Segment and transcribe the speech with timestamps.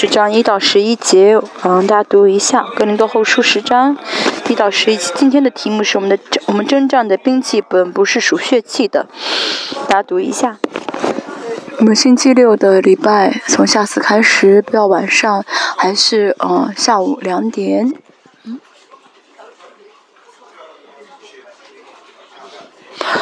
[0.00, 3.98] 十章一到十一节，嗯，大家读一下《格林多后书》十章
[4.48, 5.12] 一到十一节。
[5.16, 6.16] 今天的题目是我们的
[6.46, 9.08] 我们征战的兵器本不是属血气的，
[9.88, 10.60] 大家读一下。
[11.78, 15.44] 我们星期六的礼拜从下次开始，不要晚上，
[15.76, 17.92] 还是嗯下午两点。
[18.44, 18.60] 嗯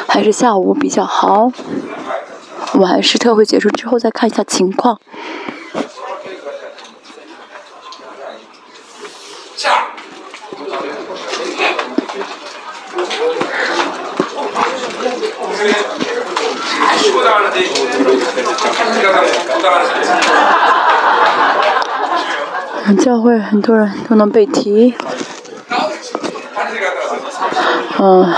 [0.06, 1.50] 还是下午比较好。
[2.72, 5.00] 我们还是特会结束之后再看一下情况。
[23.02, 24.94] 教会很多人都能背题。
[27.98, 28.32] 嗯，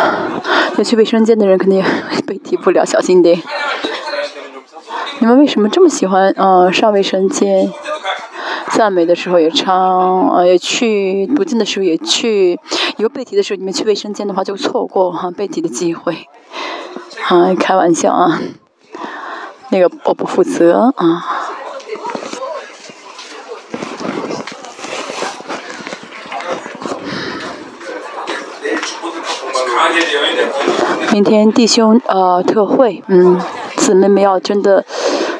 [0.77, 1.85] 要去卫生间的人肯定
[2.27, 3.41] 背题不了，小心点。
[5.19, 7.71] 你们为什么这么喜欢呃上卫生间？
[8.71, 12.59] 赞美的时候也唱，呃也去读经的时候也去。
[12.97, 16.29] 以后背题的时候你们去卫生间的话就错过哈背题的机会。
[17.27, 18.41] 啊，开玩笑啊，
[19.71, 21.25] 那个我不负责啊。
[31.13, 33.41] 明天弟兄呃特会，嗯，
[33.77, 34.85] 姊妹们要真的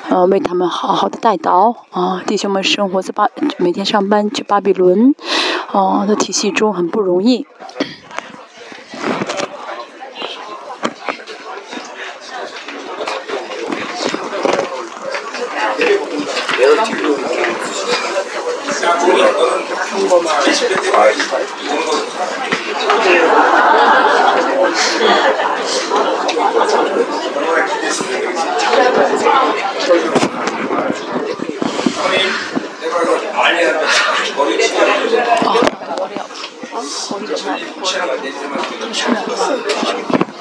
[0.09, 5.15] 呃为他们好好的带祷啊，弟兄们生活在巴每天上班去巴比伦
[5.73, 7.47] 啊的体系中很不容易。
[16.61, 17.55] 에어틱으로 이렇게
[19.91, 20.43] 평범한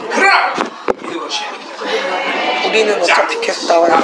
[0.09, 0.29] 그래!
[2.67, 3.97] 우리는 어차피 계속 나와요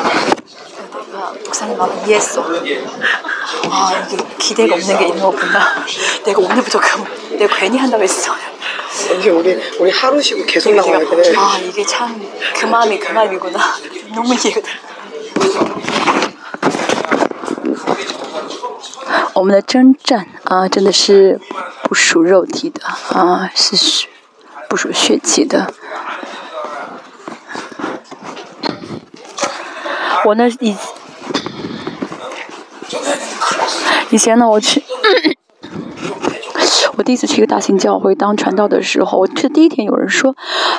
[1.46, 2.44] 목사님 마음을 이해했어.
[3.69, 5.86] 아 이게 기대가 없는 게 있는 거구나.
[6.25, 8.34] 내가 오늘부터 그 내가 괜히 한다고 했어.
[9.19, 11.34] 이게 우리 우리 하루 쉬고 계속 나와야 돼.
[11.38, 12.19] 아 이게 참
[12.56, 13.59] 그 마음이 그 마음이구나.
[14.16, 14.72] 너무 이해가 돼.
[19.36, 19.44] 我
[30.35, 30.75] 呢以
[34.09, 34.84] 以前呢，我去，
[36.95, 40.35] 我第一次去一个大型教会当传道的时候，我去第一天，有人说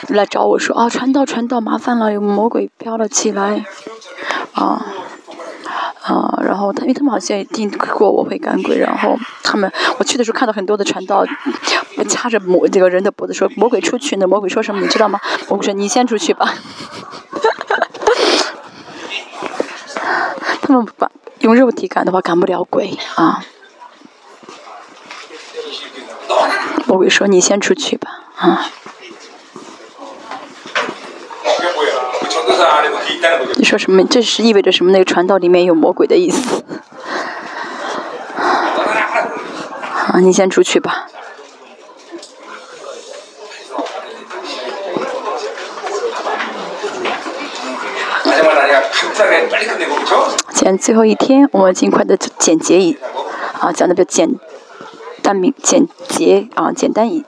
[0.09, 3.65] 来找我说啊，传道传道麻烦了，有魔鬼飘了起来，
[4.53, 4.87] 啊
[6.03, 11.27] 啊，然后他因为他们好像也听过我会赶鬼，然后他们我去的时候看到很多的传道
[12.09, 15.19] 掐着魔这个人的脖子说魔鬼出去呢，魔鬼说什么你知道吗？
[15.49, 16.55] 我说你先出去吧，
[20.67, 21.11] 他们把。
[21.41, 23.45] 用肉体赶的话，赶不了鬼啊！
[26.87, 28.71] 我会说你先出去吧，啊！
[33.57, 34.03] 你说什么？
[34.05, 34.91] 这是意味着什么？
[34.91, 36.65] 那个传道里面有魔鬼的意思？
[38.39, 41.07] 啊，你先出去吧。
[50.53, 52.99] 今天最后一天，我们尽快的简洁一
[53.61, 54.35] 啊，讲的比较简
[55.23, 57.25] 单明简洁啊，简单一。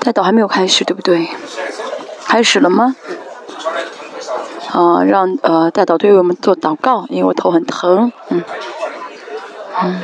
[0.00, 1.28] 带导还没有开始，对不对？
[2.24, 2.96] 开始了吗？
[4.72, 8.42] 啊，让呃带导对我们做祷告，因为我头很疼，嗯
[9.82, 10.02] 嗯。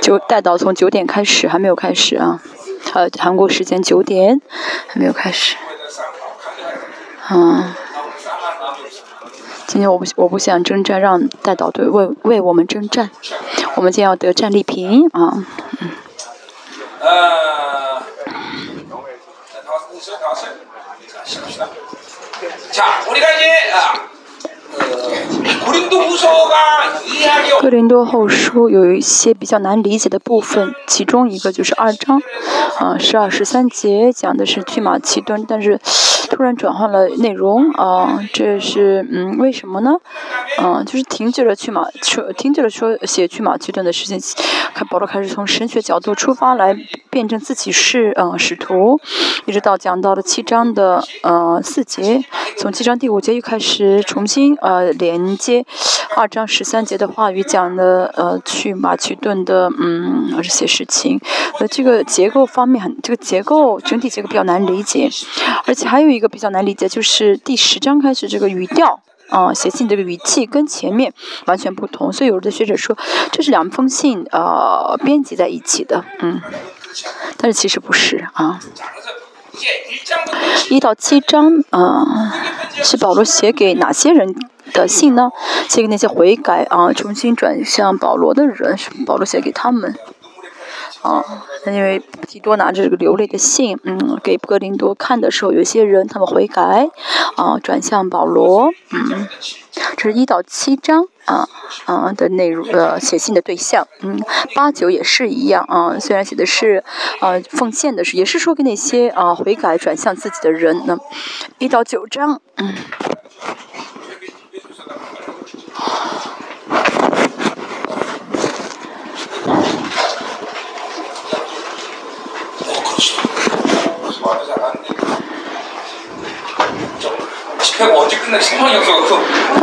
[0.00, 2.40] 就带导从九点开始，还没有开始啊。
[2.94, 4.40] 呃，韩国时间九点，
[4.86, 5.56] 还没有开始。
[7.30, 7.74] 嗯，
[9.66, 13.10] 今天我不我不想征战，让带导队为为我们征战。
[13.76, 15.44] 我们今天要得战利品啊。
[15.80, 15.90] 嗯。
[27.60, 32.22] 哥林多后书有一些比较难理解的部分，其中一个就是二章，
[32.78, 35.80] 啊，十二十三节讲的是去马其顿，但是
[36.28, 39.92] 突然转换了内容，啊，这是嗯为什么呢？
[40.58, 44.18] 啊，就是停止了去马说停止了说写去马其顿的事情，
[44.74, 46.76] 看保罗开始从神学角度出发来
[47.08, 47.28] 辩。
[47.28, 48.98] 证自己是呃使徒，
[49.44, 52.24] 一直到讲到了七章的呃四节，
[52.56, 55.66] 从七章第五节又开始重新呃连接
[56.16, 61.20] 二章十三节的话语，讲的呃去马其顿的嗯这些事情，
[61.60, 65.10] 呃这个结构方面很这个结构整体结构比较难理解，
[65.66, 69.00] 而且还有一一个比较难理解就是第十章开始这个语调。
[69.28, 71.12] 啊，写信这个语气跟前面
[71.44, 72.96] 完全不同，所以有的学者说
[73.30, 76.40] 这是两封信呃编辑在一起的，嗯，
[77.36, 78.58] 但是其实不是啊。
[80.70, 82.32] 一到七章啊，
[82.82, 84.34] 是保罗写给哪些人
[84.72, 85.30] 的信呢？
[85.68, 89.94] 写给那些悔改啊，重新转向保罗的人，是保罗写给他们。
[91.02, 91.24] 啊，
[91.66, 96.90] 因为提多拿着这个流泪的信，嗯，给格林多看的时候，有些人他们悔改，
[97.36, 99.28] 啊，转向保罗，嗯，
[99.96, 101.48] 这是一到七章啊
[101.84, 104.20] 啊的内容，呃，写信的对象，嗯，
[104.54, 106.82] 八九也是一样啊，虽然写的是
[107.20, 110.98] 啊奉献的是，也是说给那些啊悔改转向自己的人呢，
[111.58, 112.74] 一到九章，嗯。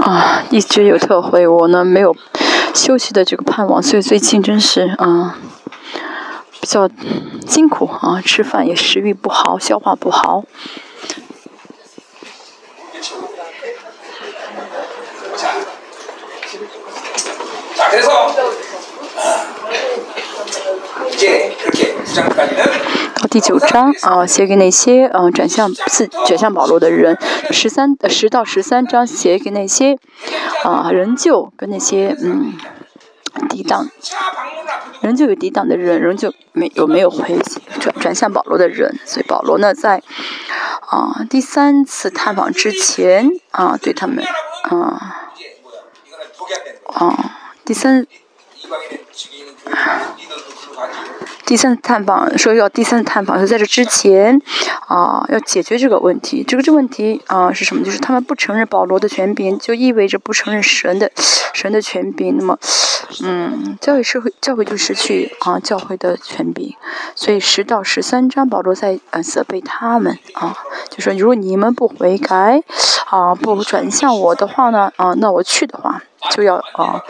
[0.02, 2.16] 啊，一直有特惠，我呢没有
[2.74, 5.38] 休息的这个盼望，所以最近真是啊
[6.60, 6.90] 比较
[7.48, 10.44] 辛苦啊，吃饭也食欲不好，消化不好。
[23.16, 27.16] 到第九章啊，写给那些嗯转向自转向保罗的人；
[27.52, 29.98] 十三十到十三章写给那些
[30.64, 32.54] 啊仍旧跟那些嗯
[33.50, 33.90] 抵挡
[35.02, 37.38] 仍旧有抵挡的人，仍旧没有没有回
[37.80, 38.98] 转转向保罗的人。
[39.06, 40.02] 所以保罗呢，在
[40.88, 44.24] 啊第三次探访之前啊，对他们
[44.64, 45.18] 啊
[46.86, 48.08] 啊第三。
[51.46, 54.42] 第三次探访说要第三次探访，是在这之前
[54.88, 56.44] 啊，要解决这个问题。
[56.44, 57.86] 这个这问题啊是什么？
[57.86, 61.12] 就是他们不承认保罗的权柄，就意味着不承认神的
[61.54, 62.36] 神的权柄。
[62.40, 62.58] 那么，
[63.24, 66.76] 嗯，教会社会教会就失去啊教会的权柄。
[67.14, 70.58] 所以十到十三章，保罗在呃责备他们啊，
[70.90, 72.64] 就说如果你们不悔改
[73.12, 76.02] 啊，不转向我的话呢啊，那我去的话
[76.32, 77.04] 就要啊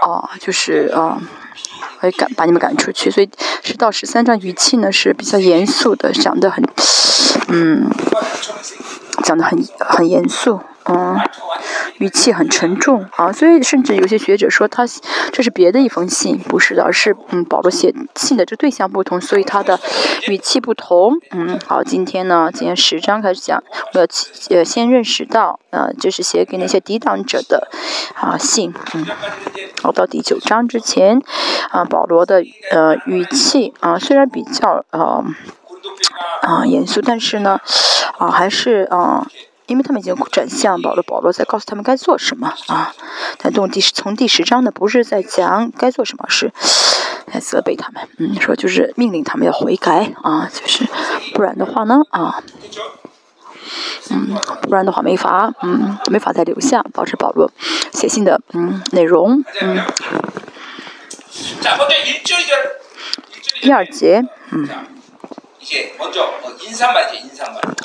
[0.00, 1.20] 啊，就是啊。
[2.04, 3.28] 会赶把你们赶出去，所以
[3.62, 6.62] 十到十三章语气呢是比较严肃的，讲的很，
[7.48, 7.88] 嗯，
[9.24, 10.60] 讲的很很严肃。
[10.86, 11.18] 嗯，
[11.96, 14.84] 语气很沉重啊，所以甚至有些学者说他
[15.32, 19.80] 这是别的一封信，不是的，是嗯保罗写信的这对象不同，所以他的
[20.28, 21.14] 语气不同。
[21.30, 24.06] 嗯，好，今天呢，今天十章开始讲，我要
[24.50, 27.66] 呃先认识到，呃，这是写给那些抵挡者的
[28.14, 28.74] 啊信。
[28.92, 29.06] 嗯，
[29.82, 31.22] 好，到第九章之前，
[31.70, 35.24] 啊，保罗的呃语气啊虽然比较呃
[36.42, 37.60] 啊严肃，但是呢
[38.18, 39.26] 啊还是啊。
[39.66, 42.94] 因为他们已经转向保罗，保罗在告诉他们该做什么啊。
[43.38, 46.52] 但从第十从第十章呢，不是在讲该做什么，是
[47.32, 48.06] 在责备他们。
[48.18, 50.86] 嗯，说就是命令他们要悔改啊，就是
[51.32, 52.42] 不然的话呢啊，
[54.10, 54.36] 嗯，
[54.68, 57.50] 不然的话没法嗯没法再留下，保持保罗
[57.90, 59.82] 写信的嗯内容嗯。
[63.62, 64.68] 第二节嗯。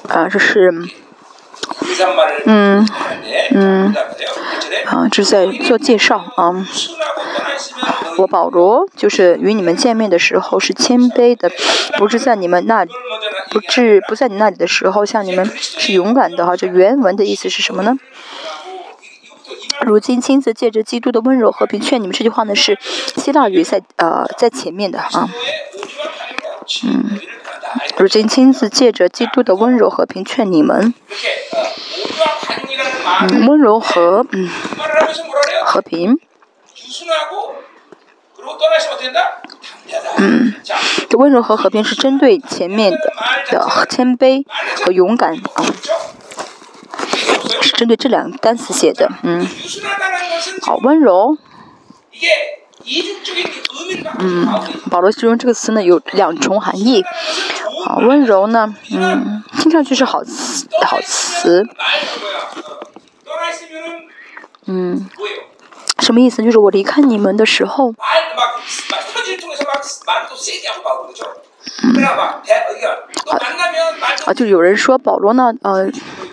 [0.07, 0.71] 啊，这是。
[2.45, 2.88] 嗯
[3.51, 3.93] 嗯，
[4.86, 6.65] 啊，这是在做介绍啊。
[8.17, 11.50] 我保罗就是与你们见面的时候是谦卑的，
[11.98, 16.55] 不是在你们那，不是不在你那里的时候像你们是勇敢的哈。
[16.55, 17.98] 这原文的意思是什么呢？
[19.81, 22.77] 如今亲自借着基督的温柔和平劝你们，这句话呢是
[23.15, 25.29] 希腊语在呃在前面的啊。
[26.86, 27.19] 嗯。
[27.98, 30.94] 如今亲自借着基督的温柔和平劝你们，
[33.22, 34.50] 嗯，温柔和嗯
[35.64, 36.18] 和平，
[40.18, 40.54] 嗯，
[41.10, 43.14] 这温柔和和平是针对前面的
[43.52, 44.46] 的谦卑
[44.86, 45.66] 和勇敢啊，
[47.62, 49.48] 是针对这两个单词写的，嗯，
[50.62, 51.38] 好，温柔。
[54.19, 54.48] 嗯，
[54.89, 57.03] 保罗形容这个词呢有两重含义。
[57.86, 61.65] 好，温柔呢，嗯，听上去是好词，好词。
[64.65, 65.08] 嗯，
[66.00, 66.43] 什么意思？
[66.43, 67.93] 就是我离开你们的时候，
[71.84, 72.03] 嗯。
[74.25, 75.89] 啊，就有人说保罗呢，呃，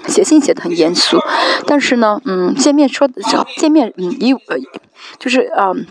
[0.09, 1.19] 写信写的很严肃，
[1.67, 3.23] 但是呢，嗯，见面说的
[3.57, 4.57] 见面，嗯，一呃，
[5.19, 5.87] 就是嗯。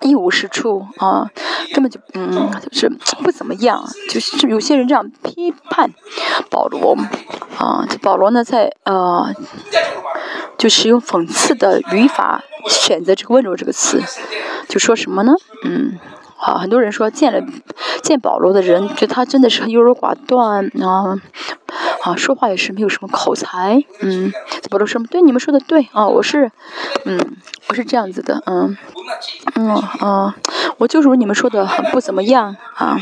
[0.00, 1.30] 一无是处啊，
[1.74, 2.88] 根本就嗯，就是
[3.22, 3.84] 不怎么样。
[4.08, 5.90] 就是有些人这样批判
[6.50, 6.96] 保罗
[7.58, 9.34] 啊，保罗呢在呃，
[10.58, 14.02] 就使用讽刺的语法选择这个温柔这个词，
[14.68, 15.32] 就说什么呢？
[15.64, 15.98] 嗯。
[16.40, 17.40] 啊，很多人说见了
[18.02, 21.20] 见保罗的人，觉得他真的是优柔寡断啊，
[22.02, 24.32] 啊，说话也是没有什么口才，嗯，
[24.70, 26.50] 保罗说对，你们说的对啊，我是，
[27.04, 27.36] 嗯，
[27.68, 28.76] 我是这样子的，嗯，
[29.54, 30.34] 嗯啊，
[30.78, 32.98] 我就如你们说的不怎么样啊，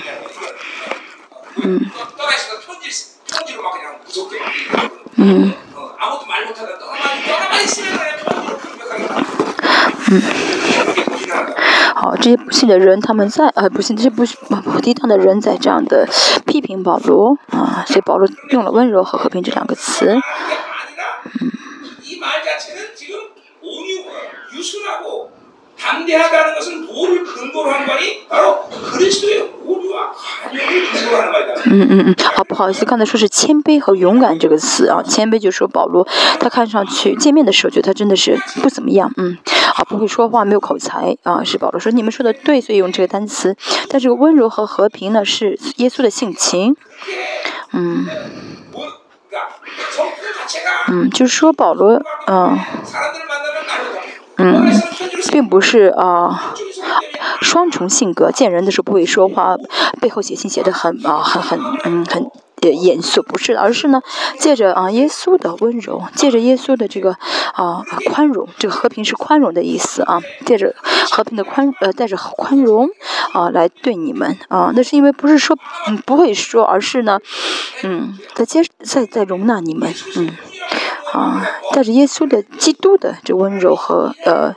[1.63, 1.81] 嗯，
[5.17, 5.53] 嗯，
[10.11, 10.23] 嗯。
[11.95, 14.25] 好，这些不幸的人，他们在呃，不幸这些不
[14.63, 16.09] 不低当的人在这样的
[16.47, 20.17] 批评保罗啊，所以保罗用了温柔和和平这两个词，
[21.41, 21.51] 嗯。
[31.65, 36.07] 嗯嗯嗯，好不好意思，刚才说是谦卑和勇敢这个词啊，谦卑就说保罗，
[36.41, 39.37] 他看上去见面的时候，觉得他真的是不怎么样，嗯，
[39.75, 43.57] 啊不会说话，没有口才啊，是保罗说你们说的对，所以用这个单词，
[43.89, 46.77] 但这个温柔和和平呢，是耶稣的性情，
[47.73, 48.07] 嗯，
[50.89, 52.59] 嗯，就是说保罗，嗯。
[54.39, 54.71] 嗯，
[55.33, 56.55] 并不是啊，
[57.43, 59.57] 双重性格，见人的时候不会说话，
[60.01, 62.31] 背后写信写的很啊，很很嗯很
[62.63, 64.01] 严肃，不是，而是呢，
[64.39, 67.17] 借着啊耶稣的温柔，借着耶稣的这个
[67.55, 70.75] 啊宽容，这个和平是宽容的意思啊，借着
[71.11, 72.89] 和平的宽呃带着宽容
[73.33, 75.57] 啊来对你们啊，那是因为不是说
[75.89, 77.19] 嗯不会说，而是呢
[77.83, 80.31] 嗯在接在在容纳你们嗯。
[81.13, 84.55] 啊，带着耶稣的、基督的这温柔和呃，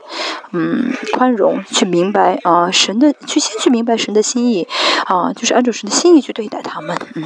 [0.52, 4.66] 嗯，宽容，去明白啊，神的，去先去明白神的心意，
[5.06, 7.24] 啊，就是按照神的心意去对待他们，嗯，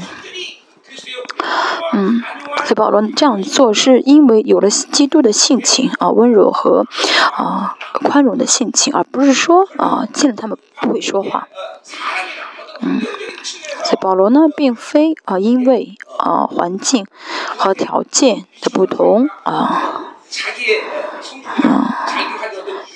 [1.93, 2.23] 嗯，
[2.59, 6.87] 所以保罗这样做是因为有了基督的性情啊，温柔和
[7.33, 11.49] 啊宽容的性情，而不是说啊见了他们不会说话，
[12.81, 13.03] 嗯。
[13.85, 17.07] 所以保罗呢，并非啊，因为啊环境
[17.57, 20.05] 和条件的不同啊，啊，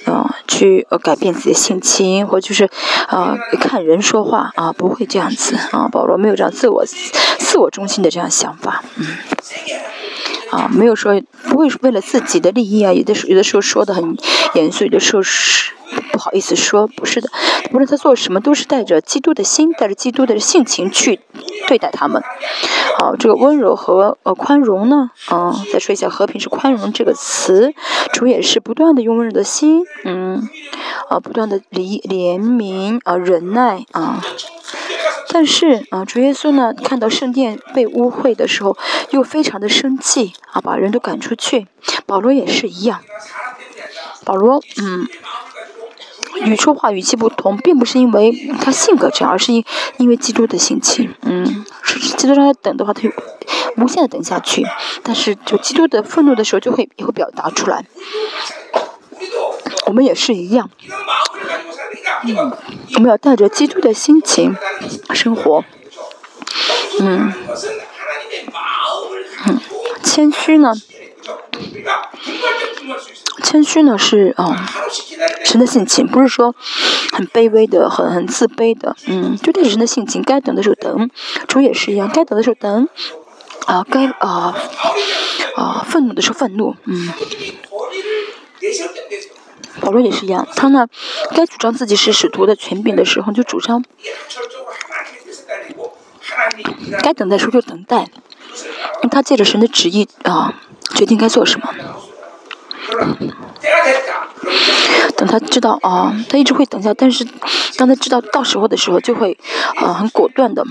[0.07, 2.69] 啊，去呃改变自己的性情，或就是
[3.07, 5.87] 啊看人说话啊，不会这样子啊。
[5.87, 6.85] 保罗没有这样自我
[7.39, 9.07] 自我中心的这样想法，嗯，
[10.51, 14.17] 啊，没有说不会为了自己的利益啊，有的时有的时候说的很
[14.55, 15.71] 严肃，有的时候是。
[16.13, 17.29] 不好意思说，不是的，
[17.73, 21.21] 无论他做什么，都是带着基督的心，带着基督的性情去
[21.67, 22.23] 对待他们。
[22.99, 27.73] 好，这个温柔和呃宽容呢，嗯，再说一下，和平是宽容这个词，
[28.13, 30.49] 主也是不断的用温柔的心，嗯，
[31.09, 34.23] 啊，不断的怜怜悯啊，忍耐啊。
[35.33, 38.77] 但是啊，主耶稣呢，看到圣殿被污秽的时候，
[39.11, 41.69] 又非常的生气啊，把人都赶出去。
[42.05, 43.01] 保罗也是一样，
[44.25, 45.07] 保罗，嗯。
[46.45, 48.33] 语说话语气不同，并不是因为
[48.63, 49.65] 他性格这样，而是因
[49.99, 51.15] 因为基督的性情。
[51.23, 51.65] 嗯，
[52.17, 53.11] 基督让他等的话，他就
[53.77, 54.67] 无限的等下去。
[55.03, 57.85] 但是，就基督的愤怒的时候，就会也会表达出来。
[59.87, 60.71] 我们也是一样。
[62.25, 62.53] 嗯，
[62.95, 64.57] 我们要带着基督的心情
[65.13, 65.65] 生活。
[67.01, 67.33] 嗯，
[69.47, 69.61] 嗯，
[70.03, 70.73] 谦虚呢？
[73.41, 74.69] 谦虚呢是啊，
[75.45, 76.55] 神的性情，不是说
[77.13, 81.11] 很卑微的、很很自卑的，嗯，就对神的性情，该等的时候等，
[81.49, 82.89] 主也是一样，该等的时候等，
[83.67, 84.55] 啊，该啊
[85.57, 87.13] 啊愤怒的时候愤怒，嗯，
[89.81, 90.87] 保罗也是一样，他呢
[91.35, 93.85] 该主张自己是使徒的权柄的时候就主张，
[97.03, 98.09] 该等待时候就等待，
[99.11, 100.55] 他借着神的旨意啊。
[100.93, 101.73] 决定该做什么。
[105.17, 107.27] 等他知道啊，他一直会等下，但是
[107.77, 109.39] 当他知道到时候的时候，就会
[109.77, 110.65] 啊很果断的，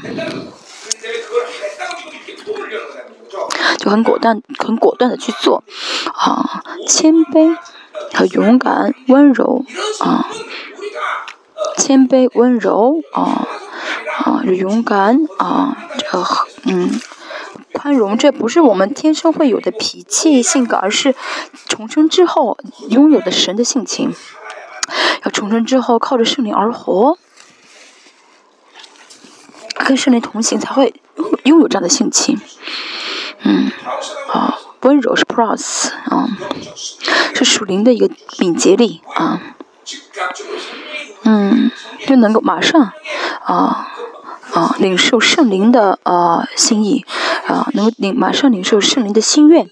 [3.78, 5.64] 就很果断、很果断的去做
[6.14, 7.56] 啊，谦卑
[8.14, 9.64] 和勇敢、温柔
[10.00, 10.26] 啊，
[11.78, 13.48] 谦卑、温柔啊
[14.26, 16.26] 啊，勇敢啊，这个
[16.66, 17.00] 嗯。
[17.80, 21.16] 宽容，这不是我们天生会有的脾气性格，而是
[21.66, 22.58] 重生之后
[22.90, 24.14] 拥有的神的性情。
[25.24, 27.18] 要重生之后靠着圣灵而活。
[29.76, 30.94] 跟圣灵同行，才会
[31.44, 32.42] 拥有这样的性情。
[33.44, 33.72] 嗯，
[34.34, 36.28] 啊，温柔是 plus 啊，
[37.34, 38.10] 是属灵的一个
[38.40, 39.40] 敏捷力啊。
[41.24, 41.72] 嗯，
[42.06, 42.92] 就能够马上
[43.46, 43.88] 啊。
[44.54, 47.06] 啊，领受圣灵的啊心意，
[47.48, 49.68] 啊，能够领马上领受圣灵的心愿，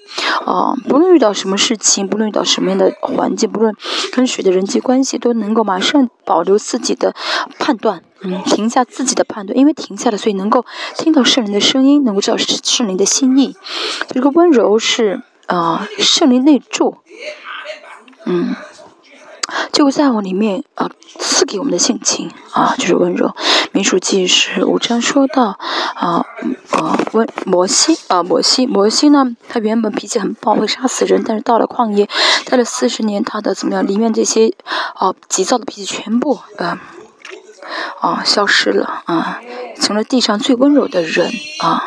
[0.45, 3.75] 啊，不论遇到什么事情，不论遇到什么样的环境，不论
[4.11, 7.15] 跟谁的人际关系，都能够马上保留自己的
[7.57, 10.65] 判断，嗯，停下自己的判断，因为停下了，所以能够
[10.97, 13.55] 听到圣灵的声音，能够知道圣灵的心意。
[14.09, 16.97] 这个温柔是啊，圣灵内住，
[18.25, 18.55] 嗯。
[19.71, 20.89] 就在我里面啊，
[21.19, 23.35] 赐给我们的性情啊，就是温柔。
[23.71, 25.57] 民数记是五章说到
[25.95, 26.25] 啊，
[26.71, 32.09] 呃，温摩西啊，摩西，摩西呢，他原本脾气很暴，会杀死人，但是到了旷野，
[32.45, 33.85] 待了四十年，他的怎么样？
[33.85, 34.53] 里面这些
[34.95, 36.79] 啊，急躁的脾气全部啊
[37.99, 39.39] 啊消失了啊，
[39.79, 41.83] 成了地上最温柔的人啊。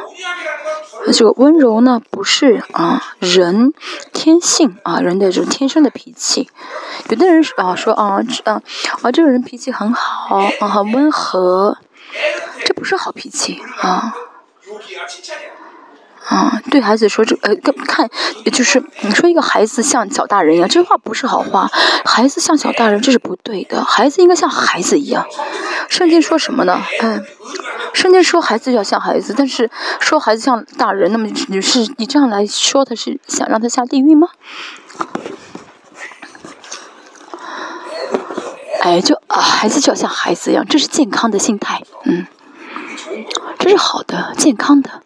[1.12, 3.73] 这个温柔呢，不是啊人
[4.12, 6.49] 天性啊人的这种天生的脾气。
[7.09, 8.62] 有的人啊说啊啊
[9.02, 11.79] 啊这个人脾气很好啊很温和，
[12.64, 14.14] 这不是好脾气啊。
[16.31, 17.53] 啊，对孩子说这呃，
[17.89, 18.09] 看，
[18.53, 21.69] 就是你说一个孩子像小大人一样，这话不是好话。
[22.05, 23.83] 孩子像小大人，这是不对的。
[23.83, 25.27] 孩子应该像孩子一样。
[25.89, 26.81] 圣经说什么呢？
[27.03, 27.25] 嗯，
[27.93, 29.69] 圣经说孩子要像孩子，但是
[29.99, 34.29] 说孩子像大人，那么你是你这样来说，他是想让他下地狱吗？
[38.83, 42.25] 哎，就啊，孩子就要像孩子一样，这是健康的心态，嗯，
[43.59, 45.03] 这是好的，健康的。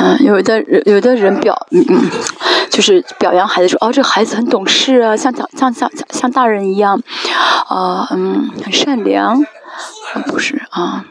[0.00, 2.10] 嗯，有的人有的人表嗯嗯，
[2.70, 7.00] 就是表扬孩子说哦，这孩子很懂事啊，像像像像像大人一样，
[7.68, 9.44] 啊嗯，很善良，
[10.26, 11.04] 不是啊，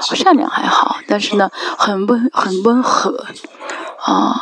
[0.00, 3.26] 善良还好，但是呢，很温很温和，
[3.98, 4.34] 啊，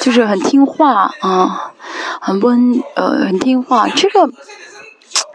[0.00, 1.72] 就是很听话啊，
[2.20, 4.30] 很温呃很听话，这个。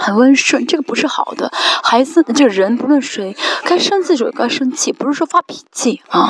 [0.02, 1.52] 很温顺，这个不是好的。
[1.84, 6.28] 孩子，这个人不论谁，该生气就该生气，不是说发脾气啊，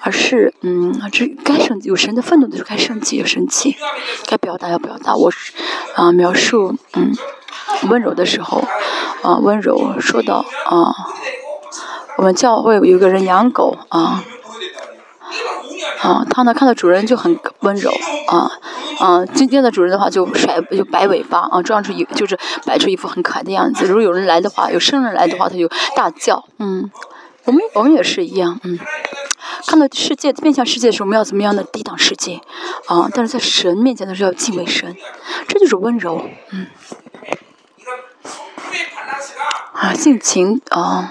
[0.00, 3.76] 而是嗯，这该生有神的愤怒的时候该生气要生气，
[4.26, 5.14] 该表达要表达。
[5.14, 5.30] 我
[5.94, 7.14] 啊，描述嗯
[7.90, 8.64] 温柔的时候
[9.22, 10.94] 啊，温柔说到啊，
[12.16, 14.24] 我们教会有个人养狗啊。
[16.04, 17.90] 啊，他呢看到主人就很温柔
[18.28, 18.50] 啊，
[19.00, 23.86] 啊，今天的主人的话就甩就摆尾巴啊，装出一就是摆出一副很可爱的样子。
[23.86, 26.44] 如果有人来的话，有生人来的话，他就大叫。
[26.58, 26.90] 嗯，
[27.44, 28.78] 我们我们也是一样，嗯，
[29.66, 32.38] 看到世界面向世界的时候，我们要怎么样的抵挡世界
[32.86, 33.08] 啊？
[33.14, 34.94] 但是在神面前的时候要敬畏神，
[35.48, 36.66] 这就是温柔，嗯，
[39.72, 41.10] 啊，性情啊，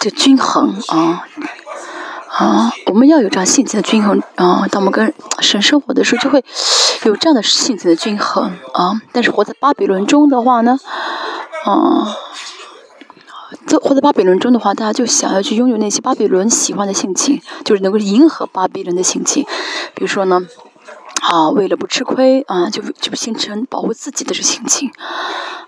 [0.00, 1.26] 就均衡啊。
[2.38, 4.66] 啊，我们要有这样性情的均衡啊！
[4.70, 6.42] 当我们跟神生活的时候，就会
[7.04, 9.00] 有这样的性情的均衡啊。
[9.12, 10.78] 但是活在巴比伦中的话呢，
[11.66, 12.16] 啊，
[13.66, 19.44] 在活在巴比伦中的话，大家就想要去拥有那些巴比伦喜欢的性情，就是能够迎合巴比伦的性情。
[19.94, 20.40] 比如说呢，
[21.22, 24.90] 啊，为了不吃亏啊，就就形成保护自己的这心情。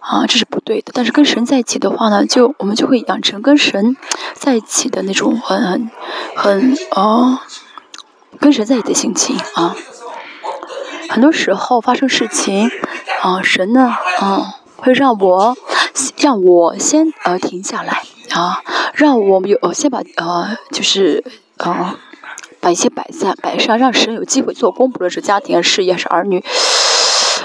[0.01, 0.91] 啊，这是不对的。
[0.93, 3.97] 但是跟神在一起的话呢，就我们就会养成跟神
[4.35, 5.91] 在一起的那种很很
[6.37, 7.39] 很哦，
[8.39, 9.75] 跟神在一起的心情啊。
[11.09, 12.69] 很多时候发生事情
[13.23, 15.57] 啊，神呢啊会让我
[16.19, 18.63] 让我先呃停下来啊，
[18.95, 21.25] 让我们有先把呃就是
[21.59, 21.95] 呃
[22.65, 26.43] 把一些摆在摆上，让神有机会做工，不论是家庭、事业还是儿女。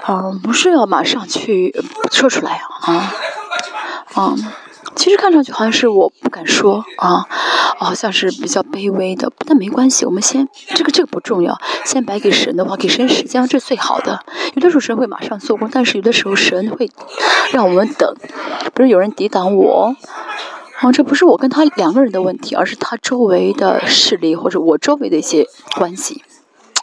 [0.08, 1.76] 嗯，不是要马上去
[2.10, 3.14] 说出来啊，
[4.16, 4.38] 嗯，
[4.96, 7.26] 其实看上去好像是我不敢说啊，
[7.78, 14.24] 好像是比较卑微的，但没关系，我们先这个这个不重要，先摆给神的话，给神时间这是最好的。
[14.56, 16.90] 有的时候神会马上做工，但是有的时候神会
[17.52, 18.16] 让我们等，
[18.74, 19.94] 不是有人抵挡我，
[20.82, 26.24] 啊，这不是我跟他两个人的问题，而是他周围的势力或者我周围的一些关系。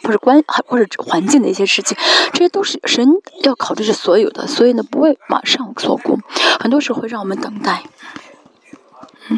[0.03, 1.97] 或者关，或者环境的一些事情，
[2.31, 3.05] 这些都是神
[3.41, 6.19] 要考虑是所有的，所以呢不会马上做工，
[6.59, 7.83] 很多时候会让我们等待，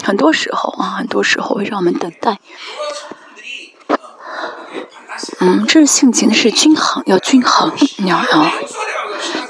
[0.03, 2.39] 很多时候啊，很多时候会让我们等待，
[5.39, 8.51] 嗯，这是性情是均衡，要均衡，你要要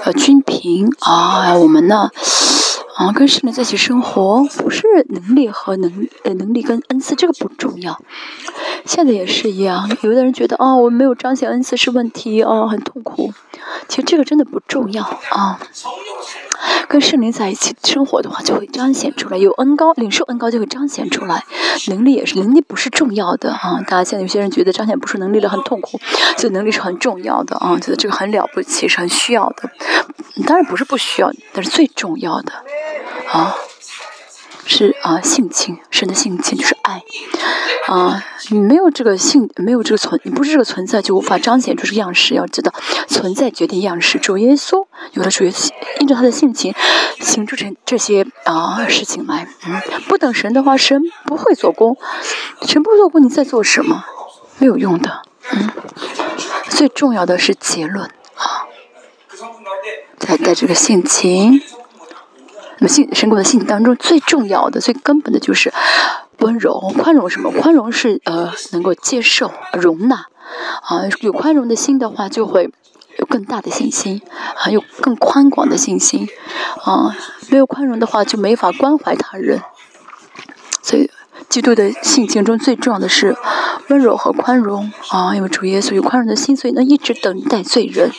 [0.06, 2.12] 要均平啊，我们呢，
[3.00, 7.98] 啊，跟圣灵在一起生活，不是能力和能呃能力跟恩赐这个不重要。
[8.84, 13.34] 现在也是一样，有的人觉得哦，我没有彰显恩赐是问题哦，很痛苦。
[13.88, 15.58] 其实这个真的不重要啊。
[16.90, 19.38] 跟圣灵在一起生活的话，就会彰显出来。
[19.38, 21.46] 有恩高，领受恩高就会彰显出来。
[21.88, 23.80] 能力也是，能力不是重要的啊。
[23.88, 25.98] 大家现在有些人觉得彰显不出能力了很痛苦，
[26.36, 29.70] 所以能力是很重要的啊，觉得这个很了不起，是很需要的。
[30.46, 32.52] 当然不是不需要，但是最重要的
[33.32, 33.56] 啊。
[34.72, 37.02] 是啊，性情，神的性情就是爱，
[37.88, 42.36] 啊，你没有这个性，没有这个存，你不是这个存在，就无法彰显出这个样式。
[42.36, 42.72] 要知道，
[43.08, 44.20] 存在决定样式。
[44.20, 46.72] 主耶稣有了主耶稣，因着他的性情，
[47.20, 49.48] 行出成这些啊事情来。
[49.66, 51.98] 嗯，不等神的话，神不会做工，
[52.68, 54.06] 神不做工，你在做什么？
[54.60, 55.24] 没有用的。
[55.52, 55.72] 嗯，
[56.70, 58.70] 最重要的是结论啊，
[60.20, 61.60] 在在这个性情。
[62.80, 65.74] 那么性神国的性当中最重要的、最根本的就是
[66.38, 67.30] 温柔、宽容。
[67.30, 67.52] 什么？
[67.52, 70.28] 宽容是呃能够接受、容纳
[70.84, 71.04] 啊。
[71.20, 72.72] 有宽容的心的话，就会
[73.18, 74.22] 有更大的信心
[74.56, 76.30] 啊，有更宽广的信心
[76.84, 77.14] 啊。
[77.50, 79.62] 没有宽容的话，就没法关怀他人。
[80.82, 81.12] 所以，
[81.50, 83.36] 基督的性情中最重要的是
[83.90, 85.36] 温柔和宽容啊。
[85.36, 88.12] 因为主耶稣有宽容的心，所以呢一直等待罪人。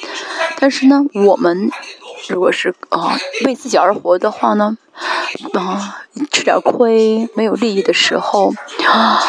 [0.59, 1.71] 但是呢，我们。
[2.29, 4.77] 如果是啊为自己而活的话呢，
[5.55, 8.53] 啊吃点亏没有利益的时候，
[8.87, 9.21] 啊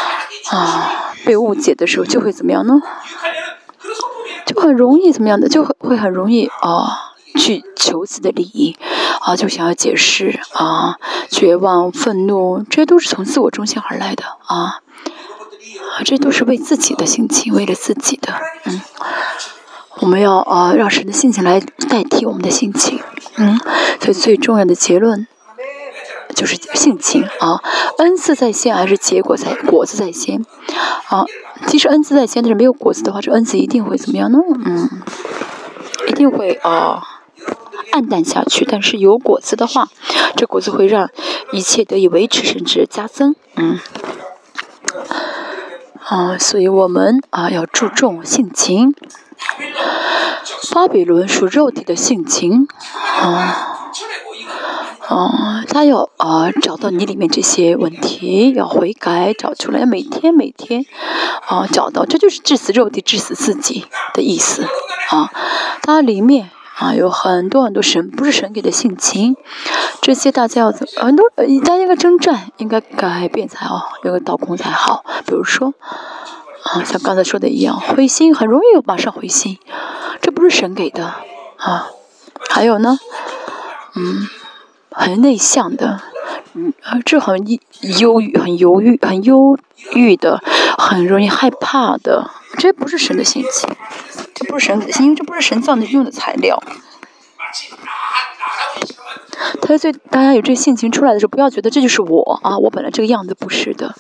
[1.24, 2.82] 被误解的时候就会怎么样呢？
[4.46, 5.48] 就很容易怎么样的？
[5.48, 8.78] 就会会很容易啊去求自己的利益，
[9.22, 10.98] 啊就想要解释啊
[11.30, 14.82] 绝望愤怒，这些都是从自我中心而来的啊，
[16.04, 18.34] 这都是为自己的心情，为了自己的
[18.66, 18.82] 嗯。
[20.02, 23.00] 我们要啊，让神的性情来代替我们的性情，
[23.38, 23.58] 嗯，
[24.00, 25.28] 所以最重要的结论
[26.36, 27.62] 就是性情啊，
[28.00, 30.44] 恩赐在先还是结果在果子在先？
[31.08, 31.24] 啊，
[31.68, 34.40] 其实恩赐在先，但是没有果子的话，这恩赐一定会怎么样呢？
[34.66, 34.90] 嗯，
[36.08, 37.04] 一定会啊
[37.92, 38.66] 暗淡下去。
[38.66, 39.88] 但是有果子的话，
[40.36, 41.10] 这果子会让
[41.52, 43.80] 一切得以维持，甚至加增，嗯。
[46.04, 48.96] 啊，所以我们啊要注重性情。
[50.74, 52.68] 巴比伦属肉体的性情，
[53.20, 53.90] 啊，
[55.08, 60.86] 啊，他要啊找到你里面这些问题，要悔改，找出来，每天每天
[61.48, 64.64] 啊找到，这就是致死肉体，致死自己的意思
[65.10, 65.30] 啊。
[65.84, 69.36] 它里面啊有很多很多神不是神给的性情，
[70.02, 75.74] 这些大家要怎很多大家应该征战，应该改变才好，有个倒空才好，比如说。
[76.64, 79.60] 啊，像刚才说的一样，灰心很容易马上灰心，
[80.22, 81.14] 这不是神给的
[81.58, 81.90] 啊。
[82.50, 82.98] 还有呢，
[83.96, 84.28] 嗯，
[84.92, 86.02] 很内向的，
[86.54, 86.74] 嗯，
[87.06, 87.46] 这很
[88.00, 89.58] 忧郁、很犹豫、很忧
[89.94, 90.42] 郁的，
[90.78, 93.70] 很容易害怕的，这不是神的心情，
[94.36, 96.62] 这不是神的心，因为这不是神造的用的材料。
[99.62, 103.96] 他最大家有这性情出来的时候，不要觉得这就是我啊，我本来这个样子不是的。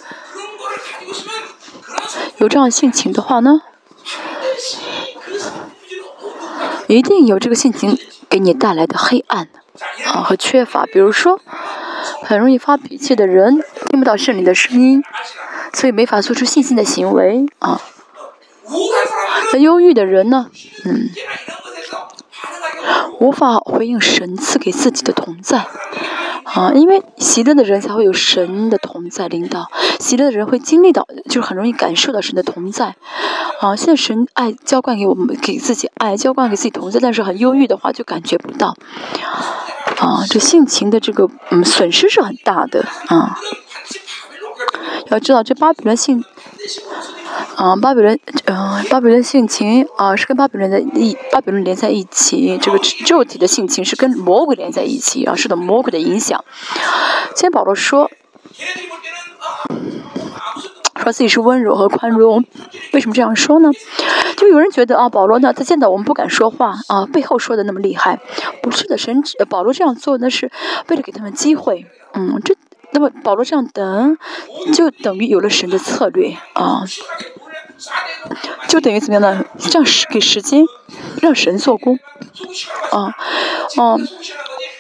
[2.41, 3.62] 有这样性情的话呢，
[6.88, 7.95] 一定有这个性情
[8.27, 9.47] 给你带来的黑暗
[10.08, 10.88] 啊和缺乏。
[10.88, 11.39] 比如说，
[12.23, 15.04] 很容易发脾气的人，听不到圣灵的声音，
[15.71, 17.80] 所以没法做出信心的行为啊。
[19.54, 20.49] 那忧郁的人呢，
[20.86, 21.12] 嗯，
[23.20, 25.67] 无法回应神赐给自己的同在。
[26.44, 32.96] 啊，因为喜乐的人才会有神的同在领导，喜乐的人会经历到，就是很容易感受到神的同在。
[33.62, 38.76] 啊，现在神爱浇灌给我们，给自己爱浇灌给自己同在，但是很忧郁的话就感觉不到。
[40.00, 43.38] 啊，这性情的这个嗯损失是很大的啊。
[45.10, 46.26] 要知道这巴比伦性。
[47.55, 52.57] 啊，巴比伦，嗯，巴比伦性情啊，是跟巴比伦的一巴比伦连在一起。
[52.59, 56.43] 这个肉体的性情是跟魔鬼连在一起啊，受到魔鬼的影响。
[57.35, 58.09] 今天保罗说，
[60.95, 62.43] 说自己是温柔和宽容，
[62.93, 63.69] 为什么这样说呢？
[64.37, 68.19] 就有人觉得啊，保罗呢，他见到我们不敢说话啊，背后说的那么厉害。
[68.63, 70.51] 不是的，神保罗这样做那是
[70.87, 71.85] 为了给他们机会。
[72.13, 72.55] 嗯，这。
[72.93, 74.17] 那么保罗这样等，
[74.73, 76.84] 就等于有了神的策略啊，
[78.67, 79.45] 就等于怎么样呢？
[79.58, 80.65] 这样时给时间，
[81.21, 81.97] 让神做工
[82.91, 83.15] 啊，
[83.77, 83.99] 哦，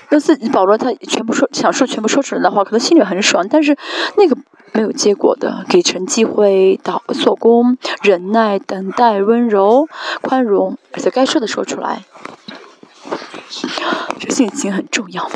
[0.09, 3.77] 那自己保罗他全部说想说全部说出来的话，可能心里很爽，但是
[4.17, 4.35] 那个
[4.73, 9.87] 没有结果的，给神机会导做工，忍耐、等待、温柔、
[10.21, 12.03] 宽容，而且该说的说出来，
[14.19, 15.31] 这性情很重要。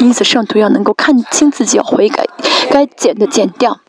[0.00, 2.26] 因此，圣徒要能够看清自己，要悔改，
[2.70, 3.80] 该减的减掉。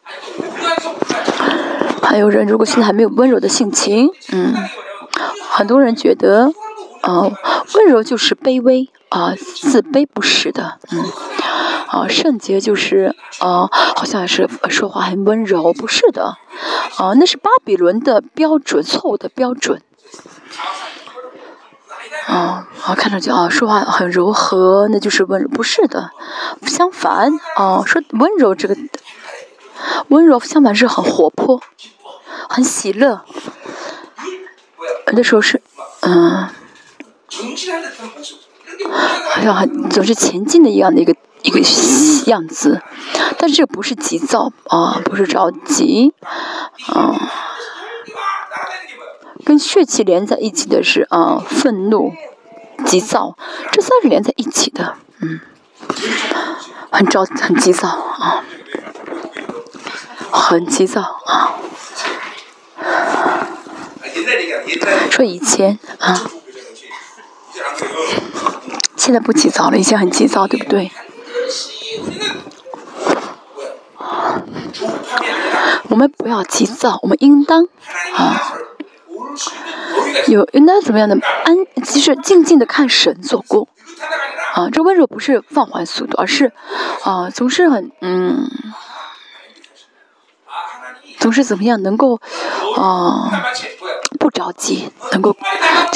[2.02, 4.54] 还有人，如果现在还没有温柔的性情，嗯，
[5.50, 6.52] 很多人觉得，
[7.02, 7.24] 啊，
[7.74, 11.04] 温柔就是卑微，啊，自卑不是的，嗯，
[11.88, 16.38] 啊，圣洁就是，啊，好像是说话很温柔，不是的，
[16.98, 19.82] 啊，那是巴比伦的标准，错误的标准。
[22.28, 26.12] 啊，啊，看上去啊，说话很柔和，那就是温柔，不是的，
[26.66, 28.78] 相反，啊，说温柔这个
[30.08, 31.62] 温柔相反是很活泼，
[32.48, 33.26] 很喜乐，
[35.08, 35.62] 有的时候是，
[36.02, 36.48] 嗯，
[39.30, 41.60] 好像很总是前进的一样的一个一个
[42.28, 42.82] 样子，
[43.38, 46.14] 但是这不是急躁啊，不是着急，
[46.88, 47.30] 啊。
[49.46, 52.14] 跟血气连在一起的是啊，愤怒、
[52.86, 53.38] 急躁，
[53.72, 55.40] 这三是连在一起的，嗯，
[56.92, 58.44] 很着很急躁啊，
[60.32, 61.56] 很急躁啊。
[65.12, 66.22] 说以前啊，
[68.96, 70.92] 现在不急躁了，以前很急躁，对不对？
[75.90, 77.68] 我们不要急躁，我们应当
[78.16, 78.54] 啊。
[80.28, 83.68] 有应该怎么样的安，其实静静的看神做工，
[84.56, 86.52] 啊，这温柔不是放缓速度，而是
[87.04, 88.50] 啊，总是很嗯，
[91.20, 92.20] 总是怎么样能够
[92.78, 93.30] 啊。
[94.34, 95.36] 着急，能够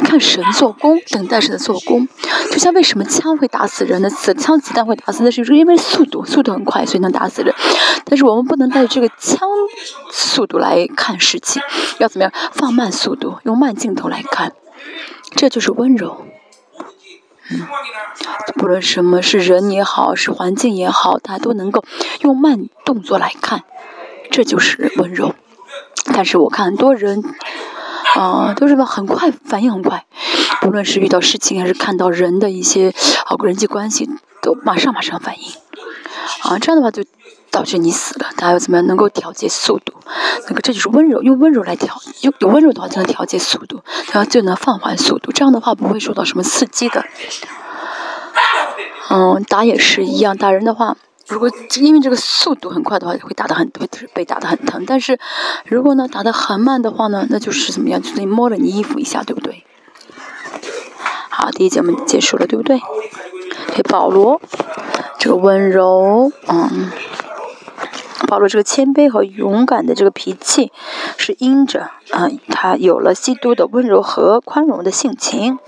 [0.06, 2.08] 看神做工，等待神的做工。
[2.52, 4.10] 就像为什么枪会打死人呢？
[4.10, 7.54] 子枪子弹会打死，那是因为速度，速度很快，所以能打死人。
[8.06, 9.50] 但是我们不能带着这个枪
[10.12, 11.62] 速度来看事情，
[11.98, 14.54] 要怎么样放慢速度，用慢镜头来看，
[15.36, 16.22] 这就是温柔。
[17.50, 17.66] 嗯，
[18.56, 21.84] 不论什么是人也好，是环境也好，大家都能够
[22.22, 23.64] 用慢动作来看，
[24.30, 25.34] 这就是温柔。
[26.14, 27.24] 但是我看很多人。
[28.16, 30.06] 啊，都是吧，很快反应很快，
[30.62, 32.94] 不论是遇到事情还是看到人的一些
[33.26, 34.10] 啊人际关系，
[34.42, 35.52] 都马上马上反应。
[36.42, 37.04] 啊，这样的话就
[37.52, 38.28] 导致你死了。
[38.36, 39.94] 大家要怎么样能够调节速度？
[40.48, 45.32] 那个这就是温柔，用温柔来调，有有温柔的话就能调节速度，然后就能放缓速度。
[45.32, 47.06] 这样的话不会受到什么刺激的。
[49.10, 50.98] 嗯，打也是一样，打人的话。
[51.28, 54.86] 如果因为这个速度很快的话，会打得很会被打得很疼。
[54.88, 55.20] 但是，
[55.66, 58.02] 如果呢打得很慢的话呢，那就是怎么样？
[58.02, 59.66] 就是摸了你衣服一下，对不对？
[61.30, 62.80] 好，第一节我们结束了，对不对？
[63.76, 64.42] 对保罗，
[65.20, 66.92] 这个温柔，嗯，
[68.28, 70.72] 保罗这个谦卑和勇敢的这个脾气，
[71.18, 75.60] 是因着啊，他有了基督的温柔和宽容的性情，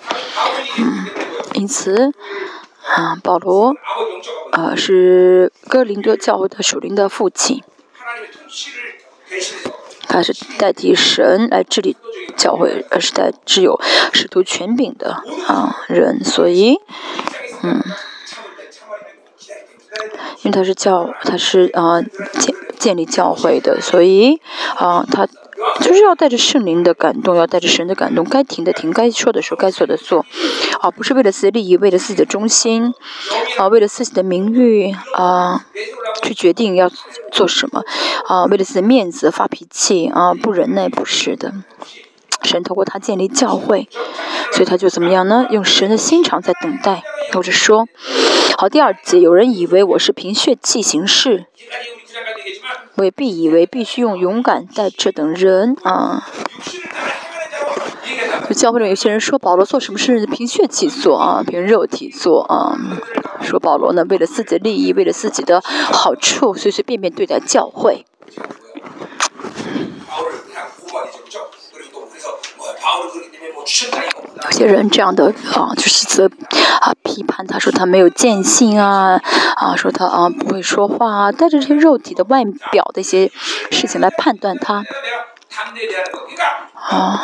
[0.77, 1.05] 嗯，
[1.53, 2.13] 因此。
[2.95, 3.75] 啊，保罗，
[4.51, 7.63] 呃，是哥林多教会的属灵的父亲，
[10.07, 11.95] 他是代替神来治理
[12.35, 13.79] 教会，而是代只有
[14.11, 16.79] 使徒权柄的啊人，所以，
[17.61, 17.81] 嗯，
[20.41, 24.41] 因为他是教，他是啊建建立教会的，所以
[24.75, 25.27] 啊他。
[25.81, 30.25] 就是要带着圣灵的感动，要带着神的感动，该停的停，该说的说，该做的做，
[30.79, 32.93] 啊，不是为了自己的利益，为了自己的忠心，
[33.57, 35.65] 啊，为了自己的名誉啊，
[36.23, 36.89] 去决定要
[37.31, 37.83] 做什么，
[38.27, 41.53] 啊，为了自己的面子发脾气啊，不忍耐，不是的。
[42.43, 43.89] 神透过他建立教会，
[44.53, 45.45] 所以他就怎么样呢？
[45.49, 47.03] 用神的心肠在等待。
[47.31, 47.87] 或者说，
[48.57, 51.45] 好，第二节，有人以为我是凭血气行事。
[52.95, 56.27] 未必以为必须用勇敢带这等人啊！
[58.47, 62.75] 就教会中有些人说保罗做什么事凭血气做啊，凭肉体做啊。
[63.41, 68.05] 说保罗呢，为了自己的利益，为了自己的好处，随随便便对待教会。
[74.45, 76.29] 有些人这样的啊，就是责
[76.81, 79.21] 啊批判他说他没有见性啊
[79.55, 83.31] 啊，说他啊不会说话啊，带着这些肉体的外表的一些
[83.69, 84.83] 事情来判断他
[86.73, 87.21] 啊。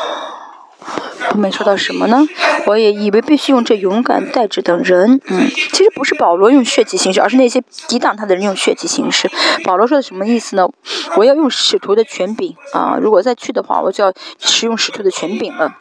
[1.30, 2.26] 后面说到什么呢？
[2.66, 9.30] 我也以为必须用这勇敢、代志等人，嗯，其实不是保罗用血迹行事，而是那些抵挡他的人用血迹行事。
[9.64, 10.68] 保罗说的什么意思呢？
[11.18, 12.98] 我要用使徒的权柄啊！
[13.02, 15.76] 如果再去的话，我就要使用使徒的权柄了。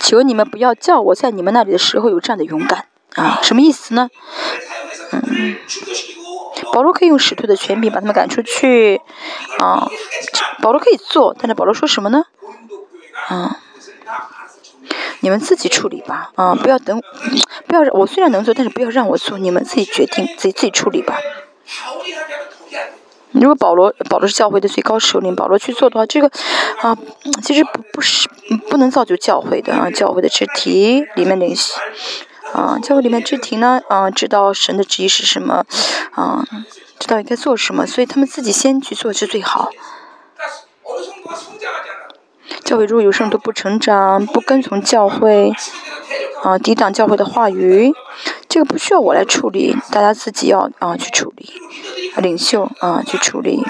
[0.00, 3.38] 求你们不要叫我在你们那里的时候有这样的勇敢啊！
[3.42, 4.08] 什么意思呢？
[5.12, 5.56] 嗯，
[6.72, 9.00] 保罗可以用使徒的权柄把他们赶出去
[9.58, 9.86] 啊！
[10.62, 12.24] 保罗可以做，但是保罗说什么呢？
[13.28, 13.58] 啊，
[15.20, 17.00] 你们自己处理吧，啊，不要等，
[17.66, 21.18] 不要我虽然能做，但是不要让我做，你们自己决定，自己自己处理吧。
[23.32, 26.30] 如果保罗保罗是教会的最高首领，保罗去做的话，这个
[26.80, 26.96] 啊，
[27.42, 28.28] 其实不不是
[28.68, 31.78] 不能造就教会的啊，教会的肢体里面联系
[32.52, 35.64] 啊，教会里面肢体呢啊，知道神的旨意是什么
[36.12, 36.44] 啊，
[36.98, 39.70] 知道应该做什么，所以他们自己先去做是最好。
[42.64, 45.52] 教会如果有圣徒不成长，不跟从教会，
[46.42, 47.92] 啊，抵挡教会的话语，
[48.48, 51.52] 这个不需要我来处理，大家自己要啊去处理，
[52.16, 53.62] 领袖啊去处理。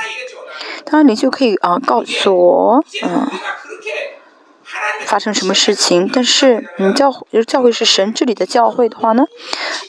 [0.85, 3.27] 当然，领袖可以啊告诉我，嗯，
[5.07, 6.09] 发生什么事情。
[6.13, 7.13] 但是，嗯，教
[7.47, 9.25] 教会是神治理的教会的话呢，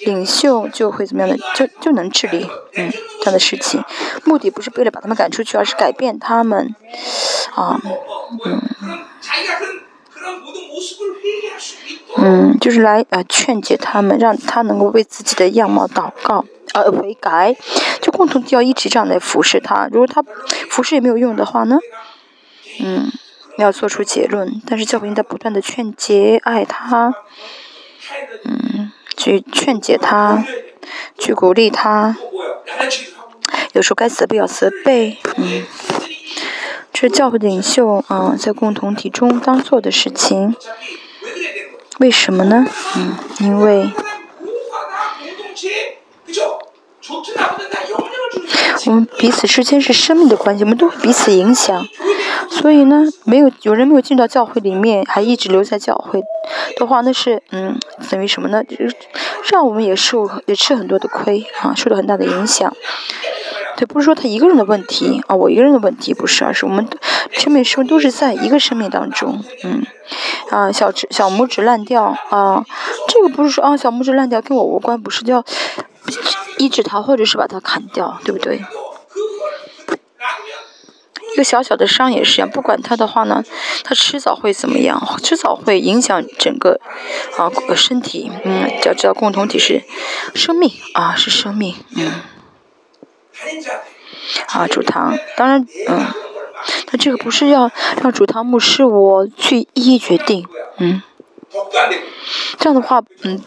[0.05, 3.83] 领袖就会怎么样的，就就能治理，嗯，这样的事情。
[4.23, 6.75] 目的不是为了把他们赶出去，而是改变他们，
[7.55, 7.79] 啊，
[8.45, 8.61] 嗯。
[12.15, 17.55] 嗯，就是来呃劝解他们，让他能够为自己的样貌祷告，呃悔改，
[18.01, 19.87] 就共同要一直这样来服侍他。
[19.91, 20.23] 如果他
[20.69, 21.77] 服侍也没有用的话呢，
[22.79, 23.11] 嗯，
[23.57, 24.61] 要做出结论。
[24.67, 27.13] 但是教会应该不断的劝解，爱他，
[28.45, 30.43] 嗯，去劝解他，
[31.17, 32.15] 去鼓励他，
[33.73, 35.65] 有时候该责备要责备，嗯。
[36.93, 40.55] 这是教会领袖啊，在共同体中当做的事情，
[41.99, 42.67] 为什么呢？
[42.95, 43.89] 嗯，因为
[48.85, 51.85] 我们彼此之间是生命的关系，我们都会彼此影响，
[52.49, 56.21] 所以呢，没有有人没有进到教会里面，还一直留在教会
[56.77, 58.61] 的话，那是嗯，等于什么呢？
[59.51, 62.75] 让我们也受也吃很多的亏啊，受了很大的影响。
[63.75, 66.87] 对，不是说他一个人的问题啊，我一个人的问题不是，而是我们
[67.31, 69.83] 生命生都是在一个生命当中，嗯，
[70.51, 72.63] 啊，小指小拇指烂掉啊，
[73.07, 75.43] 这个不是说啊，小拇指烂掉跟我无关，不是叫
[76.57, 78.61] 医治它或者是把它砍掉，对不对？
[81.33, 83.43] 一个小小的伤也是一样，不管它的话呢，
[83.83, 85.01] 它迟早会怎么样？
[85.23, 86.79] 迟早会影响整个
[87.39, 89.81] 啊身体，嗯，要知道共同体是
[90.35, 92.11] 生命啊，是生命，嗯。
[94.47, 96.05] 啊，主堂，当然，嗯，
[96.87, 97.69] 他这个不是要
[98.01, 101.01] 让主堂牧师我去一一决定，嗯，
[102.57, 103.41] 这样的话，嗯，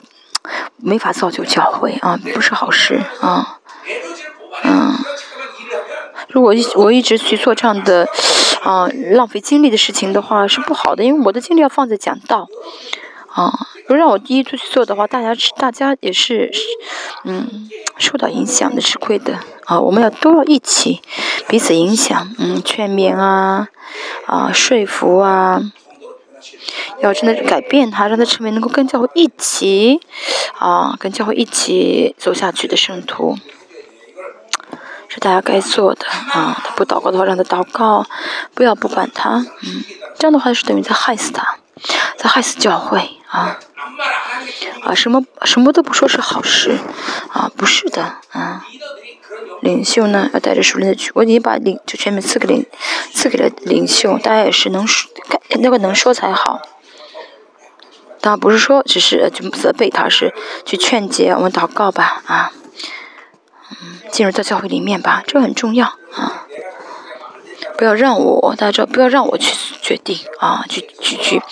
[0.77, 3.59] 没法造就教会啊，不是好事啊，
[4.65, 4.95] 嗯，
[6.29, 8.07] 如果一我一直去做这样的
[8.63, 12.47] 啊浪费精力的事情的话，是不好的，因为我的精力要放在讲道，
[13.37, 16.51] 啊，如果让我第一次去做的话，大家吃，大家也是，
[17.25, 17.71] 嗯。
[17.99, 21.01] 受到影响的吃亏的啊，我们要都要一起
[21.49, 23.69] 彼此影响，嗯，劝勉啊，
[24.27, 25.63] 啊，说服啊，
[27.01, 29.99] 要真的改变他，让他成为能够跟教会一起
[30.59, 33.39] 啊，跟教会一起走下去的圣徒，
[35.09, 36.61] 是大家该做的啊。
[36.63, 38.05] 他不祷告的话，让他祷告，
[38.53, 39.83] 不要不管他，嗯，
[40.19, 41.57] 这样的话是等于在害死他，
[42.19, 43.59] 在害死教会啊。
[44.83, 46.79] 啊，什么什么都不说是好事，
[47.31, 48.65] 啊，不是的，啊，
[49.61, 52.65] 领袖呢要带着熟练的去，我已经把领就全面赐给领，
[53.13, 55.11] 赐给了领袖，大家也是能说，
[55.61, 56.61] 那个能说才好。
[58.21, 60.35] 当然不是说只是就责备他，是
[60.65, 62.53] 去劝解，我们祷告吧，啊，
[63.71, 66.47] 嗯，进入到教会里面吧，这很重要啊，
[67.77, 71.43] 不要让我大家知道，不要让我去决定啊，去去去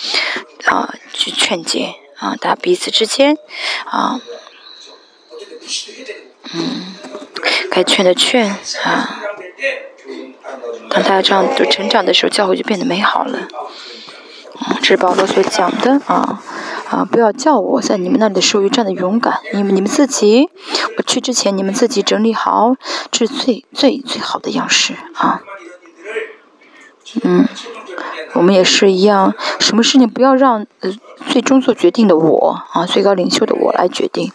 [0.65, 1.95] 啊，去劝解。
[2.17, 3.37] 啊，大家彼此之间，
[3.83, 4.21] 啊，
[6.53, 6.95] 嗯，
[7.69, 9.19] 该劝的劝啊。
[10.89, 13.49] 当大家这样都成长的时候，教会就变得美好了。
[14.65, 16.41] 嗯，这是保罗所讲的啊
[16.89, 17.03] 啊！
[17.03, 20.49] 不要叫我在你们那里的时候有这样的勇敢，因为你们自己，
[20.97, 22.75] 我去之前你们自己整理好，
[23.11, 25.41] 这是最最最好的样式啊。
[27.23, 27.47] 嗯。
[28.33, 30.93] 我们也是一样，什么事情不要让呃
[31.29, 34.29] 最终做决定的我啊，最高领袖的我来决定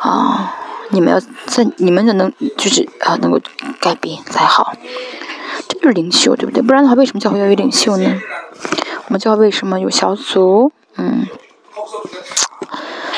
[0.00, 0.56] 啊。
[0.90, 3.40] 你们要在你们的能就是啊能够
[3.80, 4.74] 改变才好，
[5.68, 6.60] 这就是领袖对不对？
[6.60, 8.20] 不然的话，为什么教会要有领袖呢？
[9.06, 10.72] 我们教会为什么有小组？
[10.96, 11.26] 嗯，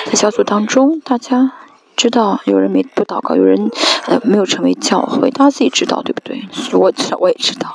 [0.07, 1.51] 在小组当中，大家
[1.96, 3.70] 知道有人没不祷告，有人
[4.07, 6.46] 呃没有成为教会，大家自己知道对不对？
[6.74, 7.74] 我知道，我也知道。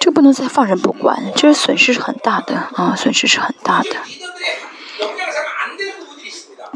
[0.00, 3.90] 这不能再放任不管，这是损失是很大的啊，损失是很大的。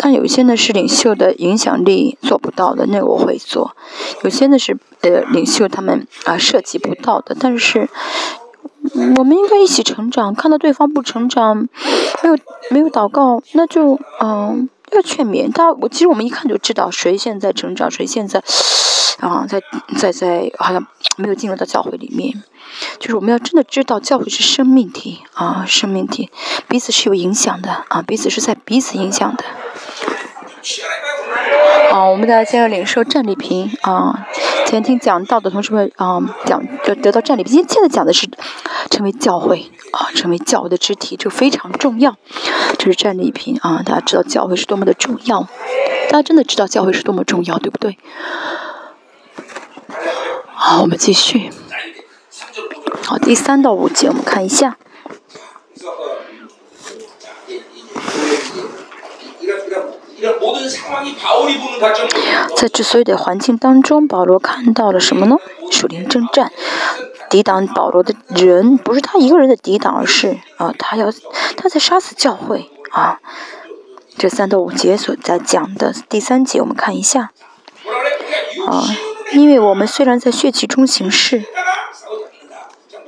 [0.03, 3.75] 但有些呢是领袖的影响力做不到的，那我会做；
[4.23, 7.87] 有些呢是呃领袖他们啊涉及不到的，但是
[9.19, 10.35] 我们应该一起成长。
[10.35, 11.69] 看到对方不成长，
[12.23, 12.39] 没有
[12.71, 15.71] 没有祷告，那就嗯要劝勉他。
[15.73, 18.43] 我其实我们一看就知道谁现在成长，谁现在
[19.19, 19.61] 啊在
[19.99, 20.87] 在在好像
[21.17, 22.43] 没有进入到教会里面。
[22.99, 26.31] 就是我们要真的知道教会是生命体啊，生命体
[26.69, 29.45] 彼此是有影响的啊，彼此是在彼此影响的。
[31.91, 34.27] 啊，我们大家接着领受战利品啊。
[34.67, 37.53] 前听讲到的同学们啊，讲就得到战利品。
[37.53, 38.29] 今天现在讲的是
[38.89, 42.17] 成为教会啊，成为教会的肢体，这非常重要。
[42.79, 45.49] 这是战利品啊，大家知道教会是多么的重要，
[46.09, 47.99] 大家真的知道教会是多么重要，对不对？
[50.55, 51.51] 好，我们继续。
[53.03, 54.77] 好，第三到五节我们看一下。
[62.57, 65.37] 在这所有的环境当中，保罗看到了什么呢？
[65.71, 66.53] 属灵征战，
[67.31, 71.11] 抵挡保罗的人不是他一个人的抵挡，而是啊，他要
[71.57, 73.19] 他在杀死教会啊。
[74.19, 77.31] 这三到五节所在讲的第三节，我们看一下
[78.69, 78.85] 啊，
[79.33, 81.45] 因为我们虽然在血气中行事，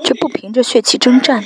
[0.04, 1.44] 却不凭着血气征战。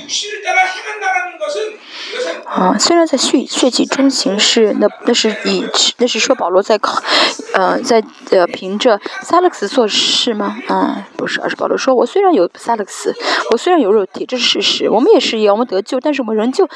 [2.45, 5.65] 啊，虽然在血血气中行事，那那是以
[5.97, 7.01] 那是说保罗在考，
[7.53, 10.57] 呃，在呃凭着萨勒克斯做事吗？
[10.67, 13.13] 啊，不是，而是保罗说，我虽然有萨勒克斯，
[13.51, 14.89] 我虽然有肉体，这是事实。
[14.89, 16.67] 我们也是一样，我们得救，但是我们仍旧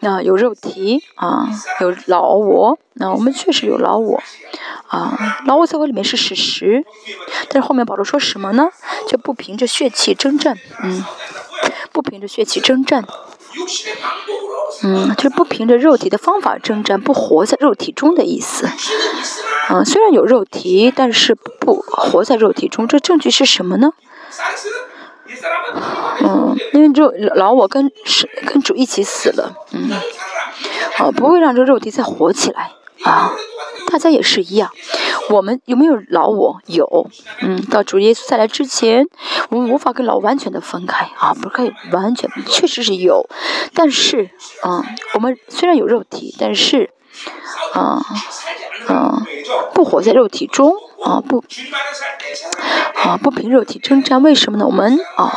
[0.00, 1.48] 啊有肉体啊，
[1.80, 4.22] 有老我，那我们确实有老我，
[4.88, 6.84] 啊，老我在我里面是事实。
[7.50, 8.68] 但是后面保罗说什么呢？
[9.06, 11.04] 就不凭着血气征战，嗯，
[11.92, 13.04] 不凭着血气征战。
[14.84, 18.68] 嗯，就是不凭着肉体的方法征战，不活在肉体中的意思。
[19.70, 22.86] 嗯，虽然有肉体，但是不活在肉体中。
[22.86, 23.92] 这证据是什么呢？
[26.22, 29.54] 嗯，因为就老我跟是跟主一起死了。
[29.72, 29.90] 嗯，
[30.98, 32.72] 啊，不会让这肉体再活起来
[33.04, 33.32] 啊。
[33.90, 34.70] 大家也是一样，
[35.30, 36.60] 我们有没有老我？
[36.66, 37.08] 有，
[37.40, 39.06] 嗯，到主耶稣再来之前，
[39.48, 43.26] 我们无法跟老完全的分开啊，不可以完全，确实是有，
[43.72, 44.28] 但是，
[44.62, 44.84] 嗯，
[45.14, 46.90] 我们虽然有肉体，但是，
[47.72, 47.98] 啊，
[48.88, 49.22] 啊，
[49.72, 51.42] 不活在肉体中啊，不，
[53.02, 54.66] 啊，不凭肉体征战，为什么呢？
[54.66, 55.32] 我们啊，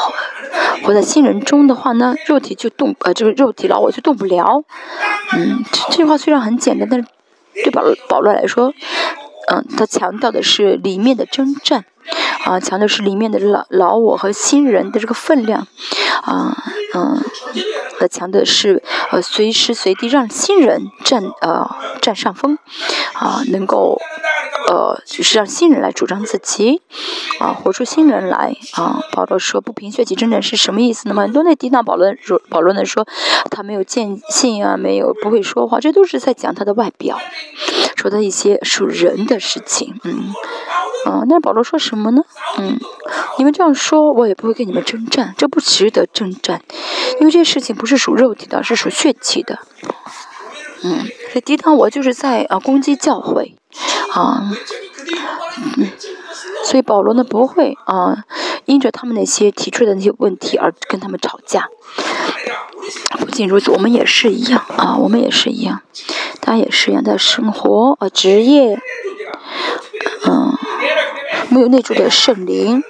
[0.83, 4.61] 活在新人中的话呢，肉体就动，呃，这个肉体老我就动不了，
[5.37, 7.07] 嗯，这句话虽然很简单，但是。
[7.63, 8.73] 对保保罗来说，
[9.51, 11.85] 嗯，他强调的是里面的征战，
[12.45, 15.67] 啊，强调是里面的老老我和新人的这个分量，
[16.23, 16.57] 啊，
[16.93, 17.23] 嗯，
[17.99, 18.81] 呃强的是
[19.11, 21.69] 呃随时随地让新人占呃
[22.01, 22.57] 占上风，
[23.13, 23.99] 啊，能够。
[24.67, 26.81] 呃，就是让新人来主张自己，
[27.39, 29.01] 啊，活出新人来啊。
[29.11, 31.15] 保罗说不凭血气征战是什么意思呢？
[31.15, 33.05] 很多那抵挡保罗说，保罗呢说
[33.49, 37.19] 他没有见信啊，没有不会说话，这都是在讲他的外表，
[37.97, 40.31] 说的一些属人的事情，嗯，
[41.05, 42.23] 啊，那保罗说是什么呢？
[42.57, 42.79] 嗯，
[43.37, 46.61] 你们这样说，我也不会跟你们征战，这不值得征战，
[47.19, 49.59] 因为这事情不是属肉体的，是属血气的，
[50.83, 53.57] 嗯，所以抵挡我就是在啊攻击教会。
[54.13, 54.49] 啊，
[55.77, 55.89] 嗯，
[56.63, 58.23] 所以保罗呢不会啊，
[58.65, 61.67] 因着他们那些提出的那些问题而跟他们吵架。
[63.19, 65.81] 不仅如此，我们也是一样啊，我们也是一样，
[66.39, 68.77] 大家也是一样的生活啊，职业，
[70.25, 70.57] 嗯，
[71.51, 72.81] 没有内住的圣灵，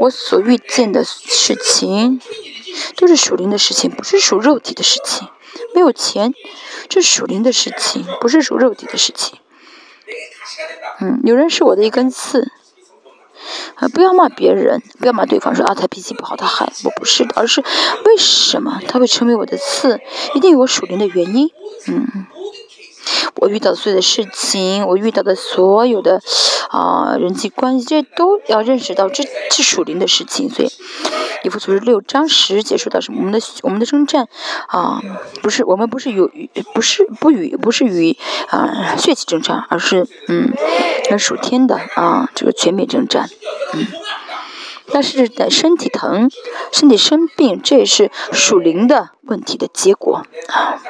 [0.00, 2.20] 我所遇见的事情
[2.96, 5.28] 都是属灵的事情，不是属肉体的事情。
[5.74, 6.32] 没有钱，
[6.88, 9.38] 这是属灵的事情，不是属肉体的事情。
[11.00, 12.50] 嗯，有人是我的一根刺，
[13.74, 17.60] 啊，不要骂别人，不要骂对方，说啊他脾气不好，他害我不是的，而是
[18.06, 20.00] 为什么他会成为我的刺，
[20.34, 21.50] 一定有我属灵的原因，
[21.88, 22.26] 嗯。
[23.36, 26.20] 我遇到所有的事情，我遇到的所有的
[26.70, 30.48] 啊人际关系，这都要认识到这是属灵的事情。
[30.48, 30.70] 所以，
[31.44, 33.18] 以弗所书六章十节说到什么？
[33.20, 34.28] 我们的我们的征战
[34.68, 35.00] 啊，
[35.42, 38.16] 不是我们不是与不是不与不是与
[38.48, 40.52] 啊血气征战，而是嗯，
[41.18, 43.28] 属天的啊这个全面征战。
[43.74, 43.86] 嗯，
[44.92, 46.30] 但是在身体疼、
[46.72, 50.80] 身体生病，这也是属灵的问题的结果啊。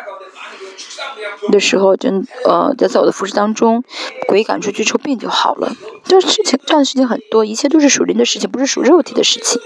[1.51, 3.82] 的时候，真呃，在在我的服饰当中，
[4.28, 5.74] 鬼赶出去臭病就好了。
[6.05, 9.61] 这事情这样的事情很多，一切都是属灵的事情，不是属肉体的事情。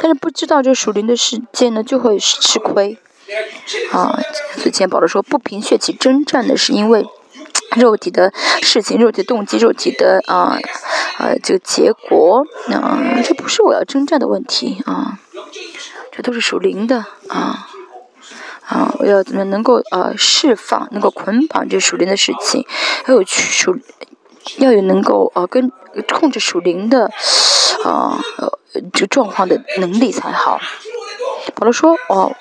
[0.00, 2.98] 但是不知道这属灵的世界呢，就会吃亏。
[3.92, 4.18] 啊，
[4.56, 7.04] 之前保罗说不凭血气征战的是因为
[7.76, 10.58] 肉体的事情、肉体动机、肉体的啊
[11.18, 15.18] 啊这个结果，啊，这不是我要征战的问题啊。
[16.10, 17.68] 这都是属灵的啊
[18.68, 18.94] 啊！
[18.98, 22.66] 我要怎么能够呃释放，能够捆绑这属灵的事情，
[23.04, 23.74] 还有去属
[24.58, 25.72] 要有能够呃跟
[26.14, 27.10] 控制属灵的
[27.84, 28.20] 啊
[28.92, 30.60] 这状况的能力才好。
[31.54, 32.36] 保罗说哦，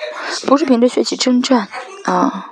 [0.45, 1.69] 不是凭着血气征战
[2.03, 2.51] 啊。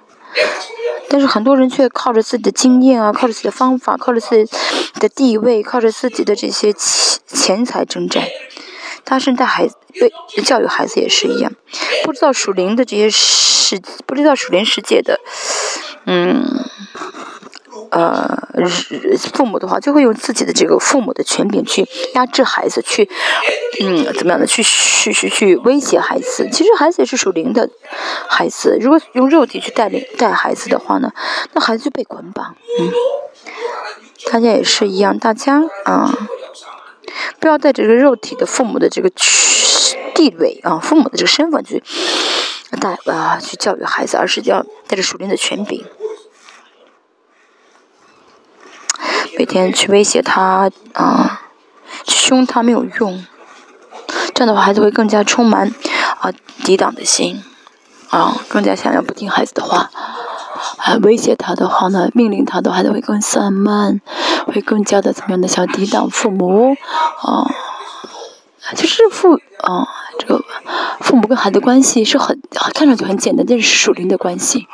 [1.08, 4.58] 但是很多人却靠着自己的经验啊，靠着自己的方法，靠着自己
[5.00, 8.24] 的地位，靠着自己的这些钱钱财征战。
[9.06, 10.12] 他是带孩子，对
[10.44, 11.52] 教育孩子也是一样，
[12.04, 15.20] 不知道属灵的这些世，不知道属灵世界的，
[16.06, 16.66] 嗯。
[17.92, 18.38] 呃，
[19.34, 23.10] 父母的话就会用自己的这个父母的权柄去压制孩子，去，
[23.80, 26.50] 嗯，怎么样的去去去去威胁孩子。
[26.52, 27.70] 其实孩子也是属灵的
[28.28, 31.14] 孩子，如果用肉体去带领带孩子的话呢，
[31.54, 32.58] 那孩子就被捆绑。
[32.80, 32.92] 嗯，
[34.30, 36.12] 大家也是一样，大家啊，
[37.40, 39.10] 不要带着这个肉体的父母的这个
[40.14, 41.84] 地位啊，父母的这个身份去
[42.80, 45.86] 带啊去教育孩子，而是要带着属灵的权柄。
[49.38, 51.42] 每天去威胁他啊，
[52.06, 53.26] 凶他没有用，
[54.34, 55.74] 这样的话孩子会更加充满
[56.20, 56.32] 啊
[56.64, 57.44] 抵挡的心
[58.10, 59.92] 啊，更加想要不听孩子的话，
[60.78, 64.02] 还威胁他的话呢，命令他的孩子会更散漫，
[64.48, 66.76] 会更加的怎么样的想抵挡父母
[67.22, 67.50] 啊，
[68.76, 69.88] 就是父啊
[70.20, 70.44] 这个
[71.00, 72.40] 父母跟孩子关系是很
[72.74, 74.68] 看上去很简单，但是属灵的关系，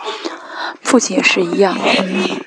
[0.82, 1.76] 父亲也是一样。
[1.78, 2.42] 嗯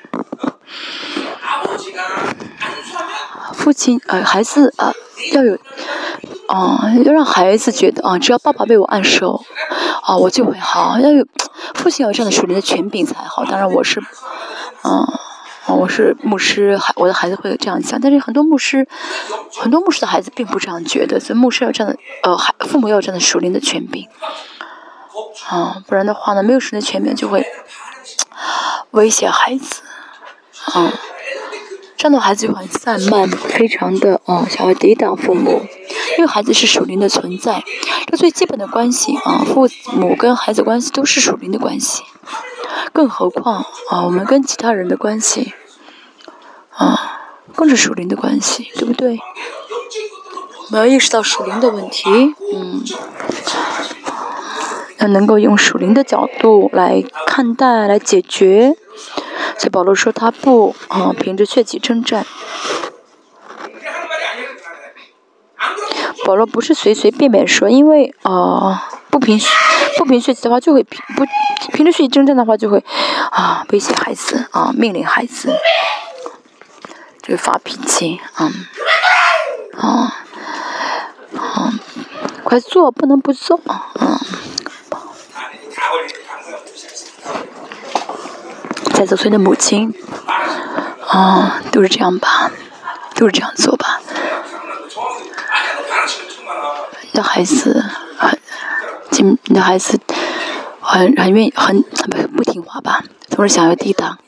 [3.65, 4.93] 父亲，呃，孩子，呃，
[5.33, 5.59] 要有，
[6.49, 9.43] 啊，要让孩子觉得，啊，只要爸爸为我按手，
[10.03, 11.01] 啊，我就会好。
[11.01, 11.27] 要有
[11.73, 13.43] 父亲要有这样的属灵的权柄才好。
[13.47, 14.03] 当然，我是，
[14.83, 15.09] 嗯，
[15.79, 17.99] 我是牧师，孩，我的孩子会这样想。
[17.99, 18.87] 但是很多牧师，
[19.57, 21.19] 很多牧师的孩子并不这样觉得。
[21.19, 24.07] 所以牧师要这样的，呃，孩父母要这样的属灵的权柄，
[25.49, 27.47] 啊，不然的话呢，没有属灵的权柄就会
[28.93, 29.81] 威胁孩子，
[30.75, 30.93] 啊。
[31.97, 35.63] 这样的孩子就很散漫，非常的啊，想要抵挡父母，
[36.19, 37.63] 因为孩子是属灵的存在，
[38.07, 42.03] 这最基本的关系啊，父母跟孩子关系都是属灵的关系，
[42.93, 45.55] 更何况啊，我们跟其他人的关系
[46.71, 47.21] 啊，
[47.55, 49.19] 更是属灵的关系，对不对？
[50.71, 52.11] 我们要意识到属灵的问题，
[52.55, 52.83] 嗯，
[54.99, 58.77] 要能够用属灵的角度来看待，来解决。
[59.59, 62.27] 所以保罗说他不啊，凭着血气征战。
[66.27, 69.39] 保罗不是随随便便说，因为啊，不凭
[69.99, 71.25] 不凭血气的话，就会凭不
[71.73, 72.83] 凭着血气征战的话，就会
[73.31, 75.55] 啊威胁孩子啊，命令孩子，
[77.23, 78.51] 就会发脾气啊
[79.77, 80.17] 啊
[81.37, 81.75] 啊，
[82.43, 83.93] 快做，不能不做啊。
[89.05, 89.93] 座所有的母亲，
[91.09, 92.51] 啊，都是这样吧，
[93.15, 94.01] 都是这样做吧。
[97.03, 97.85] 你的孩子
[98.17, 98.39] 很，
[99.45, 99.99] 你的孩子
[100.81, 104.19] 很很愿意，很不不听话吧，总是想要抵挡，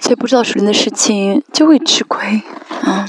[0.00, 2.42] 所以不知道属灵的事情就会吃亏，
[2.82, 3.06] 啊，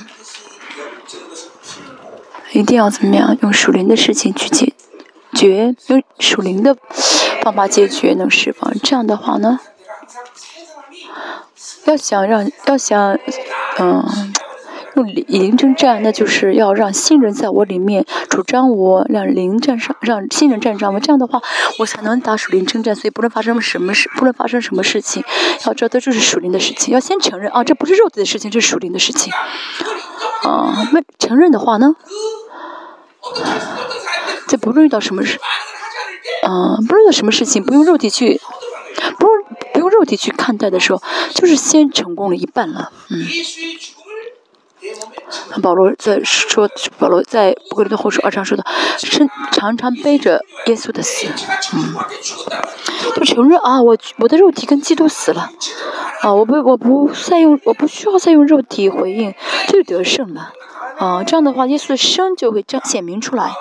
[2.52, 4.74] 一定要怎么样用属灵的事情去解
[5.34, 6.78] 决，用属灵的。
[7.48, 9.62] 方法解决能释放，这样的话呢，
[11.86, 13.18] 要想让要想，
[13.80, 14.34] 嗯，
[14.96, 21.42] 用灵征战，那就是要让新人在我里面主张我，让灵战上，让新人战上我，这样的话，
[21.80, 22.94] 我才能打属灵征战。
[22.94, 25.24] 所以不论发生什么事，不论发生什么事情，
[25.66, 26.94] 要知道这就是属灵的事情。
[26.94, 29.32] 要先承认啊，这不是肉体的事情，这是属灵的事情。
[30.44, 31.96] 啊，那承认的话呢，
[34.50, 35.40] 这不论遇到什么事。
[36.48, 38.40] 嗯，不论有什么事情，不用肉体去，
[39.20, 41.02] 不用不用肉体去看待的时候，
[41.34, 42.92] 就是先成功了一半了。
[43.10, 43.26] 嗯。
[45.62, 48.64] 保罗在说，保罗在不格林的后书二章说的，
[49.00, 51.28] 是常常背着耶稣的死。
[51.74, 51.96] 嗯。
[53.16, 55.50] 就承认啊，我我的肉体跟基督死了。
[56.22, 59.34] 啊，我不我不再用，我不需要再用肉体回应，
[59.68, 60.54] 就得胜了。
[60.98, 63.52] 啊，这样的话，耶稣的生就会彰显明出来。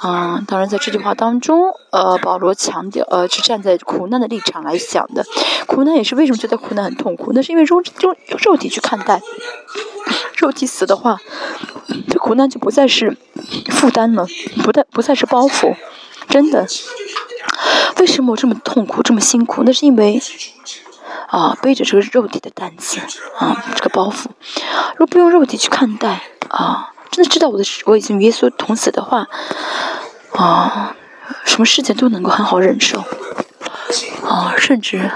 [0.00, 5.22] 啊，当然，在这句话当中，呃，保罗强调，呃，是站在苦难的立场来想的。
[5.66, 7.32] 苦难也是为什么觉得苦难很痛苦？
[7.34, 9.20] 那是因为肉肉肉体去看待，
[10.38, 11.18] 肉体死的话，
[12.08, 13.14] 这苦难就不再是
[13.68, 14.26] 负担了，
[14.64, 15.76] 不再不再是包袱。
[16.30, 16.66] 真的，
[17.98, 19.64] 为什么我这么痛苦，这么辛苦？
[19.66, 20.18] 那是因为，
[21.28, 22.98] 啊，背着这个肉体的担子，
[23.38, 24.28] 啊，这个包袱，
[24.96, 26.89] 若不用肉体去看待，啊。
[27.10, 29.26] 真的知道我的我已经与耶稣同死的话，
[30.32, 30.94] 啊，
[31.44, 33.00] 什么事情都能够很好忍受，
[34.24, 35.10] 啊，甚至。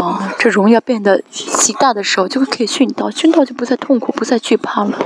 [0.00, 4.98] 啊，这荣耀变得极大的时候，就会可以殉道，殉道就不再痛苦，不再惧怕了，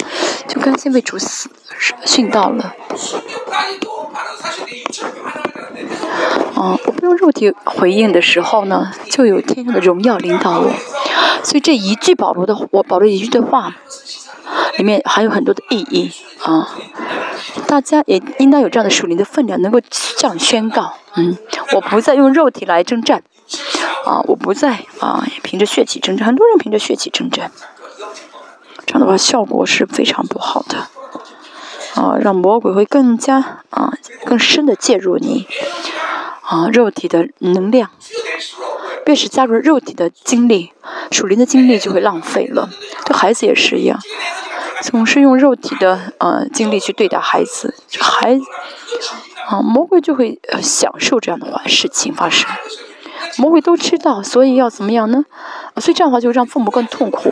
[0.46, 1.50] 就甘心为主死，
[2.04, 2.74] 殉道了。
[6.54, 10.70] 啊，我不用肉体回应的时候呢，就有天上的荣耀领导我。
[11.42, 13.74] 所以这一句保罗的，我保罗一句的话，
[14.76, 16.12] 里面还有很多的意义
[16.42, 16.68] 啊。
[17.66, 19.80] 大家也应当有这样的属灵的分量，能够
[20.16, 21.36] 这样宣告：嗯，
[21.74, 23.22] 我不再用肉体来征战。
[24.04, 26.26] 啊，我不再啊，凭着血气征战。
[26.26, 27.50] 很多人凭着血气征战，
[28.86, 30.88] 这样的话效果是非常不好的。
[31.94, 33.92] 啊，让魔鬼会更加啊，
[34.24, 35.46] 更深的介入你
[36.40, 37.90] 啊，肉体的能量，
[39.04, 40.72] 越是加入肉体的精力，
[41.10, 42.70] 属灵的精力就会浪费了。
[43.04, 44.00] 对孩子也是一样，
[44.80, 48.40] 总是用肉体的呃精力去对待孩子，孩
[49.48, 52.48] 啊，魔鬼就会享受这样的坏事情发生。
[53.38, 55.24] 魔鬼都知道，所以要怎么样呢？
[55.76, 57.30] 所以这样的话就让父母更痛苦，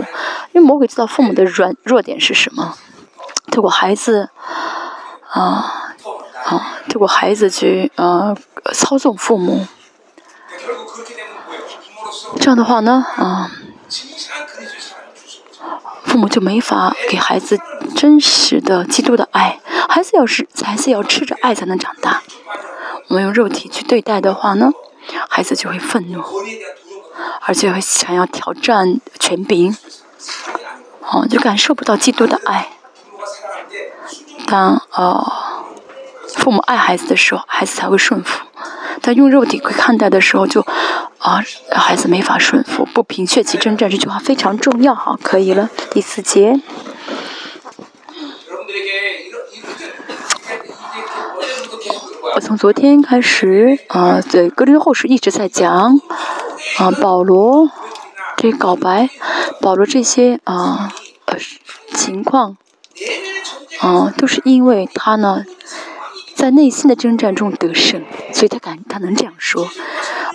[0.53, 2.75] 因为魔鬼知道父母的软弱点是什么，
[3.51, 4.31] 透过孩子，
[5.29, 5.95] 啊
[6.45, 8.35] 啊，透过孩子去啊
[8.73, 9.67] 操纵父母，
[12.41, 13.51] 这样的话呢，啊，
[16.05, 17.61] 父母就没法给孩子
[17.95, 22.23] 真实的基督的爱，孩子要是孩子要吃着爱才能长大，
[23.09, 24.73] 我们用肉体去对待的话呢？
[25.29, 26.23] 孩子就会愤怒，
[27.43, 29.77] 而且会想要挑战权柄，
[31.01, 32.71] 哦，就感受不到基督的爱。
[34.47, 35.33] 当呃
[36.37, 38.41] 父母爱孩子的时候，孩子才会顺服；
[39.01, 40.61] 但用肉体去看待的时候，就
[41.19, 41.43] 啊
[41.73, 42.85] 孩子没法顺服。
[42.93, 44.95] 不凭血气征战，这句话非常重要。
[44.95, 45.69] 好，可以了。
[45.91, 46.61] 第四节。
[52.35, 56.01] 我从昨天开始啊，在格林后世一直在讲
[56.79, 57.71] 啊，保罗
[58.37, 59.11] 这告白，
[59.61, 60.93] 保罗这些啊
[61.27, 61.37] 呃
[61.95, 62.57] 情况
[63.81, 65.45] 啊，都是因为他呢
[66.35, 68.03] 在内心的征战中得胜，
[68.33, 69.69] 所以他敢他能这样说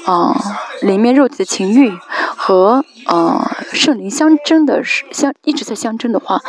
[0.06, 1.98] 啊，里面肉体的情欲
[2.46, 2.86] 和。
[3.08, 3.40] 呃，
[3.72, 6.42] 圣灵相争的是相一直在相争的话，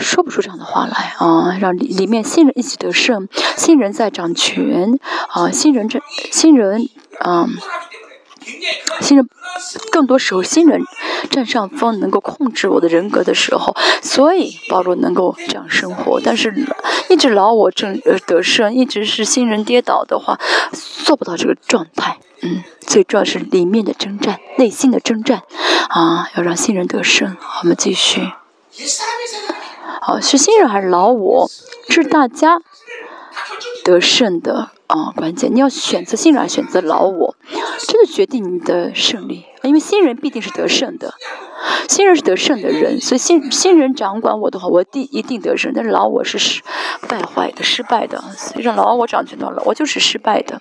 [0.00, 1.58] 说不出这样的话来啊！
[1.60, 3.28] 让里里面新人一起得胜，
[3.58, 5.50] 新人在掌权啊！
[5.50, 6.00] 新人这
[6.32, 6.88] 新人
[7.20, 7.46] 啊，
[9.00, 9.28] 新人
[9.92, 10.80] 更多时候新人
[11.30, 16.20] 占上风，能够控制我的人格的时候，所以保罗能够这样生活。
[16.22, 16.54] 但是
[17.08, 20.38] 一直老我正呃得胜，一直是新人跌倒的话，
[21.04, 22.18] 做不到这个状态。
[22.40, 25.42] 嗯，最重要是里面的征战，内心的征战，
[25.88, 27.36] 啊，要让新人得胜。
[27.62, 28.30] 我们继续。
[30.00, 31.50] 好，是新人还是老我？
[31.88, 32.60] 是大家
[33.88, 35.54] 得胜的啊关键。
[35.54, 37.34] 你要选择新人，选择老我，
[37.78, 39.46] 这就决定你的胜利。
[39.62, 41.14] 因为新人必定是得胜的。
[41.88, 45.72] 新人是得胜的人，所以新新人掌管我的话，我定一定得胜。
[45.74, 46.62] 但是老我是失
[47.08, 50.60] 败坏的、失败的，所以让老我掌权到了，我就是失败的。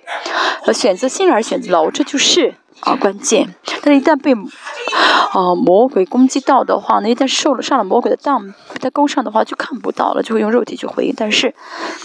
[0.65, 3.53] 呃，选择新人还是选择老我，这就是啊关键。
[3.81, 11.13] 但是，一旦被啊魔鬼攻击到的话，那一旦受了上了魔鬼的当，在勾上的话，就看不到了，就会用肉体去回应。
[11.15, 11.53] 但是，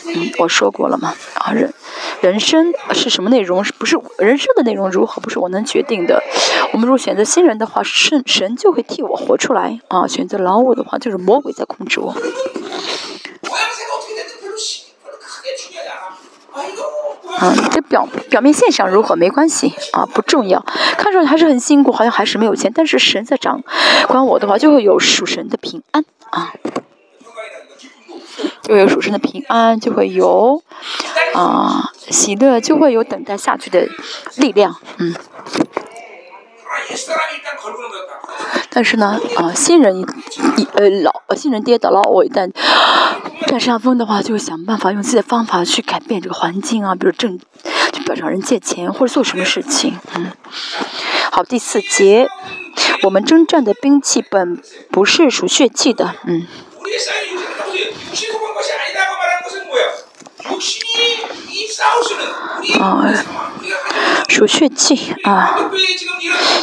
[0.06, 1.72] 嗯，我说过了嘛，啊人
[2.20, 3.64] 人生是什么内容？
[3.64, 5.20] 是不是人生的内容如何？
[5.20, 6.22] 不是我能决定的。
[6.72, 12.14] 我们如果选择新人的话，神神就会替我活出来啊；选择老我的话，就是魔鬼在控制我。
[17.42, 20.64] 啊，这表表面现象如何没关系啊，不重要。
[20.96, 23.60] 看上去还是很辛苦，好像还是没有钱，但是神在掌
[24.06, 26.52] 管我的话，就会有属神的平安啊，
[28.62, 30.62] 就会有属神的平安，就会有
[31.34, 33.88] 啊喜乐，就会有等待下去的
[34.36, 35.12] 力量，嗯。
[38.74, 40.00] 但是呢，啊，新人
[40.56, 42.50] 一呃老新人跌倒了，我一旦
[43.46, 47.38] 占上风的话，就会想办法用自己的方法去改变这个环境啊，比如挣，
[47.92, 50.32] 去找人借钱或者做什么事情，嗯。
[51.30, 52.28] 好，第四节，
[53.02, 54.60] 我们征战的兵器本
[54.90, 56.46] 不是属血气的，嗯。
[62.80, 63.04] 啊，
[64.28, 65.58] 属血气啊！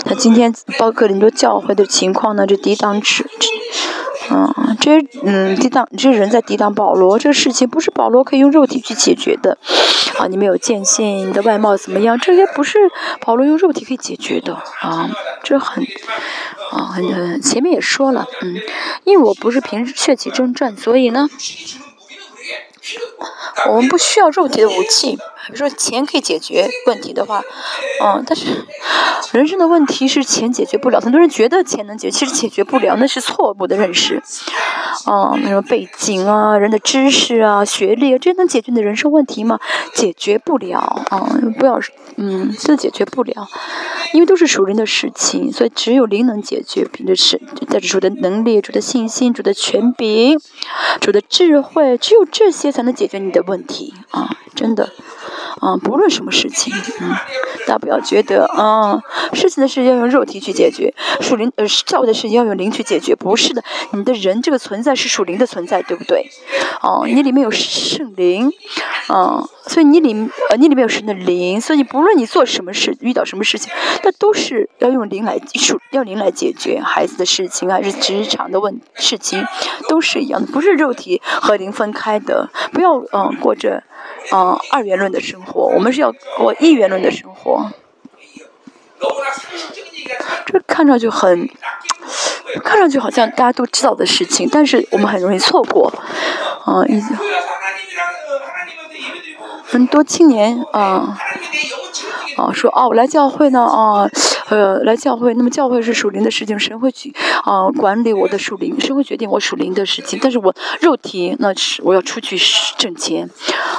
[0.05, 3.25] 那今天包括很多教会的情况呢，这抵挡指，
[4.29, 9.57] 嗯，这嗯抵挡，这人在抵挡保罗，这个事情不是保罗可以用肉体去解决的
[10.17, 10.27] 啊！
[10.27, 12.17] 你没有见性，你的外貌怎么样？
[12.17, 12.77] 这些不是
[13.21, 15.09] 保罗用肉体可以解决的啊！
[15.43, 15.83] 这很
[16.71, 18.55] 啊，很很前面也说了，嗯，
[19.03, 21.29] 因为我不是凭血气征战，所以呢。
[23.67, 25.17] 我们不需要肉体的武器，
[25.51, 27.41] 比如说钱可以解决问题的话，
[28.03, 28.65] 嗯，但是
[29.33, 31.01] 人生的问题是钱解决不了。
[31.01, 34.21] 很多人觉得钱能解决，其实解决不了，那是错误的认识。
[35.05, 39.59] 嗯，那种背景啊，人的知识啊，学历啊，这能解决你的人生问题吗？
[39.93, 40.79] 解决不了
[41.09, 41.29] 啊！
[41.57, 41.79] 不要，
[42.17, 43.47] 嗯，这解决不了，
[44.13, 46.85] 因为都是属灵的事情，所以只有灵能解决。
[46.91, 50.39] 凭着是带着主的能力、主的信心、主的权柄、
[50.99, 54.29] 主的智慧，只有这些才能解决你的问题啊！
[54.55, 54.89] 真的。
[55.61, 57.09] 啊，不论什么事情，嗯，
[57.67, 58.99] 大家不要觉得啊，
[59.33, 66.29] 事情的事要用肉体去解决，属灵呃教会的事情要用灵去解决，不是的，你的人这个存在是属灵的存在，对不对？
[66.81, 68.51] 哦，你里面有圣灵，
[69.07, 70.13] 啊，所以你里
[70.49, 73.71] 呃你里面有神的灵，所以你不论你做什么事，遇到什么事情，
[74.03, 79.43] 那都是要用灵来属要灵来解决，孩子的事情还是职场的问事情，
[79.89, 83.83] 都是一样的，不是肉体和灵分开的，不要嗯过着。
[84.31, 87.71] 嗯，二元论的生活，我们是要过一元论的生活。
[90.45, 91.49] 这看上去很，
[92.63, 95.91] 看上去好像大家都知道的事情，但是我们很容易错过。
[96.67, 96.85] 嗯，
[99.69, 101.17] 很多青年啊。
[102.37, 104.09] 啊，说哦，来教会呢，啊，
[104.47, 107.13] 呃，来教会，那么教会是属灵的事情，神会去
[107.43, 112.39] 啊管理我的属灵，神会决定我属灵的事情，但是我肉体那是我要出去
[112.77, 113.29] 挣钱，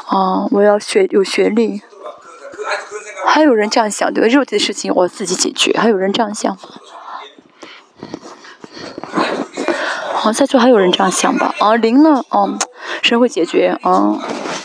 [0.08, 1.80] 啊，我要学有学历，
[3.26, 4.28] 还有人这样想对吧？
[4.28, 6.60] 肉体的事情我自己解决，还有人这样想吗？
[10.12, 11.54] 好，在座还有人这样想吧？
[11.60, 12.22] 啊，灵呢？
[12.36, 12.58] 嗯，
[13.00, 14.18] 神会解决，啊，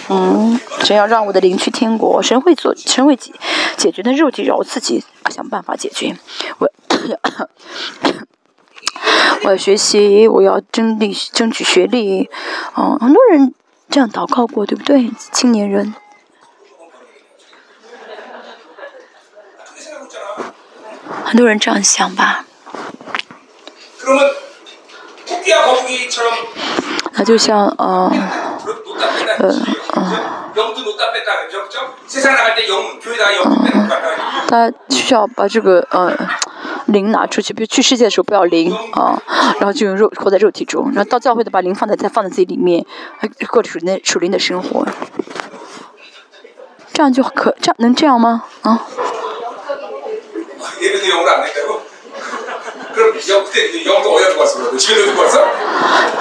[0.09, 3.33] 嗯，神要让我的灵去天国，神会做，神会解
[3.75, 6.15] 解决，那肉体让我自己想办法解决。
[6.59, 6.69] 我，
[9.43, 12.29] 我要学习，我要争力争取学历，
[12.77, 13.51] 嗯，很多人
[13.89, 15.09] 这样祷告过，对不对？
[15.31, 15.95] 青年人，
[21.23, 22.45] 很多人这样想吧。
[27.17, 28.11] 那就像呃
[29.39, 29.49] 呃
[29.93, 30.01] 呃，
[34.47, 36.11] 他需要把这个呃
[36.85, 39.21] 灵拿出去，比如去世界的时候不要灵啊，
[39.59, 42.85] 然后就用肉活在肉体中，然后到教会的把灵放在再放在自己里面，
[43.49, 44.87] 过属灵属灵的生活，
[46.93, 48.43] 这样就可这样能这样吗？
[48.61, 48.81] 啊？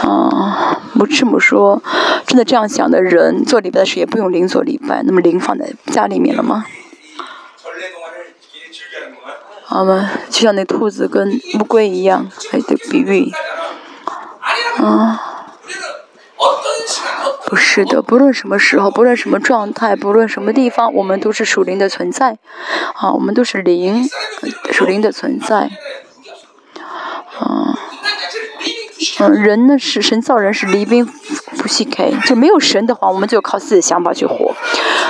[0.03, 1.83] 啊，不这么说，
[2.27, 6.67] 真的这样想的人做礼拜的时也不用灵做礼拜，那么灵放在家里面了吗？
[9.67, 13.33] 好吧，就像那兔子跟乌龟一样，来的比喻。
[14.77, 15.49] 啊，
[17.47, 22.39] 不是的，不论什么时候，不论什么状态，不论什么地方，我们都是属灵的存在。
[22.95, 24.09] 啊，我们都是灵，
[24.71, 25.71] 属灵的存在。
[27.39, 27.79] 啊，
[29.21, 31.05] 嗯，人呢是神造人是离兵
[31.59, 34.55] 不弃开就没有神的话，我们就靠自己的想法去活。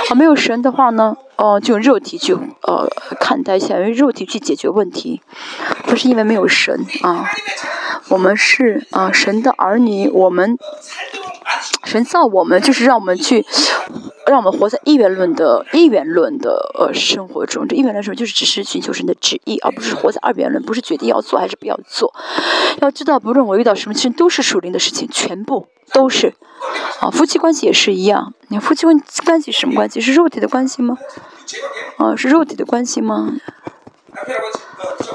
[0.09, 2.87] 啊，没有神的话呢，哦，就用肉体去呃
[3.19, 5.21] 看待一下，用肉体去解决问题，
[5.83, 7.25] 不是因为没有神啊。
[8.09, 10.57] 我们是啊神的儿女，我们
[11.83, 13.45] 神造我们就是让我们去。
[14.27, 18.15] 让我们活在一元论的一元论的呃生活中，这一元论什么？
[18.15, 22.11] 就是只是寻求神的旨意，而不是活在二元论，不是决定要做还是不要做。
[22.81, 26.33] 要知道，不论我遇到什么，其实都是属灵的事情，全部都是。
[26.99, 28.33] 啊， 夫妻关系也是一样。
[28.49, 29.99] 你夫妻关关系什么关系？
[30.01, 30.97] 是肉体的关系吗？
[31.97, 33.33] 啊，是肉体的关系吗？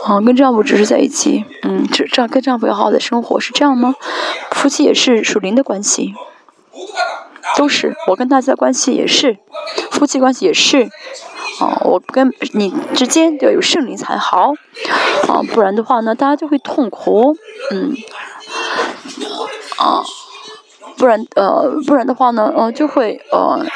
[0.05, 3.95] 啊，跟丈夫只是在一起，嗯，这这样跟丈夫要好好的生活是这样吗？
[4.53, 6.15] 夫妻也是属灵的关系。
[7.57, 9.39] 都是，我跟大家的关系也是，
[9.91, 10.89] 夫妻关系也是，
[11.59, 14.53] 啊，我跟你之间要有圣灵才好，
[15.29, 17.37] 啊，不然的话呢，大家就会痛苦，
[17.73, 17.95] 嗯，
[19.79, 20.03] 啊，
[21.01, 23.67] 不然呃，不然的话呢，呃，就会呃，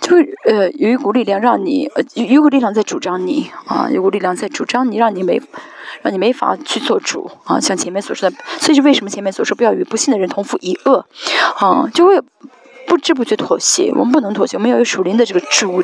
[0.00, 5.40] 就会呃，有一股力量让你，呃，有一股力量在主张你，啊，有股力量在主张你，让你没。
[6.02, 7.60] 让你没法去做主啊！
[7.60, 11.04] 像前面所说的，所以是为什么前面所说不要与不幸的人同负一恶
[11.58, 11.86] 啊？
[11.92, 12.18] 就会
[12.86, 13.92] 不知不觉妥协。
[13.94, 15.82] 我们不能妥协，我们要有属灵的这个主，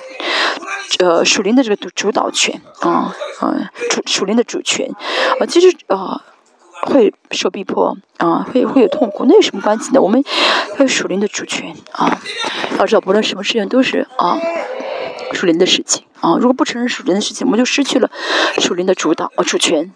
[1.01, 4.89] 呃，属灵的这个主主导权啊啊，主属灵的主权
[5.39, 5.45] 啊。
[5.45, 6.23] 其实啊，
[6.83, 10.01] 会受逼迫啊，会会有痛苦，那有什么关系呢？
[10.01, 10.23] 我们
[10.79, 12.21] 有属灵的主权啊。
[12.79, 14.39] 要知道，不论什么事情都是啊。
[15.33, 18.11] 属灵的事情啊，如果不承认属灵的事情，我们就失去了
[18.59, 19.93] 属灵的主导啊主权。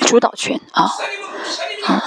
[0.00, 0.90] 主导权啊
[1.86, 2.02] 啊。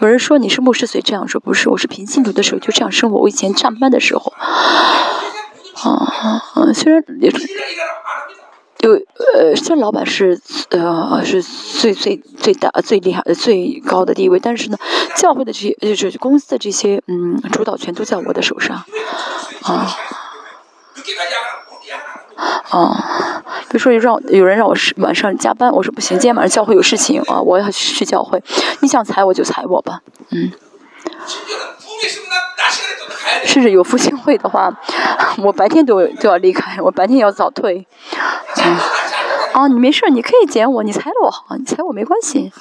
[0.00, 1.70] 有人说你是牧师，所以这样说不是？
[1.70, 3.18] 我是平信徒的时候就这样生活。
[3.18, 5.90] 我以前上班的时候，啊
[6.54, 7.30] 啊，虽然也
[8.78, 14.78] 就呃，虽然老板是呃是最最最大最厉害最高的地位，但是呢，
[15.16, 18.84] 教会的这些就是公司的这些嗯主导权都在我的手上
[19.62, 19.96] 啊。
[22.68, 28.42] 啊，比如说让有人让我是晚上加班，我说不行，今天晚上教会有事情啊，我要去教会。
[28.80, 30.52] 你想裁我就裁我吧，嗯。
[33.44, 34.72] 甚至有复兴会的话，
[35.42, 37.86] 我白天都都要离开，我白天要早退。
[38.16, 38.42] 啊，
[39.52, 42.52] 啊，你没事，你可以剪我，你裁了我好，你裁我没关系。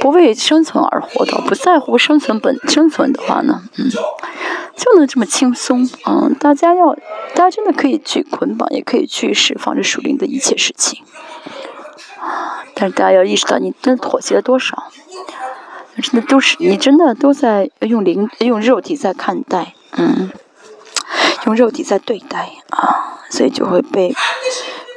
[0.00, 3.88] 不为生存而活的，不在乎生存本生存的话呢，嗯，
[4.76, 6.94] 就能这么轻松，嗯，大家要，
[7.34, 11.04] 大家真的可以去捆绑，也可以去释放这属灵的一切事情，
[12.82, 14.90] 但是大家要意识到，你真的妥协了多少，
[16.02, 20.32] 真的都是你真的都在用灵用肉体在看待，嗯，
[21.46, 24.12] 用肉体在对待啊，所以就会被。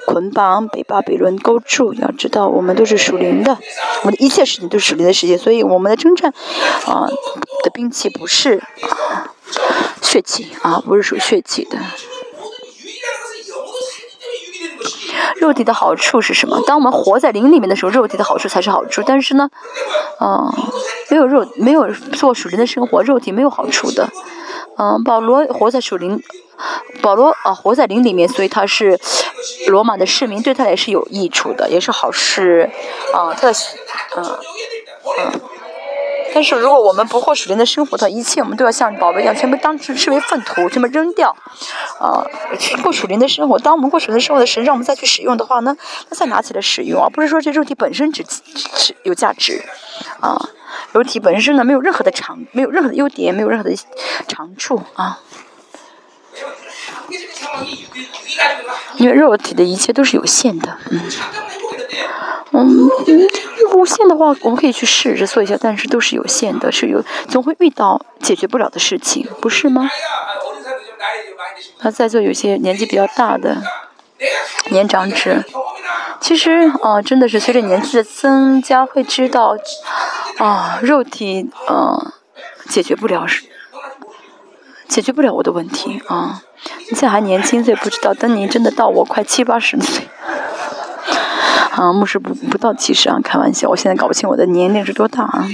[0.08, 3.58] 捆绑被巴比伦勾住，要知道我们都是属灵的，
[4.02, 6.32] 我们的一切事情都是属灵的世界，所以我们的征战
[6.86, 7.08] 啊
[7.64, 8.62] 的兵器不是
[10.04, 11.80] 血气啊，不是属血气的。
[15.46, 16.60] 肉体的好处是什么？
[16.66, 19.04] 当我们活在灵里面的时候，肉体的好处才是好处。
[19.06, 19.48] 但是呢，
[20.20, 20.52] 嗯，
[21.10, 24.10] 没有肉，没有做属灵的生活，肉体没有好处的。
[24.78, 26.22] 嗯，保罗活在属灵。
[27.02, 28.98] 保罗啊，活在灵里面，所以他是
[29.68, 32.72] 罗马的市民，对他也是有益处的，也是好事
[33.14, 33.32] 啊。
[33.34, 33.54] 他的，
[34.18, 34.40] 嗯
[35.20, 35.42] 嗯。
[36.36, 41.34] 但是如果我们不获属灵的生活的一切我们都要像宝贝一样，全部当成视为粪土，全部扔掉
[41.98, 42.28] 啊。
[42.84, 45.78] 过属灵的生活，当我们过属灵的生活的时，让我们再去使用的话呢，
[46.10, 48.22] 那再拿起来使用而，不是说这肉体本身只
[48.76, 49.64] 只有价值
[50.20, 50.38] 啊，
[50.92, 53.74] 肉体本身呢没有任何的长，没有任何的优点，没有任何的
[54.28, 55.22] 长处啊。
[58.98, 61.02] 因为肉体的一切都是有限的，嗯，
[62.52, 62.90] 嗯，
[63.74, 69.90] 无限的话，我们可以去试着做一下，但是都是有限的，是有总会遇到解决不了的事情，不是吗？
[71.82, 73.58] 那在座有些年纪比较大的
[74.70, 75.44] 年长者，
[76.22, 79.58] 其实啊，真的是随着年纪的增加，会知道
[80.38, 82.14] 啊，肉体啊，
[82.70, 83.26] 解决不了，
[84.88, 86.42] 解决不了我的问题啊。
[86.90, 88.14] 你现在还年轻，所以不知道。
[88.14, 90.08] 等你真的到我快七八十岁，
[91.72, 93.70] 啊，牧师不不到七十啊，开玩笑。
[93.70, 95.48] 我现在搞不清我的年龄是多大啊。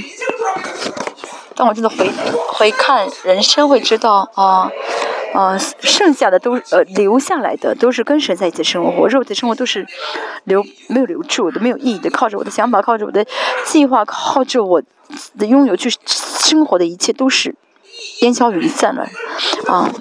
[1.56, 2.10] 当我真的回
[2.54, 4.72] 回看人生，会知道啊，
[5.34, 9.86] 啊，剩下的都呃留下来的都是跟神在一起生活，肉体生活都是
[10.46, 12.10] 留没有留住的，没有意义的。
[12.10, 13.26] 靠着我的想法，靠着我的
[13.66, 14.82] 计划，靠着我
[15.38, 17.54] 的拥有去生活的一切，都是
[18.22, 19.08] 烟消云散了，
[19.68, 19.92] 啊。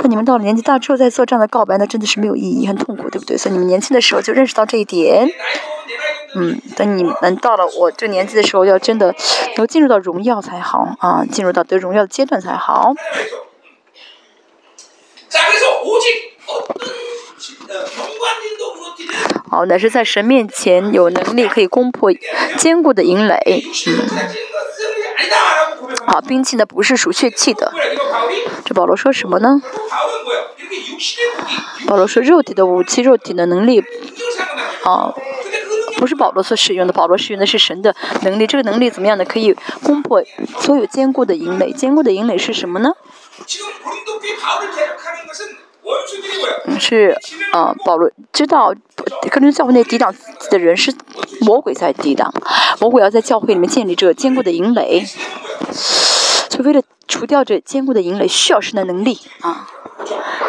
[0.00, 3.36] 那你们到了年纪大之后再做这样的告白，那真的是没有意义，很痛苦，对不对？
[3.36, 5.28] 所以你们年轻的时候就认识到这一点。
[6.34, 9.14] 嗯，等你们到了我这年纪的时候，要真的
[9.56, 12.94] 能进入到荣耀才好啊，进入到得荣耀的阶段才好。
[19.50, 22.10] 好，乃是在神面前有能力可以攻破
[22.56, 23.62] 坚固的营垒。
[23.86, 24.08] 嗯。
[26.06, 27.72] 好，兵器呢不是属血气的。
[28.64, 29.60] 这保罗说什么呢？
[31.86, 33.80] 保罗说肉体的武器，肉体的能力，
[34.84, 35.12] 啊，
[35.96, 36.92] 不是保罗所使用的。
[36.92, 38.46] 保罗使用的是神的能力。
[38.46, 39.24] 这个能力怎么样呢？
[39.24, 40.22] 可以攻破
[40.60, 41.72] 所有坚固的营垒。
[41.72, 42.92] 坚固的营垒是什么呢？
[46.78, 47.16] 是
[47.52, 48.74] 啊，保罗知道，
[49.30, 50.14] 可能教会内抵挡
[50.50, 50.94] 的人是
[51.40, 52.32] 魔鬼在抵挡，
[52.80, 55.04] 魔鬼要在教会里面建立这坚固的营垒，
[56.48, 59.66] 就为了除掉这坚固的营垒，需要神的能力啊，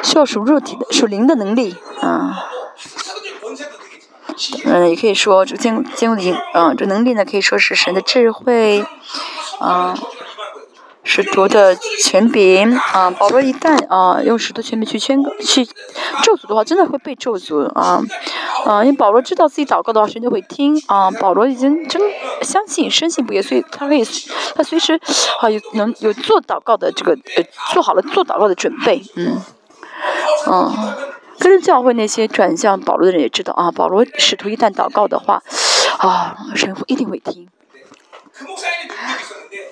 [0.04, 2.46] 需要属肉体的、属灵的能力啊。
[4.66, 8.86] 嗯，也可以说这坚坚固的营，嗯，这能力呢，可以说是神的智慧，
[9.60, 9.98] 啊。
[11.12, 18.00] 使徒的权柄啊，保罗一旦啊用使徒权柄去宣告去咒诅的话，真的会被咒诅啊
[18.64, 18.84] 啊！
[18.84, 21.10] 因为保罗知道自己祷告的话，神就会听啊。
[21.10, 22.00] 保罗已经真
[22.44, 24.06] 相信、深信不疑，所以他可以
[24.54, 25.02] 他随时
[25.42, 27.44] 啊有能有做祷告的这个呃
[27.74, 29.42] 做好了做祷告的准备，嗯
[30.46, 30.94] 嗯。
[31.40, 35.42] 跟着教会那些转向保罗的人也知道啊，保罗使徒一旦祷告的话
[35.98, 37.48] 啊，神父一定会听。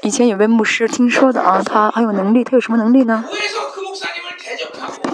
[0.01, 3.25] 以前有位牧师听说的啊，他很有能力，他有什么能力呢？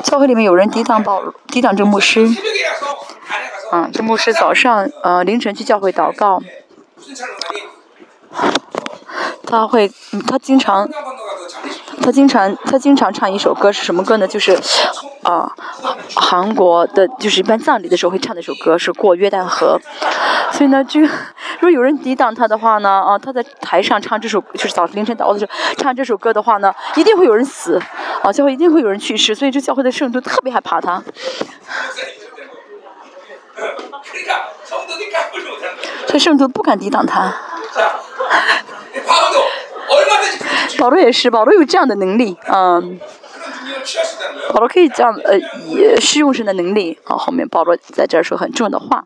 [0.03, 2.27] 教会里面有人抵挡保抵挡这牧师，
[3.71, 6.41] 嗯，这牧师早上呃凌晨去教会祷告，
[9.45, 9.91] 他会
[10.27, 10.87] 他经常
[12.01, 14.27] 他经常他经常唱一首歌是什么歌呢？
[14.27, 14.59] 就是
[15.23, 15.51] 啊
[16.15, 19.79] 韩国的，就是一般葬礼的时候会唱的一首歌是过约旦河，
[20.51, 21.01] 所以呢就
[21.55, 27.79] 如果有人抵挡他的话呢啊他在台上唱这首就是早凌晨祷告的时候唱这首歌的话呢一定会有人死
[28.21, 31.03] 啊教会一定会有人去世，所以这教会的圣徒特别害怕他。
[36.07, 37.33] 所以圣徒不敢抵挡他。
[40.77, 42.99] 保罗也是，保罗有这样的能力，嗯，
[44.49, 45.37] 保罗可以这样，呃，
[45.69, 47.15] 也是用神的能力啊。
[47.15, 49.05] 后面保罗在这儿说很重要的话。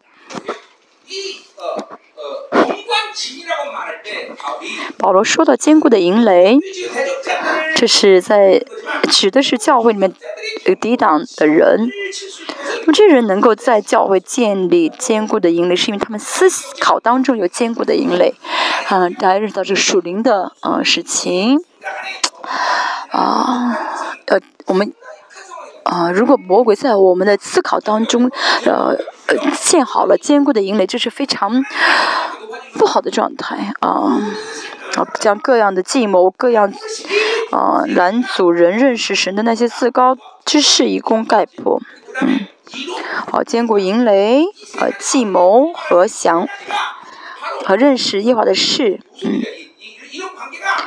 [4.97, 6.57] 保罗说到坚固的营垒，
[7.75, 8.63] 这是在
[9.09, 10.13] 指的是教会里面
[10.79, 11.89] 抵挡的人。
[12.81, 16.47] 那么这人能够在教会建立坚固的营垒，是因为他们思
[16.79, 18.33] 考当中有坚固的营垒。
[18.87, 21.59] 啊，大家认识到这属灵的呃事情
[23.11, 23.77] 啊，
[24.27, 24.93] 呃，我们
[25.83, 28.31] 啊，如果魔鬼在我们的思考当中，
[28.63, 28.95] 呃
[29.27, 31.65] 呃建好了坚固的营垒，这是非常
[32.77, 33.89] 不好的状态啊。
[34.95, 36.71] 啊，将各样的计谋、各样
[37.51, 41.79] 啊拦阻人认识神的那些自高之事一功概破，
[42.21, 42.47] 嗯，
[43.31, 44.43] 好，坚固营垒，
[44.79, 46.47] 呃，计谋和想。
[47.65, 49.41] 和认识耶华的事，嗯，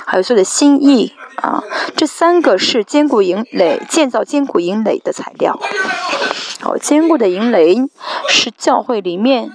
[0.07, 1.63] 还有所有的心意啊，
[1.95, 5.61] 这三个是坚固营垒、建造坚固营垒的材料。
[6.61, 7.77] 好，坚固的营垒
[8.31, 9.51] 是教会里面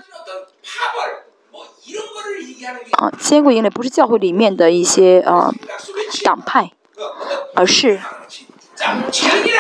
[2.92, 5.52] 啊，坚固营垒不是教会里面的一些啊
[6.24, 6.72] 党派，
[7.56, 8.00] 而是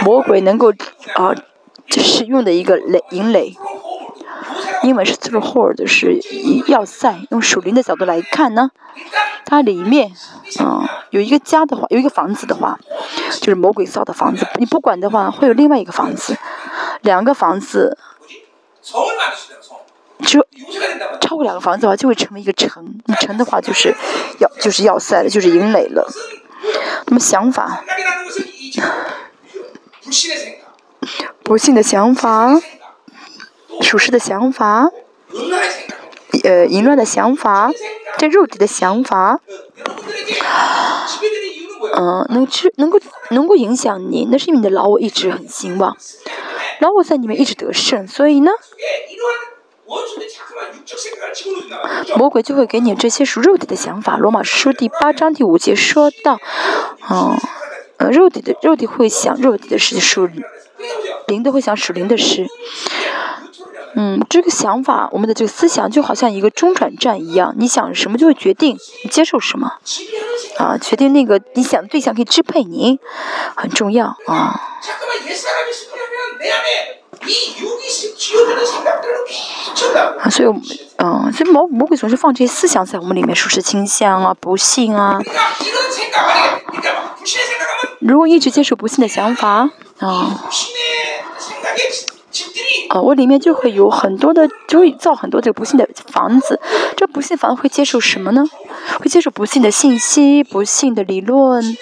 [0.03, 0.71] 魔鬼能够
[1.15, 1.33] 啊
[1.89, 3.55] 使用的一个垒营垒。
[4.83, 6.19] 英文是 t h r o u g h hold，是
[6.67, 7.21] 要塞。
[7.31, 8.69] 用属灵的角度来看呢，
[9.43, 10.11] 它里面，
[10.59, 12.77] 嗯，有一个家的话，有一个房子的话，
[13.39, 14.45] 就是魔鬼造的房子。
[14.59, 16.37] 你不管的话，会有另外一个房子，
[17.01, 17.97] 两个房子，
[20.19, 20.45] 就
[21.21, 22.85] 超过两个房子的话，就会成为一个城。
[23.05, 23.93] 你城的话，就是
[24.39, 26.07] 要就是要塞了，就是营垒了。
[27.07, 27.83] 那么想法，
[31.43, 32.61] 不幸的想法。
[33.81, 34.89] 属实的想法，
[36.45, 37.69] 呃，淫乱的想法，
[38.17, 39.41] 这肉体的想法，
[41.93, 42.97] 嗯，能吃能够
[43.31, 45.97] 能够影响你，那是因为你的老我一直很兴旺，
[46.79, 48.51] 老我在里面一直得胜，所以呢，
[52.17, 54.17] 魔鬼就会给你这些属肉体的想法。
[54.17, 56.39] 罗马书第八章第五节说到，
[57.09, 57.37] 嗯，
[57.97, 60.27] 呃，肉体的肉体会想肉体的事，属
[61.27, 62.47] 灵的会想属灵的事。
[63.97, 69.71] 嗯，这个想法，我们的这个思想就好像一个中转站一样，你想什么就会决定你接受什么，
[70.57, 72.99] 啊，决定那个你想的对象可以支配你，
[73.55, 74.59] 很重要啊。
[80.19, 80.49] 啊，所以，
[80.97, 85.19] 嗯，所以魔魔鬼总是放这些思想在我们里面，说是倾向啊，不幸啊。
[87.99, 89.69] 如果一直接受不幸的想法，
[89.99, 90.45] 啊。
[92.89, 96.59] 啊，我里面就会有很多的，就会造很多这个不幸的房子。
[96.95, 98.43] 这不幸房子会接受什么呢？
[98.99, 101.77] 会接受不幸的信息、不幸的理论、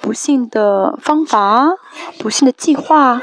[0.00, 1.68] 不幸的方法、
[2.18, 3.20] 不幸的计划，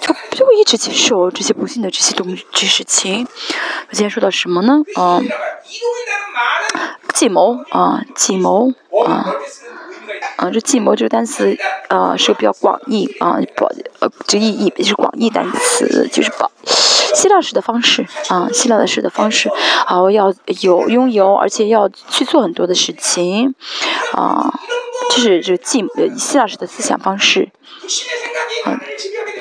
[0.00, 3.26] 就就会一直接受这些不幸的这些东这些事情。
[3.88, 4.82] 我今天说到什么呢？
[4.96, 5.20] 啊，
[7.14, 8.72] 计谋啊，计谋
[9.06, 9.34] 啊。
[10.36, 11.56] 啊，这计谋这个单词，
[11.88, 13.66] 呃，是个比较广义啊，不，
[14.00, 16.50] 呃，这意义是广义单词，就是把
[17.14, 19.48] 希腊式的方式啊，希腊的式的方式，
[19.86, 23.54] 啊，要有拥有，而且要去做很多的事情，
[24.12, 24.52] 啊，
[25.10, 25.84] 就是这个计，
[26.16, 27.50] 希腊式的思想方式，
[28.64, 28.80] 啊，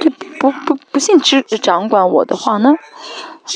[0.01, 2.73] 就不不不信之掌管我的话呢，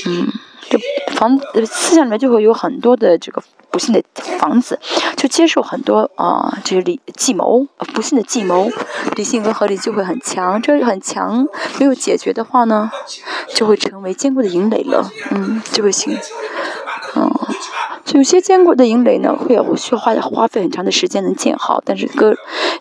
[0.05, 0.28] 嗯，
[0.70, 0.80] 就
[1.16, 3.41] 房思想里面就会有很多的这个。
[3.72, 4.01] 不幸的
[4.39, 4.80] 房子，
[5.18, 8.72] 就接受很多啊，这些理计谋，不幸的计谋，
[9.18, 11.45] 理性跟合理就会很强，这很强，
[11.78, 12.89] 没有解决的话呢，
[13.53, 16.18] 就会成为坚固的营垒了，嗯，就会行，
[17.18, 17.30] 嗯，
[18.13, 22.34] 有些坚固的营垒呢，会有需要花花费很长的时间能建好，但是哥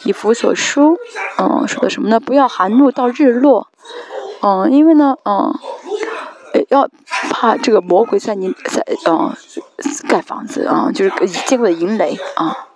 [0.04, 0.96] 以弗所书，
[1.38, 2.20] 嗯，说的什么呢？
[2.20, 3.66] 不要含怒到日落，
[4.42, 5.58] 嗯，因为呢，嗯。
[6.68, 6.88] 要
[7.30, 9.34] 怕这个魔鬼在你在嗯
[10.08, 11.10] 盖房子啊，就是
[11.46, 12.68] 见过的银雷啊。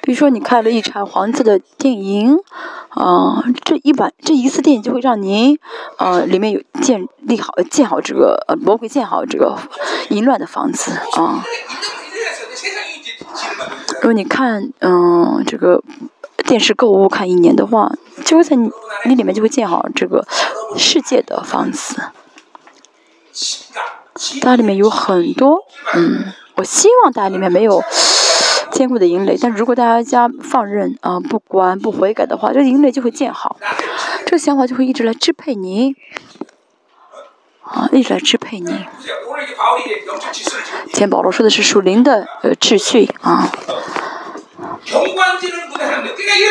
[0.00, 2.38] 比如说你看了一场黄色的电影，
[2.88, 5.58] 啊、这一晚这一次电影就会让您，
[5.98, 9.58] 呃，里面有建立好建好这个呃魔鬼建好这个
[10.08, 11.44] 淫乱的房子啊。
[13.96, 15.82] 如果你看嗯、这个
[16.46, 17.92] 电视购物看一年的话，
[18.24, 18.70] 就会在你
[19.06, 20.26] 你里面就会建好这个
[20.76, 22.02] 世界的房子。
[24.40, 25.58] 它里面有很多，
[25.94, 27.82] 嗯，我希望大家里面没有
[28.72, 33.56] 坚固的营垒，但如果大家家放任啊、不管不悔改的话，这营垒就会建好，
[34.24, 35.94] 这个想法就会一直来支配你。
[37.62, 38.86] 啊，一直来支配你。
[40.94, 43.48] 前保罗说的是属灵的呃秩序啊。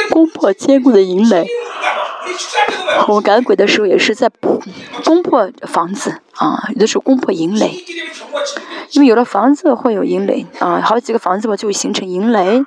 [0.09, 1.47] 攻破坚固的营垒。
[3.07, 4.29] 我们赶鬼的时候也是在
[5.03, 7.83] 攻破房子啊，有的时候攻破营垒，
[8.91, 12.63] 因为有了房子会有营垒啊，好几个房子吧就会形成营垒。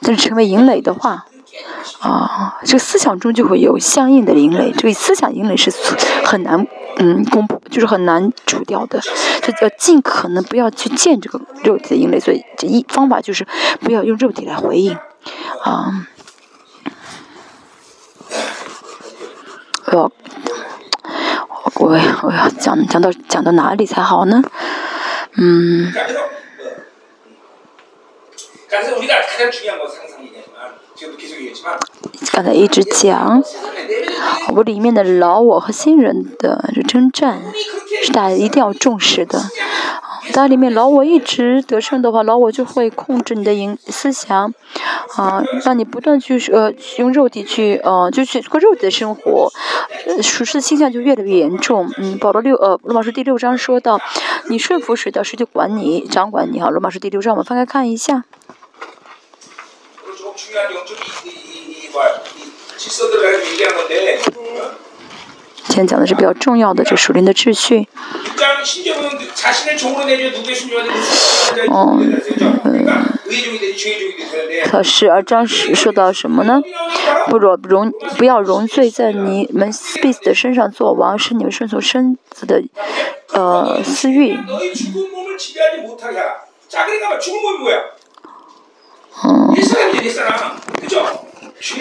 [0.00, 1.26] 但是成为营垒的话。
[2.04, 4.70] 啊，这个思想中就会有相应的营垒。
[4.72, 5.72] 这个思想营垒是
[6.24, 6.66] 很难，
[6.98, 9.00] 嗯，攻破，就是很难除掉的。
[9.00, 12.20] 就要尽可能不要去见这个肉体的营垒。
[12.20, 13.46] 所以这一方法就是
[13.80, 14.96] 不要用肉体来回应，
[15.62, 16.06] 啊。
[19.86, 20.10] 我，
[21.76, 24.42] 我我我要讲讲到讲到哪里才好呢？
[25.36, 25.92] 嗯，
[32.32, 33.42] 刚才一直讲，
[34.54, 37.42] 我里面的老我和新人的征战，
[38.04, 39.42] 是大家一定要重视的。
[40.32, 44.54] 当里面老我一直得胜的话，老我就会控制你的营思想，
[45.16, 49.50] 啊、让你不断去呃用肉体去呃就去过肉体的生活，
[50.22, 51.90] 属实的倾向就越来越严重。
[51.98, 54.00] 嗯，保罗六呃罗马书第六章说到，
[54.48, 56.70] 你顺服谁的，谁就管你掌管你好。
[56.70, 58.24] 罗马书第六章，我们翻开看一下。
[60.33, 64.71] 오늘 조금 중요한 영적 이, 이, 이, 이 뭐야 이 질서들을 가지고 얘기한 건데 어?
[65.67, 67.85] 今天讲的是比较重要的这属灵的秩序。
[68.35, 71.95] 6장 신정은 자신을 종으로 내려 누구의 순종하는 그 어,
[72.63, 76.59] 그러니까 의종이 되지 죄의 종이 되는데 可是而章是说到什么呢？
[77.27, 82.63] 不容容不要容罪在你们彼此的身上做王，使你们顺从身子的
[83.33, 84.33] 呃私欲。
[84.47, 84.57] 너
[89.13, 90.37] 희 죽은 몸을 지배하지 못하게 하라.
[90.39, 90.59] 자, 그러니까 뭐 죽은 몸이 뭐야?
[90.59, 90.59] 嗯， 옛사람이지, 옛사람.
[90.79, 90.95] 그죠?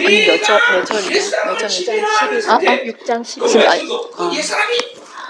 [0.04, 1.10] 아니, 몇 절- 몇 절이야?
[1.16, 1.68] 옛사람을 몇 절, 몇 절?
[1.68, 2.84] 지배하는 아, 아, 상태.
[2.84, 3.64] 6장 그 12절.
[3.64, 4.72] 말씀도 그 옛사람이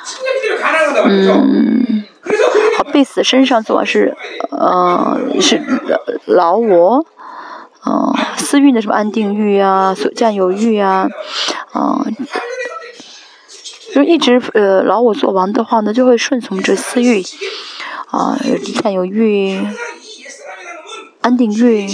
[0.05, 1.33] 성령님대로 가능하다 말이죠.
[1.33, 4.15] 嗯， 그래서 그게 好，彼此身上做王是
[4.51, 5.61] 呃是
[6.27, 7.05] 老我。
[7.85, 11.07] 呃，私欲的什么安定欲啊，所占有欲啊，
[11.73, 12.05] 啊、
[13.95, 17.23] 就一直呃老我做王的话呢，就会顺从这私欲，
[18.11, 18.37] 啊、
[18.83, 19.79] 占有欲、 이 옛사람이라는 건
[21.24, 21.88] 安定律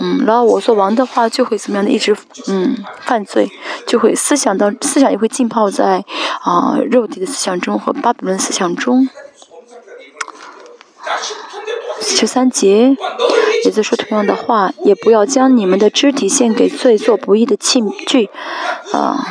[0.00, 2.16] 嗯然后我做王的话就会怎么样的一直
[2.48, 3.50] 嗯犯罪
[3.86, 6.04] 就会思想当思想也会浸泡在
[6.42, 9.08] 啊肉体的思想中和巴比伦思想中。
[12.00, 12.96] 十三节
[13.64, 18.28] 也在说同样的话也不要将你们的肢体献给罪做不义的器具。
[18.92, 19.24] 啊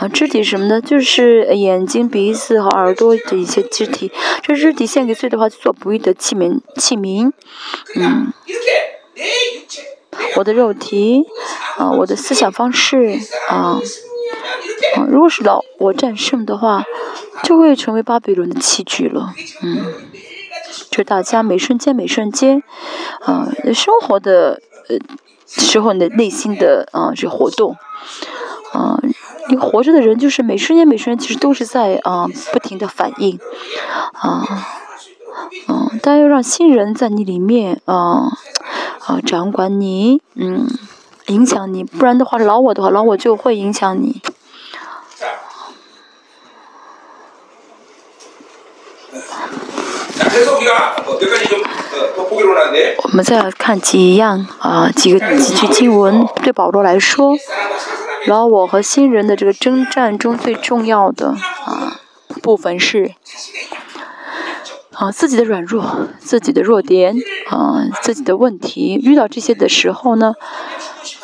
[0.00, 0.80] 啊，肢体什么呢？
[0.80, 4.12] 就是眼睛、鼻子和耳朵的一些肢体。
[4.42, 6.60] 这肢体献给罪的话，就做不义的器皿。
[6.76, 7.32] 器皿，
[7.96, 8.32] 嗯，
[10.36, 11.24] 我的肉体，
[11.78, 13.18] 啊，我的思想方式，
[13.48, 13.80] 啊，
[14.94, 16.84] 啊如果是老我战胜的话，
[17.42, 19.34] 就会成为巴比伦的器具了。
[19.62, 19.84] 嗯，
[20.92, 22.62] 就大家每瞬间、每瞬间，
[23.22, 24.96] 啊，生活的呃
[25.48, 27.76] 时候，你的内心的啊，这活动。
[28.72, 29.00] 啊，
[29.48, 33.38] 你活着的人就是每瞬间每瞬间其实都是在啊不停的反应，
[34.12, 34.44] 啊，
[35.68, 38.28] 嗯，但要让新人在你里面啊
[39.06, 40.66] 啊掌管你，嗯，
[41.28, 44.20] 影响你，不然的话老我的话，老我就会影响你。
[53.02, 57.34] 我们再来看几样啊几个几句经文对保罗来说
[58.26, 61.28] 然后我和新人的这个征战中最重要的
[61.64, 62.00] 啊
[62.42, 63.12] 部分是
[64.92, 67.16] 啊自己的软弱自己的弱点
[67.48, 69.00] 啊自己的问题。
[69.02, 70.34] 遇到这些的时候呢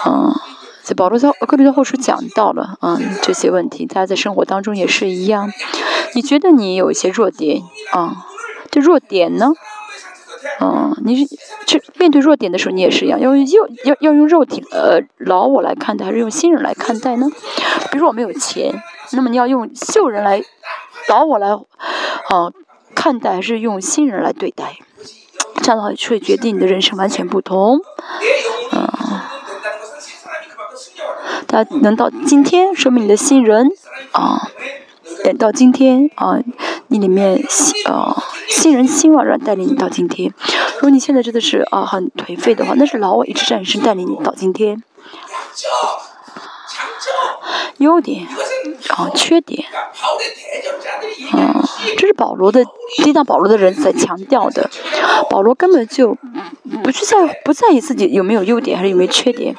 [0.07, 0.35] 嗯
[0.83, 5.53] 在保罗在呃林比的后书讲到了嗯这些问题大家在生活当中也是一样。
[6.15, 7.63] 你觉得你有一些弱点
[7.93, 8.27] 啊
[8.75, 9.53] 这弱点呢？
[10.61, 17.29] 嗯，你是去面对弱点的时候，你也是一样，要用肉要要用肉体呃老我来看待，还是用新人来看待呢？
[17.93, 18.75] 比如我没有钱，
[19.13, 20.43] 那么你要用旧人来
[21.09, 22.51] 老我来啊、
[22.97, 24.77] 看待，还是用新人来对待？
[25.63, 27.79] 这样的话，会决定你的人生完全不同。
[28.73, 28.89] 嗯，
[31.47, 33.71] 他能到今天，说明你的新人
[34.11, 34.49] 啊，
[35.23, 36.41] 等到今天啊。
[36.89, 38.15] 你里面新呃
[38.49, 40.33] 新人新往让带领你到今天。
[40.75, 44.83] 如果你现在真的是啊很颓废的话，那是老我一直战胜带领你到今天。
[47.79, 48.27] 优点
[48.89, 49.65] 啊缺点
[51.33, 51.65] 啊
[51.97, 52.65] 这是保罗的
[52.97, 54.69] 听到保罗的人在强调的
[55.29, 56.17] 保罗根本就
[56.83, 59.55] 不去在不在意自己有没有优点还是有没有缺点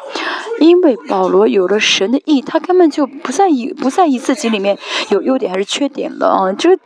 [0.60, 4.78] 因为保罗有了神的意他根本就不在意不在意自己里面
[5.10, 6.54] 有优点还是缺点了啊。
[6.54, 6.80] 就是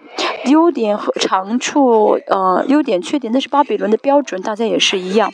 [0.46, 5.32] 优点和长处呃优点缺点那是巴比伦的标准大家也是一样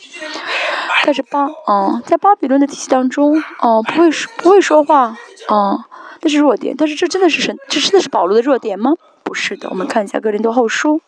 [1.04, 5.16] 但是巴嗯在巴比伦的体系当中哦不会不会说话
[5.48, 5.84] 哦
[6.22, 8.92] 那是弱点但是这真的是神这真的是保罗的弱点吗？
[9.22, 11.00] 不是的我们看一下个人多后书。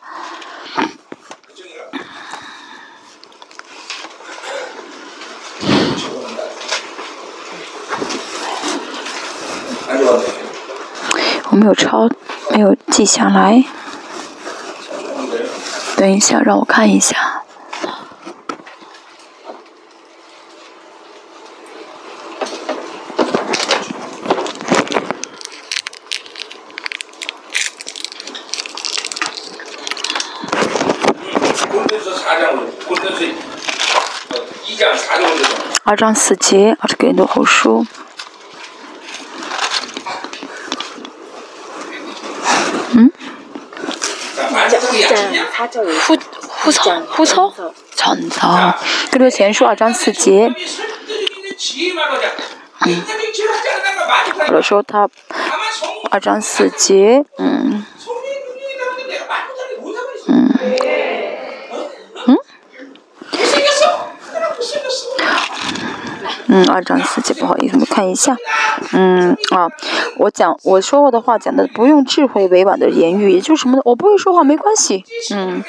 [11.51, 12.09] 我没有抄
[12.51, 13.65] 没有记下来。
[15.97, 17.43] 等一下让我看一下。
[35.89, 37.87] 二章四节，我就给你读好书。
[42.93, 43.11] 嗯，
[44.61, 46.15] 副章，副
[46.61, 47.51] 副章，副章，
[48.21, 48.29] 正，
[49.31, 50.53] 前书二章四节。
[52.81, 53.03] 嗯，
[54.47, 55.09] 读的时他
[56.11, 56.21] 二
[56.69, 57.87] 四，嗯，
[60.29, 60.98] 嗯。
[66.49, 68.37] 嗯，二章四节，不好意思，我们看一下。
[68.93, 69.69] 嗯啊，
[70.19, 73.83] 我讲我说过的话讲的不用智慧委婉的言语，也就是什么呢？
[73.85, 75.05] 我不会说话没关系。
[75.35, 75.63] 嗯，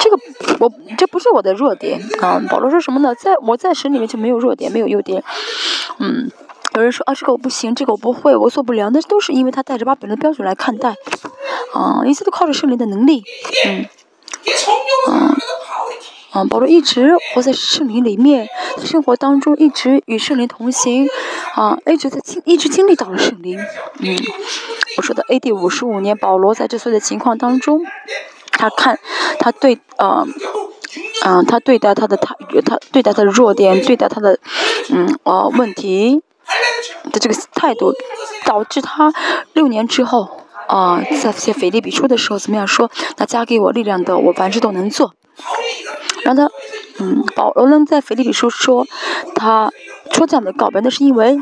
[0.00, 0.18] 这个
[0.58, 2.40] 我这不是我的弱点啊。
[2.50, 3.14] 保罗说什么呢？
[3.14, 5.22] 在我在神里面就没有弱点，没有优点。
[5.98, 6.30] 嗯。
[6.74, 10.94] 有人说啊，这个我不行，这个我不会，我做不了，那都是因为他带着巴比伦的标准来看待，
[11.74, 13.22] 啊，一切都靠着圣灵的能力，
[13.66, 13.84] 嗯，
[14.46, 15.71] 이게
[16.32, 18.48] 啊，保罗一直活在圣灵里面，
[18.84, 21.06] 生活当中一直与圣灵同行，
[21.54, 23.58] 啊，一直在经一直经历到了圣灵。
[23.98, 24.16] 嗯，
[24.96, 25.52] 我说的 A.D.
[25.52, 27.84] 五十五年，保罗在这所有的情况当中，
[28.50, 28.98] 他看
[29.38, 30.26] 他对呃。
[31.24, 32.34] 嗯、他对待他的他
[32.66, 34.40] 他对待他的弱点，对待他的
[34.90, 36.20] 嗯呃问题
[37.12, 37.94] 的这个态度，
[38.44, 39.12] 导致他
[39.52, 40.28] 六年之后
[40.66, 42.90] 啊、在写腓立比书的时候怎么样说？
[43.18, 45.14] 那加给我力量的，我凡事都能做。
[46.24, 46.50] 让他，
[46.98, 48.86] 嗯，保罗呢在腓立比书说，
[49.34, 49.72] 他
[50.10, 51.38] 出这样的告白，那是因为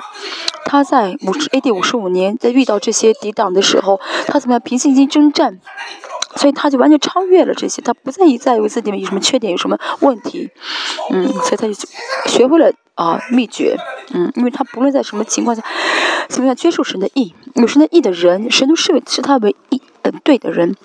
[0.64, 1.70] 他在五十 A.D.
[1.70, 5.60] 五十五年在遇到这些抵挡的时候，他怎么样凭信心征战，
[6.36, 10.50] 所以他就完全超越了这些，他不再一在于自己有什么缺点，有什么问题，
[11.10, 11.74] 嗯，所以他就
[12.26, 13.76] 学会了啊秘诀，
[14.14, 15.62] 嗯，因为他不论在什么情况下，
[16.28, 20.76] 怎么样接受神的意，有神的意的人，神都视是视他为一的对的人，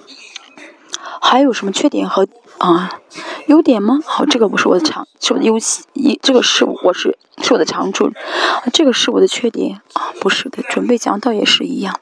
[1.21, 2.27] 还有什么缺点和？
[2.57, 2.99] 啊，
[3.47, 3.99] 优点吗？
[4.05, 5.57] 好，这个不是我的长，是我的优
[5.93, 11.99] 一，这个是我是是我的长处、啊，这个是我的缺点啊，不是的，准备讲倒也是一样。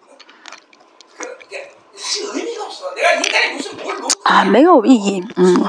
[4.24, 5.66] 啊，没有意义，嗯，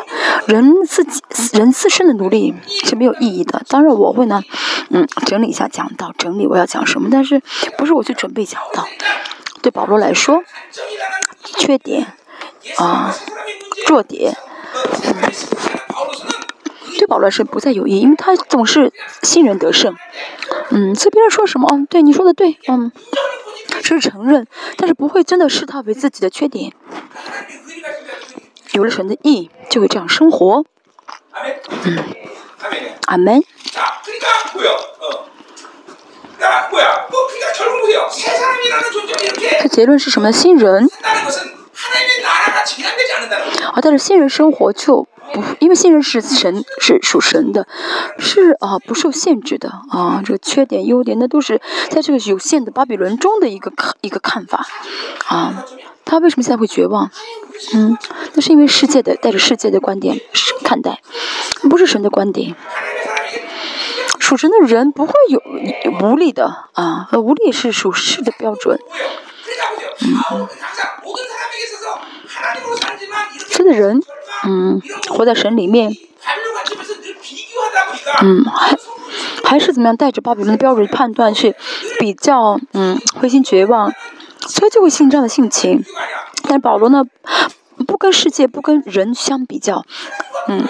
[0.46, 1.20] 人自己
[1.52, 3.62] 人自身的努力是没有意义的。
[3.68, 4.42] 当然，我会呢，
[4.90, 7.42] 嗯，整理一下讲道，整理我要讲什么，但是
[7.76, 8.86] 不是我去准备讲道。
[9.62, 10.42] 对保罗来说，
[11.42, 12.06] 缺点
[12.76, 13.14] 啊，
[13.88, 14.36] 弱点。
[16.98, 18.92] 对保罗是不再有意，因为他总是
[19.22, 19.94] 新人得胜。
[20.70, 21.68] 嗯，这别人说什么？
[21.68, 22.56] 哦，对你说的对。
[22.68, 22.92] 嗯，
[23.82, 24.46] 这是承认，
[24.76, 26.72] 但是不会真的视他为自己的缺点。
[28.72, 30.64] 有了神的意，就会这样生活。
[31.84, 31.98] 嗯，
[33.06, 33.42] 阿门。
[39.60, 40.32] 这结论是什么？
[40.32, 40.88] 新人。
[43.72, 47.66] 啊但是现实生活就不，因为现实是神是属神的，
[48.18, 54.66] 是啊不受限制的啊，这个缺点优点那都是在这个有限的巴比伦中的一个看一个看法
[55.26, 55.64] 啊。
[56.06, 57.10] 他为什么现在会绝望？
[57.72, 57.96] 嗯，
[58.34, 60.20] 那是因为世界的带着世界的观点
[60.62, 61.00] 看待，
[61.70, 62.54] 不是神的观点。
[64.20, 65.40] 属神的人不会有
[66.02, 68.78] 无力的啊，无力是属世的标准。
[70.00, 70.48] 嗯，
[73.50, 74.00] 真的人
[74.44, 74.80] 嗯，
[75.10, 75.92] 活在神里面，
[78.22, 78.76] 嗯，还
[79.44, 79.96] 还是怎么样？
[79.96, 81.54] 带着巴比伦的标准判断去
[81.98, 83.92] 比较，嗯，灰心绝望。
[84.46, 85.84] 所以就会信这样的性情。
[86.48, 87.02] 但保罗呢？
[87.88, 89.84] 不跟世界，不跟人相比较。
[90.48, 90.64] 嗯，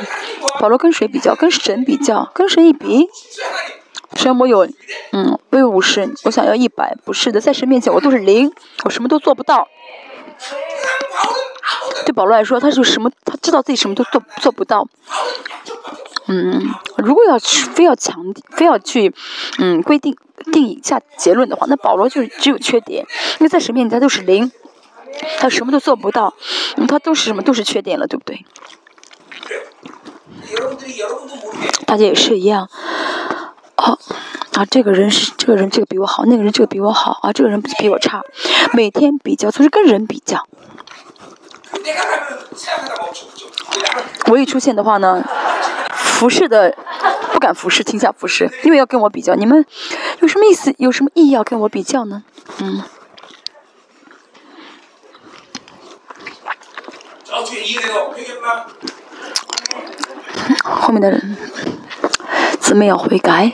[0.59, 1.35] 保罗跟谁比较？
[1.35, 2.31] 跟神比较？
[2.33, 3.09] 跟神一比？
[4.17, 4.67] 虽然我有，
[5.13, 8.53] 嗯，我有五十，我想要一百，不是的，在神面前我都是零，
[8.85, 9.69] 我什么都做不到。
[12.07, 13.11] 对保罗来说，他是什么？
[13.25, 14.87] 他知道自己什么都做做不到。
[16.27, 19.15] 嗯，如果要去非要强非要去，
[19.59, 20.17] 嗯，规定
[20.53, 23.07] 定义下结论的话，那保罗就只有缺点，
[23.41, 24.51] 因为在神面前他都是零，
[25.39, 26.35] 他什么都做不到，
[26.89, 28.45] 他都是什么都是缺点了，对不对？
[31.87, 32.69] 大家也是一样。
[33.77, 33.99] 哦，
[34.53, 38.23] 啊，这个人是这个人，这个比我好，那个人这个比我好，啊，这个人比我差，
[38.73, 40.47] 每天比较，总是跟人比较。
[44.27, 45.23] 我一出现的话呢，
[45.93, 46.75] 服侍的
[47.33, 49.35] 不敢服侍，停下服侍，因为要跟我比较。
[49.35, 49.67] 你们
[50.21, 50.73] 有什么意思？
[50.79, 52.23] 有什么意义要跟我比较呢？
[52.59, 52.83] 嗯。
[60.63, 61.37] 后面的人。
[62.65, 63.53] 姊妹要悔改，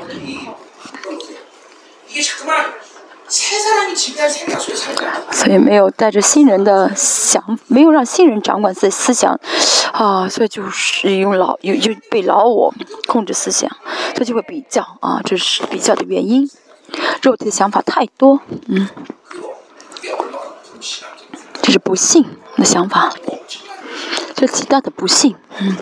[5.33, 9.37] 所以没有带着新人的想，没有让新人掌管自己思想，
[9.93, 12.73] 啊，所以就是用老又又被老我
[13.09, 13.69] 控制思想，
[14.15, 16.49] 所以就会比较啊，这是比较的原因。
[17.21, 18.89] 肉体的想法太多，嗯，
[21.61, 22.25] 这是不幸
[22.57, 23.13] 的想法，
[24.37, 25.77] 这极大的不幸，嗯。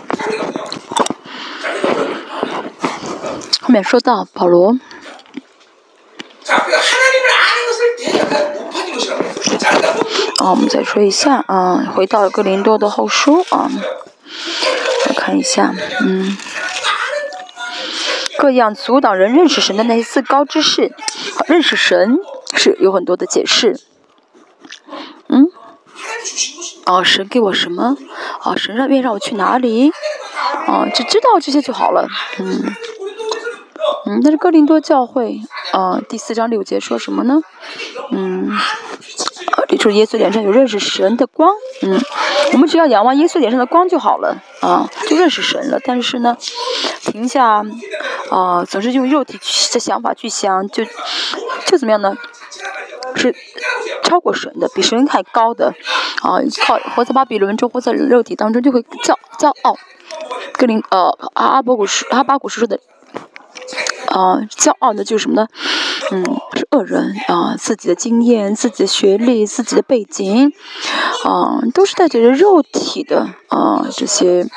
[3.61, 4.77] 后面说到保罗，
[10.37, 13.69] 啊，我们再说一下啊，回到哥林多的后书啊，
[15.07, 16.37] 来看一下，嗯，
[18.37, 20.95] 各样阻挡人认识神的那些自高之事，
[21.47, 22.17] 认识神
[22.55, 23.79] 是有很多的解释，
[25.27, 25.51] 嗯，
[26.85, 27.97] 哦，神给我什么？
[28.43, 29.91] 哦，神让愿让我去哪里？
[30.67, 32.07] 哦，只知道这些就好了，
[32.39, 32.75] 嗯。
[34.09, 35.39] 嗯，但是哥林多教会，
[35.71, 37.43] 呃，第四章六节说什么呢？
[38.09, 38.49] 嗯，
[39.67, 41.53] 这就是耶稣脸上有认识神的光。
[41.83, 41.95] 嗯，
[42.53, 45.79] 我们只要仰望耶稣脸上的光就好了，啊，就认识神了。
[45.85, 46.35] 但是呢，
[47.01, 47.63] 停下，
[48.31, 49.37] 啊，总是用肉体
[49.73, 50.83] 的想法去想，就
[51.67, 52.17] 就怎么样呢？
[53.15, 53.35] 是
[54.01, 55.75] 超过神的，比神还高的，
[56.23, 59.77] 啊，靠活在巴比伦中，活在肉体当中，就会骄骄傲。
[60.53, 62.79] 格林，呃，阿阿伯古书，阿巴古书说的。
[64.09, 65.47] 啊，骄傲的就是什么呢？
[66.11, 66.23] 嗯，
[66.55, 70.51] 是恶人啊，自己的经验、自己的学历、自己的背景，
[71.23, 74.47] 啊，都是带着肉体的啊这些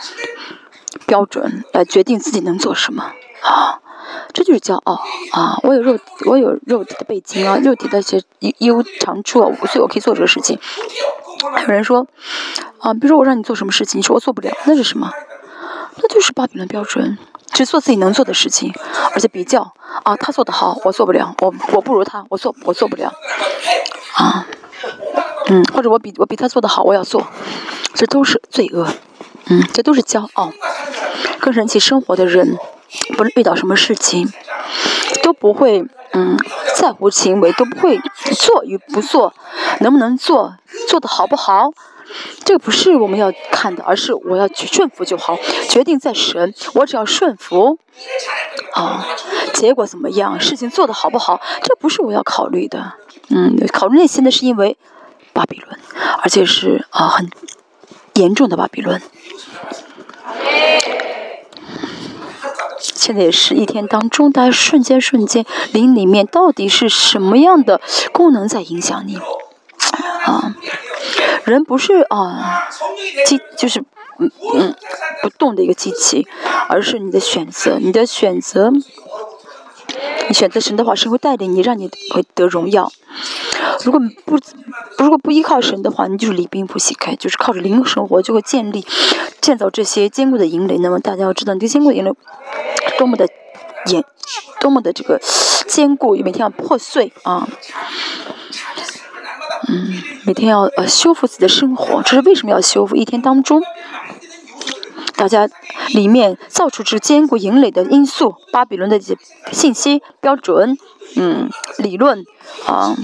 [1.07, 3.13] 标准来决定自己能做什么
[3.43, 3.81] 啊，
[4.33, 5.03] 这就是骄傲
[5.33, 5.59] 啊！
[5.63, 8.23] 我有肉，我有肉体的背景啊，肉体的一些
[8.59, 10.59] 优长处啊，所以我可以做这个事情。
[11.67, 12.07] 有人说
[12.79, 15.11] 啊，比如说我让你做什么事情，你说我做不了，那是什么？
[15.97, 17.19] 那就是巴比伦标准。
[17.53, 18.73] 只做自己能做的事情，
[19.15, 19.73] 而且比较
[20.05, 23.13] 啊，他做的好，我做不了，我我不如他，我做我做不了，
[24.15, 24.47] 啊，
[25.49, 27.27] 嗯，或者我比我比他做的好，我要做，
[27.95, 28.89] 这都是罪恶，
[29.47, 30.51] 嗯，这都是骄傲。
[31.41, 32.57] 跟人一起生活的人，
[33.17, 34.33] 不论遇到什么事情，
[35.23, 36.37] 都不会嗯
[36.77, 38.01] 在乎行为，都不会
[38.37, 39.35] 做与不做，
[39.81, 40.55] 能不能做，
[40.89, 41.71] 做的好不好。
[42.45, 45.39] 这不是我们要看的，而是我要去顺服就好。
[45.69, 47.79] 决定在神，我只要顺服，
[48.75, 49.07] 啊，
[49.55, 52.95] 结果怎么样，事情做得好不好，这不是我要考虑的。
[53.29, 54.77] 嗯，考虑那些呢，是因为
[55.33, 55.79] 巴比伦，
[56.23, 57.31] 而且是啊很
[58.15, 59.01] 严重的巴比伦。
[62.79, 67.81] 现在也是一天当中，大家瞬间瞬间灵里面到底是什么样的
[68.13, 69.17] 功能在影响你？
[70.25, 70.55] 啊，
[71.45, 72.69] 人不是啊
[73.27, 73.81] 机，就是
[74.19, 74.75] 嗯嗯
[75.23, 76.27] 不动的一个机器，
[76.69, 78.71] 而是你的选择，你的选择，
[80.29, 82.93] 你选择神的话，神会带领你，让你会得荣耀。
[83.85, 84.39] 如果不
[84.99, 88.87] 如果不依靠神的话，你就是离兵不喜开，就是靠着灵生活，就会建立
[89.41, 90.79] 建造这些坚固的营垒。
[90.79, 92.13] 那么大家要知道，你的坚固营垒
[92.99, 93.27] 多么的
[93.87, 94.05] 严，
[94.61, 95.21] 多么的这个
[95.67, 97.49] 坚固，每天要破碎啊。
[99.69, 102.97] 嗯每天要呃修复自己的生活，这是为什么要修复？
[102.97, 103.63] 一天当中，
[105.17, 105.49] 大家
[105.89, 109.01] 里面造出这坚固营垒的因素，巴比伦的
[109.53, 110.77] 信息标准，
[111.17, 112.25] 嗯，理论
[112.67, 112.97] 啊，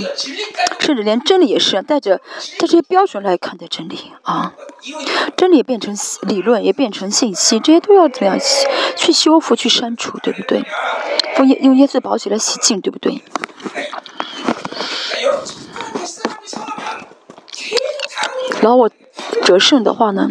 [0.78, 2.22] 甚至连真理也是带着带
[2.60, 4.54] 这些标准来看待真理啊，
[5.36, 8.38] 真理变成理论，也变成信息，这些都要怎样
[8.96, 10.64] 去修复、去删除，对不对？
[11.38, 13.22] 用耶用耶稣宝血来洗净，对不对？
[18.60, 18.90] 然后我
[19.44, 20.28] 得胜的话呢，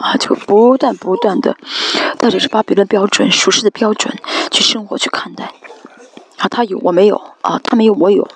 [0.00, 1.56] 啊，就不断不断的
[2.18, 4.16] 带着是巴比伦标准、属实的标准
[4.50, 5.52] 去生活、去看待。
[6.38, 8.28] 啊，他有我没有，啊，他没有我有。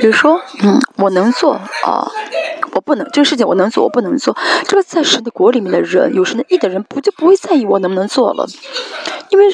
[0.00, 1.54] 比如说，嗯，我能做，
[1.84, 2.10] 啊，
[2.72, 4.36] 我不能，这个事情我能做，我不能做。
[4.66, 8.46] 这个在神的国里面的人，有神的意的人，不就不会在意我能不能做了，
[9.30, 9.44] 因为。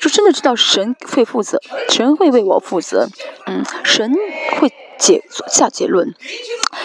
[0.00, 3.08] 就真的知道神会负责，神会为我负责，
[3.46, 4.12] 嗯，神
[4.58, 6.14] 会结下结论，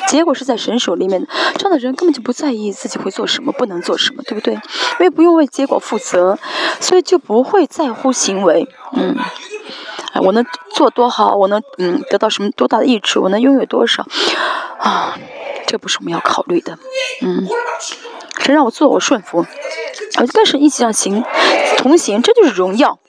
[0.08, 1.26] 结果是在神手里面。
[1.58, 4.54] 这样的人根本就不在意自己会做什么，不能做什么，对不对？
[4.54, 4.60] 因
[5.00, 6.38] 为不用为结果负责，
[6.80, 9.16] 所以就不会在乎行为，嗯，
[10.14, 14.06] 哎，我能做多好，我能嗯得到什么多大的益处，我能拥有多少，
[14.80, 15.18] 啊，
[15.68, 16.78] 这不是我们要考虑的，
[17.22, 17.48] 嗯，
[18.43, 19.45] 神让我做，我顺服，
[20.19, 21.23] 我就跟神一起上行，
[21.77, 22.99] 同行，这就是荣耀。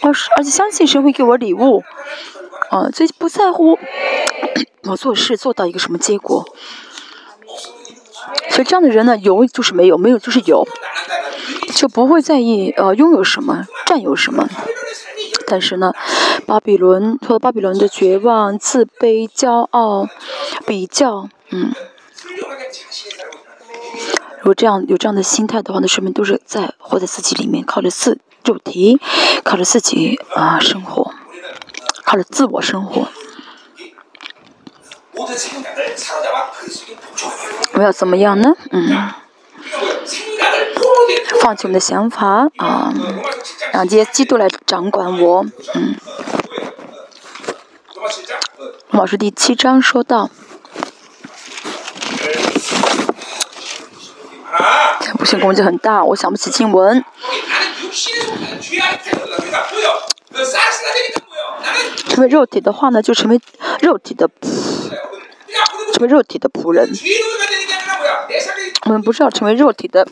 [0.00, 1.82] 而而且相信神会给我礼物，
[2.70, 3.78] 啊，所以不在乎
[4.84, 6.44] 我做事做到一个什么结果。
[8.50, 10.66] 所以这样的人呢，有就是没有，没有就是有，
[11.74, 14.48] 就不会在意呃拥有什么，占有什么。
[15.46, 15.92] 但是呢，
[16.46, 20.08] 巴比伦或者巴比伦的绝望、自卑、骄傲、
[20.66, 21.72] 比较，嗯，
[24.40, 28.18] 如果这样有这样的心态的话，那说明都是在活在自己里面，靠着自。
[28.42, 28.98] 主题
[29.44, 31.12] 靠着自己啊生活，
[32.04, 33.06] 靠着自我生活。
[37.74, 38.54] 我要怎么样呢？
[38.70, 39.10] 嗯，
[41.42, 42.94] 放弃我们的想法啊，
[43.74, 45.44] 让这些基督来掌管我。
[45.74, 45.96] 嗯，
[48.88, 50.30] 老师第七章说到。
[55.18, 57.04] 不信攻击很大，我想不起经文。
[62.08, 63.40] 成为肉体的话呢，就成为
[63.80, 64.28] 肉体的，
[65.92, 66.88] 成为肉体的仆人。
[68.86, 70.06] 我们不是要成为肉体的，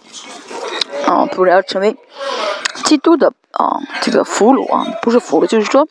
[1.06, 1.96] 啊，仆人要成为
[2.84, 5.88] 基督的啊，这个俘虏啊，不是俘虏，就是说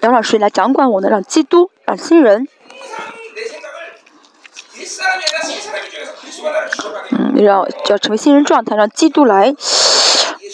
[0.00, 1.08] 要让谁来掌管我呢？
[1.08, 2.46] 让基督，让新人。
[7.10, 9.54] 嗯，要要成为新人状态，让基督来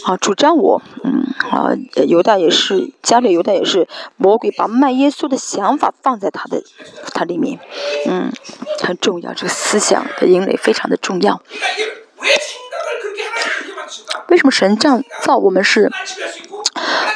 [0.05, 0.83] 啊主张我。
[1.05, 1.71] 嗯啊，
[2.07, 6.63] 犹大也是，加略犹大也是，魔鬼把卖耶稣的想法放在他的
[7.15, 7.59] 他里面。
[8.07, 8.31] 嗯，
[8.83, 11.41] 很重要，这个思想的引领非常的重要。
[14.29, 15.91] 为什么神这样造我们是？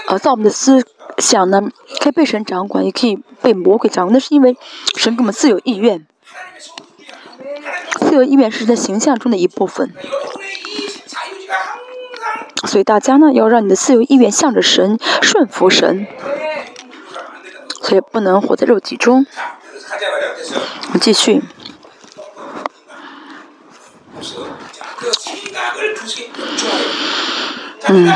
[0.06, 0.82] 呃，造我们的思
[1.18, 1.60] 想呢？
[2.00, 4.14] 可以被神掌管，也可以被魔鬼掌管。
[4.14, 4.56] 那是因为
[4.96, 6.06] 神给我们自由意愿。
[8.12, 9.90] 自由意愿是在形象中的一部分，
[12.66, 16.06] 所以大家呢要让你的自由意愿向着神，顺服神，
[17.80, 19.24] 所以不能活在肉体中。
[20.92, 21.42] 我继续。
[27.88, 28.12] 嗯，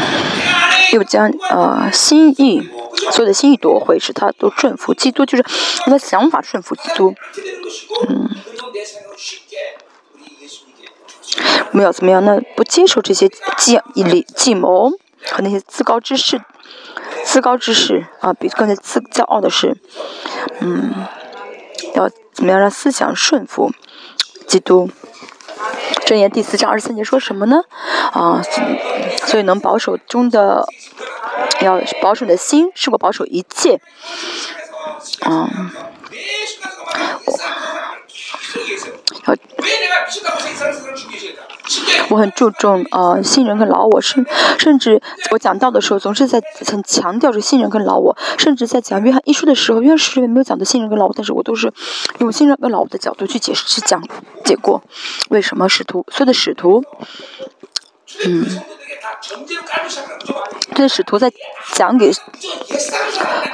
[0.93, 2.69] 又将呃心意，
[3.13, 5.45] 所有的心意夺回，使他都顺服基督，就是
[5.87, 7.15] 他的想法顺服基督。
[8.11, 8.29] 嗯。
[11.73, 12.41] 我们要怎么样呢？
[12.57, 14.91] 不接受这些计理计谋
[15.31, 16.41] 和那些自高之事，
[17.25, 19.77] 自高之事啊，比刚才自骄傲的是，
[20.61, 21.07] 嗯，
[21.95, 23.73] 要怎么样让思想顺服
[24.47, 24.91] 基督？
[26.07, 27.63] 箴言第四章二十三节说什么呢？
[28.13, 28.41] 啊，
[29.27, 30.65] 所以能保守中的，
[31.61, 33.81] 要保守的心，胜过保守一切。
[35.21, 35.51] 啊，
[39.27, 39.37] 要。
[42.09, 44.25] 我很注重呃新人跟老我，甚
[44.57, 51.73] 甚至我讲到的时候，总是在很强调着新人跟老我，甚至在讲约翰一书的时候，约翰书里面没有讲到新人跟老我，但是我都是
[52.21, 54.01] 用新人跟老我的角度去解释、去讲
[54.45, 54.81] 解过，
[55.31, 56.85] 为什么使徒所有的使徒，
[58.25, 58.47] 嗯，
[60.73, 61.33] 这些使徒在
[61.75, 62.13] 讲给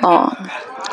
[0.02, 0.36] 啊，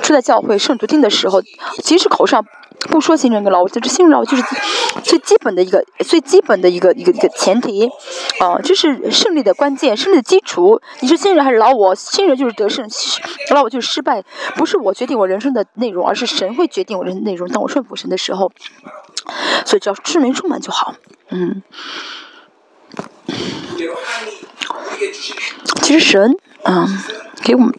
[0.02, 1.42] 住在教会圣徒听的时候，
[1.84, 2.46] 即使口上。
[2.88, 4.44] 不说信任跟老我，就是信任老我，就是
[5.04, 7.88] 最基本的一个最基本的一个一个一个前提，
[8.40, 10.82] 啊，这是胜利的关键，胜利的基础。
[11.02, 11.94] 你是信任还是老我？
[11.94, 12.88] 信任就是得胜，
[13.54, 14.24] 老我就是失败。
[14.56, 17.50] 不是我决定我人生的内容，而是神会决定我人内容。
[17.50, 18.52] 当我顺服神的时候，
[19.66, 20.96] 所以只要志明充满就好。
[21.30, 21.62] 嗯。
[25.82, 26.88] 其实神，嗯，
[27.44, 27.74] 给我们，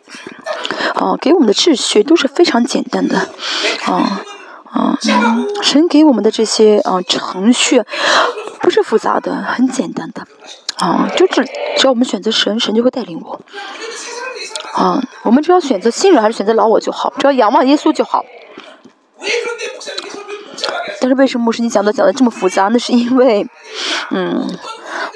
[0.95, 3.29] 哦，给我们的秩序都是非常简单的，
[3.87, 4.23] 啊。
[4.71, 4.97] 啊、
[5.63, 7.83] 神给我们的这些啊、程序
[8.61, 10.27] 不是复杂的，很简单的，
[10.79, 11.45] 啊、就是
[11.77, 13.41] 只要我们选择神，神就会带领我。
[14.73, 18.25] 啊、我们只要选择信任还是选择老我就好，只要仰望耶稣就好。
[21.01, 22.69] 但是为什么我是你讲的讲的这么复杂？
[22.69, 23.47] 那是因为，
[24.11, 24.47] 嗯，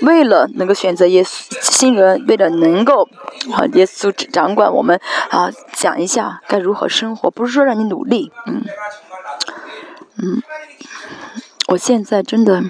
[0.02, 3.08] 为了能够选择耶稣，新人为了能够
[3.52, 4.98] 啊，耶稣掌管我们
[5.28, 8.64] 啊，讲一下该如何生活，不是说让你努力，嗯，
[10.22, 10.42] 嗯，
[11.68, 12.62] 我现在真的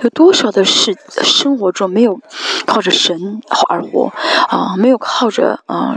[0.00, 2.20] 有多少的事，生活中没有
[2.66, 4.12] 靠着神而活
[4.48, 5.96] 啊，没有靠着啊。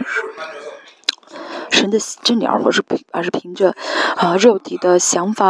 [1.80, 3.74] 神的真理而活，是而是凭着
[4.18, 5.48] 啊肉体的想法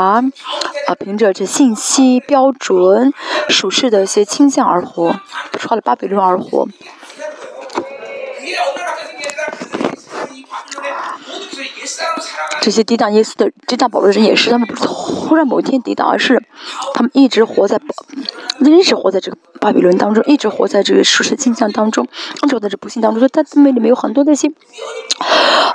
[0.88, 3.12] 啊，凭着这信息标准、
[3.50, 5.20] 属世的一些倾向而活，
[5.54, 6.68] 靠着巴比伦而活。
[12.62, 16.42] 这些抵挡耶稣的、抵挡保罗的人也是，他们不是突然某一天抵挡，而是
[16.94, 17.80] 他们一直活在，
[18.60, 22.08] 一直活在这个巴比伦当中，一直活在这个属世倾向当中，
[22.44, 23.20] 一直活在这不幸当中。
[23.20, 24.52] 所以他们里面有很多那些，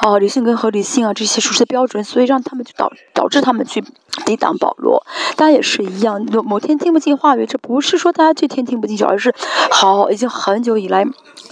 [0.00, 3.82] 啊，理性跟合理性啊这些属世的标准，所以让他们就导导致他们去
[4.26, 5.04] 抵挡保罗。
[5.36, 9.34] 大家也是一样，某某天听不进话语，这不是说大家这天听不进去，而是
[9.70, 11.06] 好已经很久以来，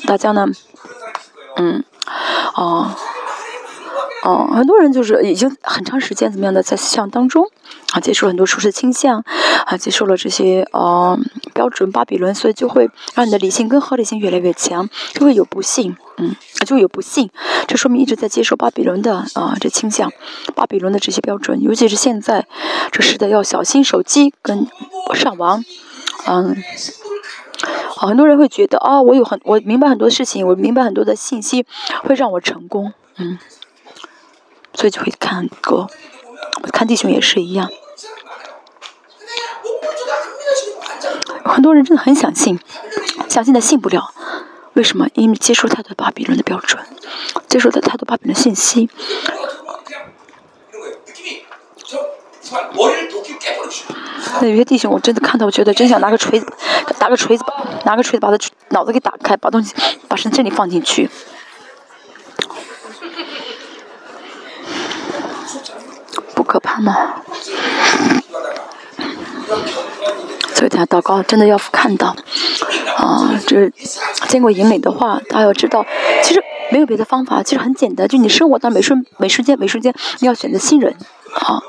[0.07, 0.47] 大家呢，
[1.57, 1.83] 嗯，
[2.55, 2.91] 哦、
[4.23, 7.45] 哦，很多人就是已经很长时间怎么样的在思想当中
[7.93, 9.25] 啊，接受很多舒适倾向
[9.67, 11.19] 啊，接受了这些呃
[11.53, 17.31] 标准巴比伦，所以就会让你的理性跟合理性越来越强，就会有不幸，嗯，就会有不幸，
[17.67, 20.13] 这说明一直在接受巴比伦的啊这倾向，
[20.55, 22.47] 巴比伦的这些标准，尤其是现在
[22.93, 24.67] 这时代要小心手机跟
[25.15, 25.65] 上网，
[26.27, 26.57] 嗯。
[27.99, 31.65] 啊，很多人会觉得啊，我有很我明白很多事情，我明白很多的信息，
[32.03, 33.39] 会让我成功，嗯，
[34.75, 35.87] 所以就会看个，
[36.73, 37.71] 看弟兄也是一样。
[41.45, 42.59] 很多人真的很想信，
[43.29, 44.13] 想信的信不了。
[44.75, 45.07] 为什么？
[45.15, 46.83] 因为接受太多巴比伦的标准，
[47.49, 48.89] 接受的太多巴比伦的信息。
[54.41, 56.47] 那有些弟兄我真的看到，我觉得真想拿个锤子，
[56.99, 57.55] 拿个锤子把，
[57.85, 58.39] 拿个锤子把他
[58.71, 59.75] 脑子给打开，把东西，
[60.09, 61.11] 把神这里放进去。
[66.43, 67.15] 不可怕吗？
[70.55, 72.17] 所以大家祷告真的要看到，
[72.97, 73.71] 啊，这
[74.27, 75.87] 见过引领的话，大家要知道，
[76.25, 76.43] 其实
[76.73, 80.97] 没有别的方法，其实很简单，就你生活当中每瞬每瞬间每瞬间，你要选择新人，
[81.35, 81.63] 啊。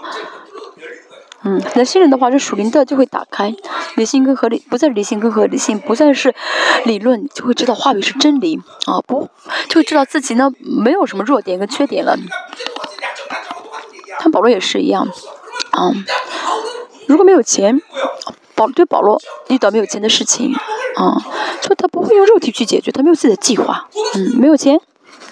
[1.46, 3.54] 嗯，那新人的话，这属灵的就会打开，
[3.96, 6.34] 理性跟合理不再是理性跟合理性，不再是
[6.86, 9.30] 理论，就会知道话语是真理啊，不
[9.68, 12.18] 就会知道自己呢没有什么弱点跟缺点了。
[14.24, 15.06] 他保罗也是一样，
[15.72, 15.92] 啊，
[17.08, 17.82] 如果没有钱，
[18.56, 20.56] 保对保罗遇到没有钱的事情，
[20.96, 21.20] 啊，
[21.62, 24.80] 所以他不会用肉体去解决，他没有自己的计划，嗯，没有钱，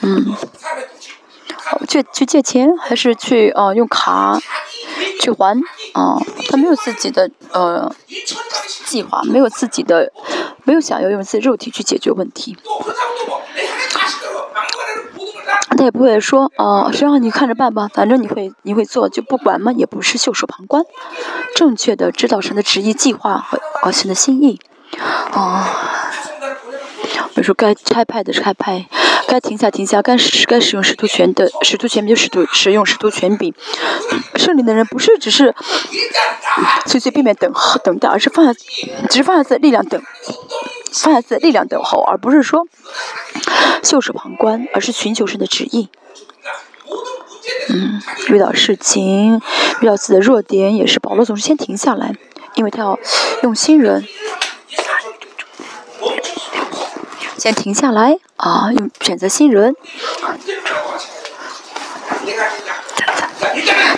[0.02, 0.36] 嗯，
[1.88, 4.38] 去去借钱还是去呃用卡
[5.22, 5.58] 去还
[5.94, 6.20] 啊、
[6.50, 7.90] 他没有自己的呃
[8.86, 10.12] 计划，没有自己的，
[10.66, 12.58] 没有想要用自己肉体去解决问题。
[15.82, 17.90] 他也不会说哦，谁让你看着办吧？
[17.92, 19.72] 反正你会，你会做，就不管嘛？
[19.72, 20.84] 也不是袖手旁观，
[21.56, 24.60] 正确的指导神的旨意计划和和姓的心意。
[25.34, 25.66] 哦，
[27.34, 28.86] 如说该拆派的拆派，
[29.28, 33.52] 该停下停下，该使该使用使徒权的使徒权柄，使徒使用使徒权柄。
[34.36, 35.56] 胜利的人不是只是
[36.86, 37.52] 随随便便等
[37.84, 38.54] 等待，而是放下，
[39.10, 40.00] 只是放下在力量等。
[40.92, 42.68] 放下自己的力量等候，而不是说
[43.84, 45.90] 袖手旁观，而是寻求神的旨意。
[47.70, 49.42] 嗯，遇到事情，
[49.82, 52.14] 遇到自己的弱点，也是保罗总是先停下来，
[52.56, 53.00] 因为他要
[53.44, 54.06] 用新人，
[57.38, 59.76] 先停下来啊，用选择新人。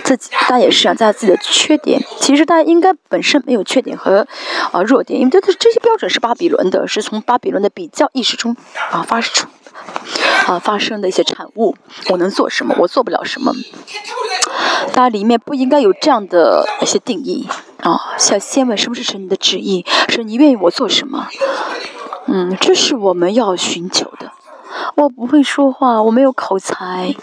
[0.04, 2.02] 自己，大家也是啊，在自己的缺点。
[2.20, 4.28] 其实大家应该本身没有缺点和
[4.72, 8.56] 啊弱点，因为这这些标准是巴比伦的，是从巴比伦的比较意识中
[8.92, 9.48] 啊发出，
[10.48, 11.76] 啊发生的一些产物。
[12.10, 12.76] 我能做什么？
[12.80, 13.54] 我做不了什么？
[14.92, 17.48] 大家里面不应该有这样的一些定义
[17.82, 21.28] 啊，像先问是不是神的旨意，神你愿意我做什么？
[22.28, 24.32] 嗯，这是我们要寻求的。
[24.96, 27.16] 我不会说话，我没有口才，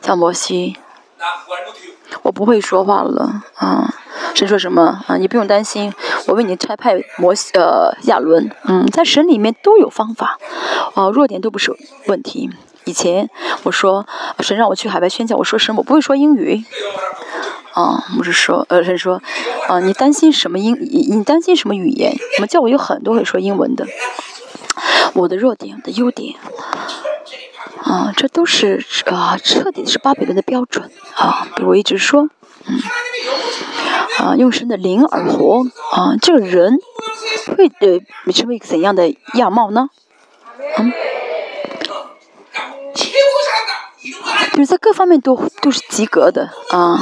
[0.00, 0.76] 像摩西。
[2.22, 3.92] 我不会说话了啊，
[4.34, 5.16] 神说什么啊？
[5.16, 5.92] 你不用担心，
[6.26, 10.38] 我为你拆派摩西呃亚伦，嗯，在神里面都有方法，
[10.94, 11.74] 哦、弱点都不是
[12.06, 12.50] 问题。
[12.84, 13.30] 以前
[13.62, 14.06] 我说
[14.40, 16.64] 神让我去海外宣教，我说神我不会说英语，
[17.74, 19.22] 啊，我是说呃神说，
[19.68, 22.12] 啊你担心什么英你你担心什么语言？
[22.38, 23.86] 我们教会有很多会说英文的，
[25.14, 26.34] 我的弱点我的优点。
[27.82, 31.46] 啊，这都是啊，彻底是巴比伦的标准啊。
[31.56, 32.28] 比如我一直说，
[32.66, 32.80] 嗯，
[34.18, 36.78] 啊，用神的灵而活啊，这个人
[37.56, 39.88] 会呃成为怎样的样貌呢？
[40.78, 40.92] 嗯，
[44.52, 47.00] 就是在各方面都都是及格的啊，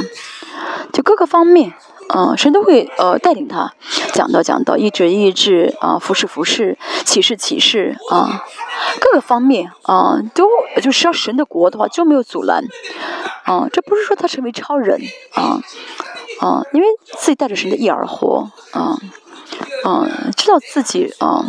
[0.91, 1.73] 就各个方面
[2.09, 3.73] 嗯，神都会呃带领他
[4.13, 8.43] 讲道讲道，医治医治啊，服侍服侍，启示启示啊，
[8.99, 10.45] 各个方面啊都
[10.81, 12.65] 就是要神的国的话就没有阻拦
[13.43, 14.99] 啊，这不是说他成为超人
[15.35, 15.61] 啊
[16.41, 16.87] 啊，因为
[17.17, 18.97] 自己带着神的意而活啊
[19.85, 20.05] 啊，
[20.35, 21.45] 知道自己啊，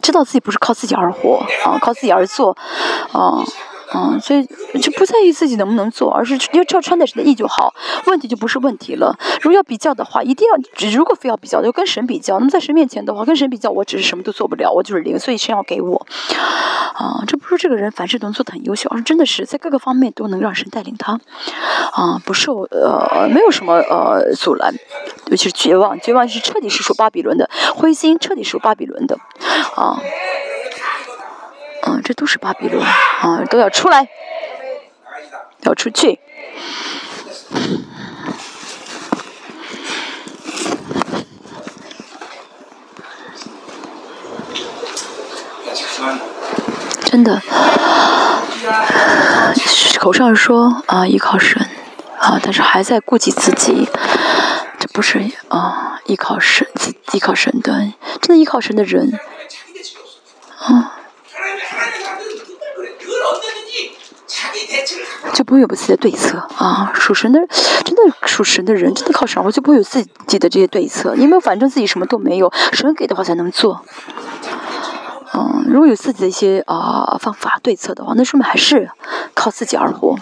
[0.00, 2.56] 知道自己不是靠自己而活啊，靠自己而做
[3.12, 3.42] 啊。
[3.94, 4.44] 嗯，所以
[4.80, 7.72] 就不在意自己能不能做，而是要要穿在神的意就好，
[8.06, 9.16] 问题就不是问题了。
[9.40, 12.38] 如果要比较的话，一定要如果非要比较，就跟神比较。
[12.38, 16.06] 那么在神面前的话，跟神比较，我只是什么都做不了，我就是零，所以神要给我。
[16.94, 21.20] 啊，这不是这个人凡事都能做的很优秀，而是真的是在各个方面都能让神带领他，
[21.92, 24.74] 啊，不受呃没有什么呃阻拦，
[25.26, 29.18] 尤其是绝望，绝望是彻底是属巴比伦的，灰心彻底是属巴比伦的，
[29.76, 30.00] 啊。
[31.86, 34.08] 啊，这都是巴比伦啊，都要出来，
[35.60, 36.18] 要出去。
[47.04, 47.40] 真的，
[50.00, 51.64] 口上说啊依靠神
[52.18, 53.88] 啊，但是还在顾及自己，
[54.80, 56.66] 这不是啊依靠神，
[57.12, 59.18] 依靠神的，真的依靠神的人，
[60.58, 60.92] 啊。
[65.32, 66.90] 就不会有自己的对策啊。
[66.94, 67.40] 属神的，
[67.84, 73.84] 真的属神的人，真的靠神活就不会有自己的这些对策，因为反正自己什么都没有，神给的话才能做。
[75.34, 78.90] 嗯，如果有自己的一些啊、方法对策的话，那说明还是
[79.34, 80.16] 靠自己而活，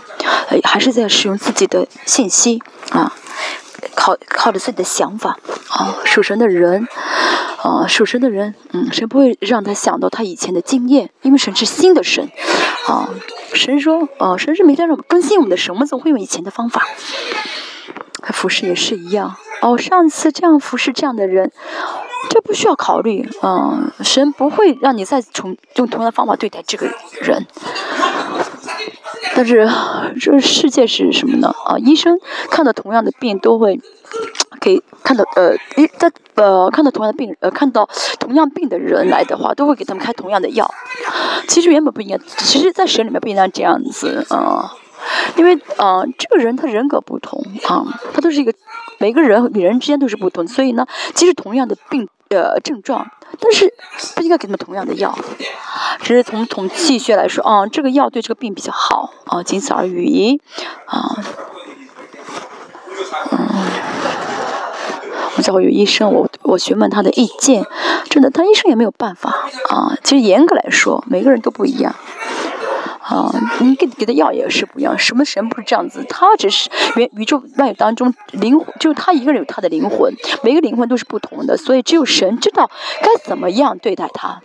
[0.64, 2.60] 还是在使用自己的信息
[2.90, 3.12] 啊，
[3.94, 5.38] 靠靠着自己的想法
[5.68, 5.96] 啊。
[6.04, 6.86] 属神的人，
[7.62, 12.28] 啊，属神的人，嗯，神不会让他想到他以前的经验，因为神是新的神，
[12.86, 13.08] 啊，
[13.54, 16.86] 神说，啊，神是没在让我们更新我们的神，我们怎么会用以前的方法？
[18.32, 19.36] 服侍也是一样。
[19.60, 21.52] 哦，上次这样服侍这样的人，
[22.30, 23.28] 这不需要考虑。
[23.42, 26.86] 嗯，神不会让你再重用同样的方法对待这个
[27.20, 27.46] 人。
[29.34, 29.68] 但是
[30.20, 31.54] 这世界是什么呢？
[31.64, 32.18] 啊，医生
[32.50, 33.80] 看到同样的病都会
[34.60, 37.88] 给看到呃一在呃看到同样的病呃看到
[38.18, 40.72] 同样病的人来的话，都会给他们开同样的药。
[41.48, 44.72] 其实原本不应该，其实，在神里面不应该这样子啊。
[45.36, 47.84] 因为呃，这个人他人格不同啊，
[48.14, 48.54] 他都是一个
[48.98, 53.06] 每个人与人之间都是不同，所以呢，即使同样的病呃症状，
[53.38, 53.72] 但是
[54.14, 55.16] 不应该给他们同样的药，
[56.00, 60.40] 只是从统气血来说啊，这个药对这个病比较好啊，仅此而已
[60.86, 61.16] 啊。
[63.30, 63.38] 嗯，
[65.36, 67.64] 我教会有医生，我我询问他的意见，
[68.08, 69.30] 真的，他医生也没有办法
[69.68, 69.96] 啊。
[70.02, 71.94] 其实严格来说，每个人都不一样。
[73.06, 76.02] 啊，你给给他要也是不要，什么神不是这样子？
[76.08, 82.70] 他只是原宇宙万当中灵，就是他一个人有他的灵魂，每个灵魂都是不同的，所以只有神知道
[83.02, 84.40] 该怎么样对待他。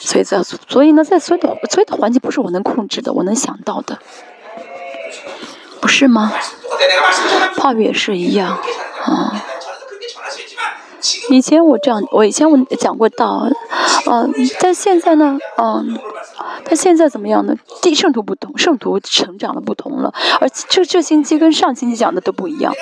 [0.00, 3.98] 所以在所以呢，在所有的所有的环境不是我能控制的，我能想到的，
[5.80, 6.32] 不是吗？
[7.58, 8.58] 话语也是一样，
[9.04, 9.44] 啊。
[11.30, 13.48] 以前我这样，我以前我讲过道，
[14.10, 15.98] 嗯，但现在呢，嗯，
[16.64, 17.54] 但现在怎么样呢？
[17.82, 22.72] 地圣徒不同，圣徒成长的不同了，而且这这星期跟上星期讲的都不一样，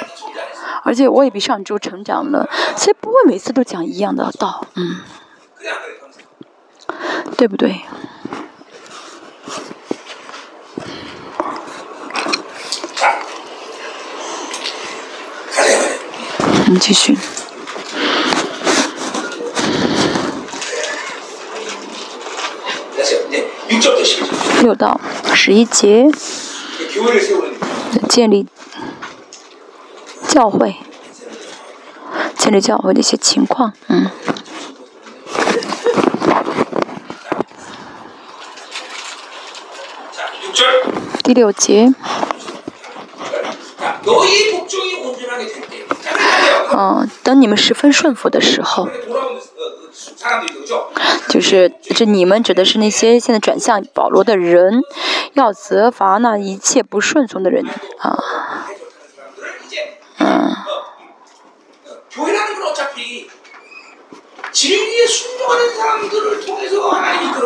[0.84, 4.66] 而且我也比上周成长了，所以不会每次都讲一样的道。
[4.74, 5.00] 嗯。
[7.36, 7.80] 对不对？
[16.66, 17.16] 我们继续。
[24.62, 25.00] 六到
[25.34, 26.08] 十一节
[28.08, 28.46] 建立
[30.26, 30.76] 教会
[32.36, 34.10] 建立教会的一些情况嗯。
[41.22, 41.94] 第六节
[46.76, 48.88] 嗯等你们十分顺服的时候
[51.28, 54.82] 就是这你们指的是那些现在转向保罗的人，
[55.32, 57.64] 要责罚那一切不顺从的人
[57.98, 58.18] 啊。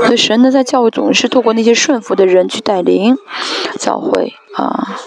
[0.04, 3.16] 所以神呢，在教会总是透过那些顺服的人去带领
[3.78, 5.00] 教会啊。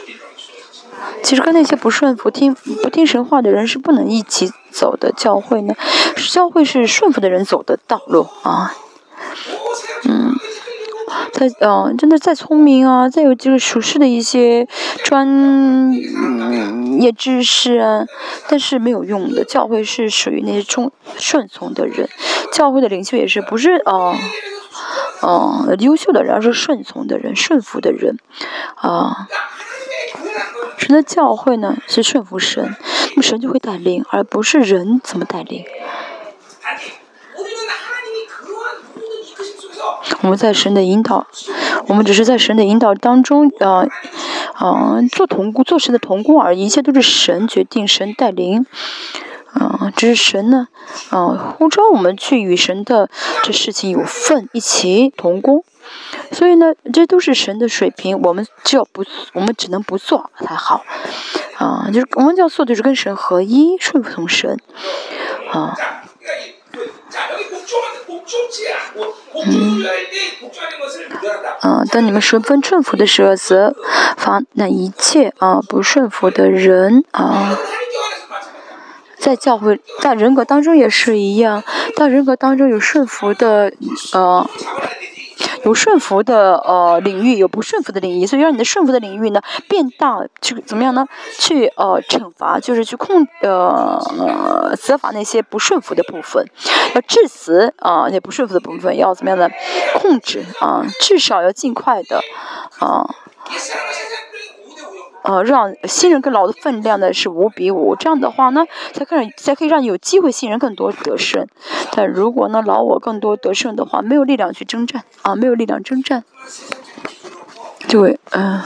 [1.24, 5.76] 其实跟那些不顺服听不听神话的人是不能一起走的教会呢
[6.32, 8.74] 教会是顺服的人走的道路啊。
[10.06, 10.36] 嗯
[11.34, 14.68] 他嗯真的再聪明啊再有就是熟识的一些
[15.04, 15.92] 专
[17.00, 18.06] 业知识啊
[18.48, 19.44] 但是没有用的。
[19.44, 22.08] 教会是属于那些忠顺从的人
[22.54, 24.16] 教会的领袖也是不是哦
[25.22, 28.18] 哦优秀的人而是顺从的人顺服的人
[28.76, 29.28] 啊。
[30.82, 32.76] 神的教会呢，是顺服神，
[33.12, 35.64] 那么神就会带领，而不是人怎么带领。
[40.24, 41.28] 我们在神的引导，
[41.86, 43.88] 我们只是在神的引导当中，呃
[44.60, 48.66] 呃，做同工，做神的同工而已，一切都是神决定，神带领。
[49.54, 50.68] 啊，这是神呢，
[51.10, 53.10] 啊，呼召我们去与神的
[53.44, 55.64] 这事情有份，一起同工。
[56.32, 59.04] 所以呢，这都是神的水平，我们就要不，
[59.34, 60.86] 我们只能不做才好。
[61.58, 64.58] 啊，就是我们要做，就是跟神合一，顺服从神。
[65.52, 65.76] 啊，
[69.46, 69.84] 嗯，
[71.60, 73.76] 啊，当你们顺风顺服的时候，则
[74.16, 77.58] 防那一切啊不顺服的人啊。
[79.22, 81.64] 在教会，在人格当中也是一样，
[81.96, 83.72] 在人格当中有顺服的
[84.14, 84.50] 呃，
[85.64, 88.26] 有顺服的呃领域，有不顺服的领域。
[88.26, 89.40] 所以让你的顺服的领域呢，
[89.70, 91.06] 变大去怎么样呢？
[91.38, 96.44] 去呃惩罚，就是去控呃责罚那些不顺服的部分。
[96.96, 99.50] 要致死啊，那不顺服的部分要怎么样的
[99.94, 100.84] 控制啊？
[101.00, 102.20] 至少要尽快的
[102.80, 103.08] 啊。
[105.24, 111.48] 呃，让新人跟老的分量呢是五比五，这样的话呢，才可以才可以让你有机会新人更多得胜。
[111.92, 116.24] 但如果呢老我更多得胜的话，没有力量去征战啊，没有力量征战，
[117.88, 118.62] 就会嗯、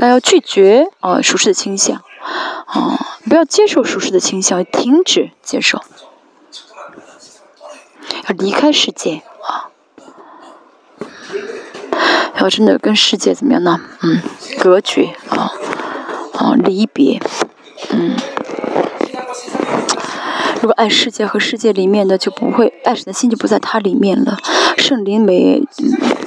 [0.00, 2.02] 要拒绝啊、呃、属实的倾向
[2.66, 2.98] 啊、
[3.28, 5.80] 不要接受属实的倾向，停止接受，
[8.28, 9.70] 要离开世界啊。
[12.38, 13.80] 然后，真的跟世界怎么样呢？
[14.00, 14.22] 嗯，
[14.60, 15.50] 隔绝啊，
[16.34, 17.20] 啊，离别，
[17.90, 18.14] 嗯。
[20.62, 24.38] 如果爱世界和世界里面的，就不会爱神的心就不在它里面了。
[24.76, 25.66] 圣灵每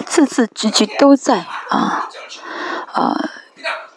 [0.05, 2.09] 字字句句都在啊，
[2.91, 3.29] 啊。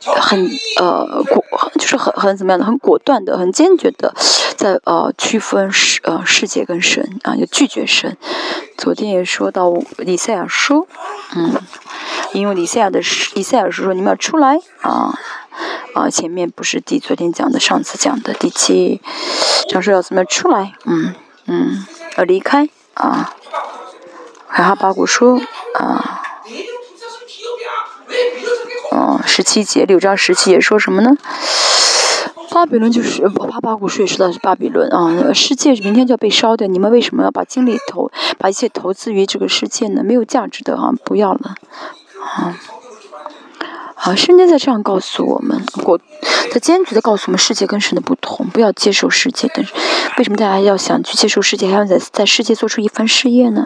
[0.05, 0.51] 很
[0.81, 1.43] 呃果，
[1.79, 4.15] 就是很很怎么样的，很果断的，很坚决的，
[4.57, 8.17] 在呃区分世呃世界跟神啊，就拒绝神。
[8.77, 9.73] 昨天也说到
[10.05, 10.87] 以赛亚书，
[11.35, 11.55] 嗯，
[12.33, 15.19] 因为以赛亚的诗以赛亚书说你们要出来啊
[15.95, 19.01] 啊，前面不是第昨天讲的，上次讲的第七
[19.69, 21.15] 章说要怎么出来，嗯
[21.47, 21.87] 嗯，
[22.17, 23.35] 要离开啊，
[24.49, 25.41] 还哈巴谷说
[25.79, 26.23] 啊。
[28.93, 31.17] 嗯，十七节六章十七节说什么呢？
[32.51, 40.05] 巴比伦就是巴巴古书也说到是巴比伦啊，世界明天就要被烧掉，你们为什么要把精力投，把一切投资于这个世界呢？
[40.05, 41.55] 没有价值的啊，不要了
[42.23, 42.57] 啊！
[43.97, 45.99] 啊，圣经在这样告诉我们，果
[46.53, 49.51] 在坚决的告诉我们，世界跟神的不同，不要接受世界。
[49.53, 49.73] 但是
[50.19, 53.65] 为什么大家要想去接受世界，还要在在世界做出一番事业呢？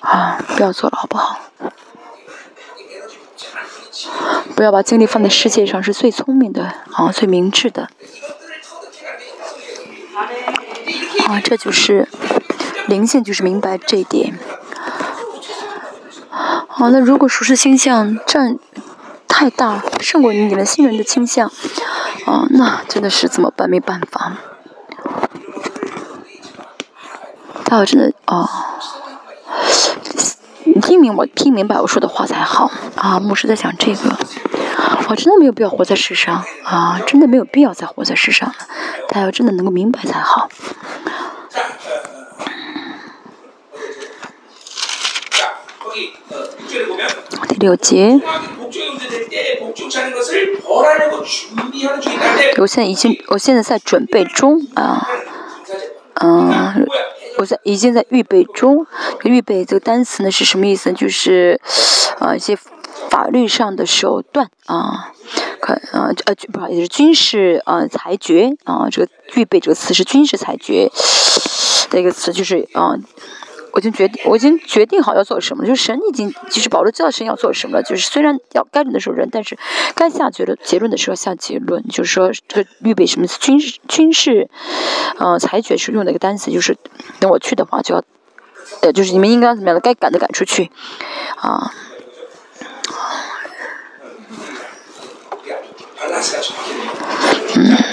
[0.00, 1.38] 啊，不要做了，好不好？
[4.54, 7.88] 不要把精力放在世界上是最聪明的啊最明智的。
[11.26, 12.08] 啊这就是
[12.86, 14.38] 灵性就是明白这一点。
[16.68, 18.58] 好那如果说是倾向占
[19.26, 21.50] 太大胜过你们新人的倾向
[22.26, 23.68] 啊那真的是怎么办？
[23.68, 24.36] 没办法。
[27.64, 28.48] 但我真的哦
[30.80, 33.18] 听明，我听明白我说的话才好啊！
[33.20, 34.16] 牧师在想这个，
[35.08, 37.00] 我真的没有必要活在世上啊！
[37.06, 38.52] 真的没有必要再活在世上，
[39.08, 40.48] 他要真的能够明白才好。
[47.48, 48.20] 第六节，
[52.58, 55.08] 我现在已经，我现在在准备中啊，
[56.14, 56.86] 嗯。
[57.38, 58.86] 我在已经在预备中。
[59.24, 60.92] 预备这个单词呢是什么意思？
[60.92, 61.60] 就是，
[62.18, 62.56] 呃，一些
[63.08, 65.12] 法律上的手段啊
[65.60, 70.90] 可啊呃不好意思，军事呃裁决啊，这个预备这个词是军事裁决
[71.90, 72.96] 的一个词，就是啊。
[73.76, 79.58] 我已经决定，我已经决定好要做什么，就是神已经，其实保罗知道神要做什么了，就是虽然要该忍的时候忍，但是
[79.94, 84.48] 该下结论结论的时候下结论，就是说这个预备什么军事军事，
[85.18, 86.78] 呃，裁决是用的一个单词，就是
[87.20, 88.02] 等我去的话就要，
[88.80, 90.70] 呃，就是你们应该怎么样的，该赶的赶出去，
[91.36, 91.70] 啊。
[97.56, 97.85] 嗯。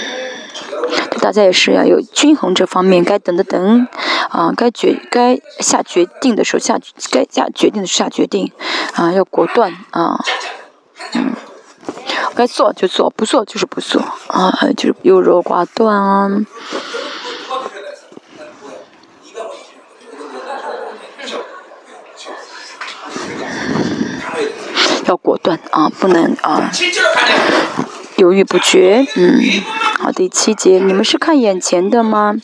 [1.24, 3.88] 大家也是要有均衡这方面，该等的等，
[4.28, 6.78] 啊，该决该下决定的时候下，
[7.10, 8.52] 该下决定的时候下决定，
[8.92, 10.22] 啊，要果断啊，
[11.14, 11.32] 嗯，
[12.34, 16.28] 该做就做，不做就是不做，啊，就是优柔寡断啊，
[25.06, 26.70] 要果断啊，不能啊。
[28.16, 29.40] 犹豫不决，嗯，
[29.98, 32.36] 好，第七节，你们是看眼前的吗？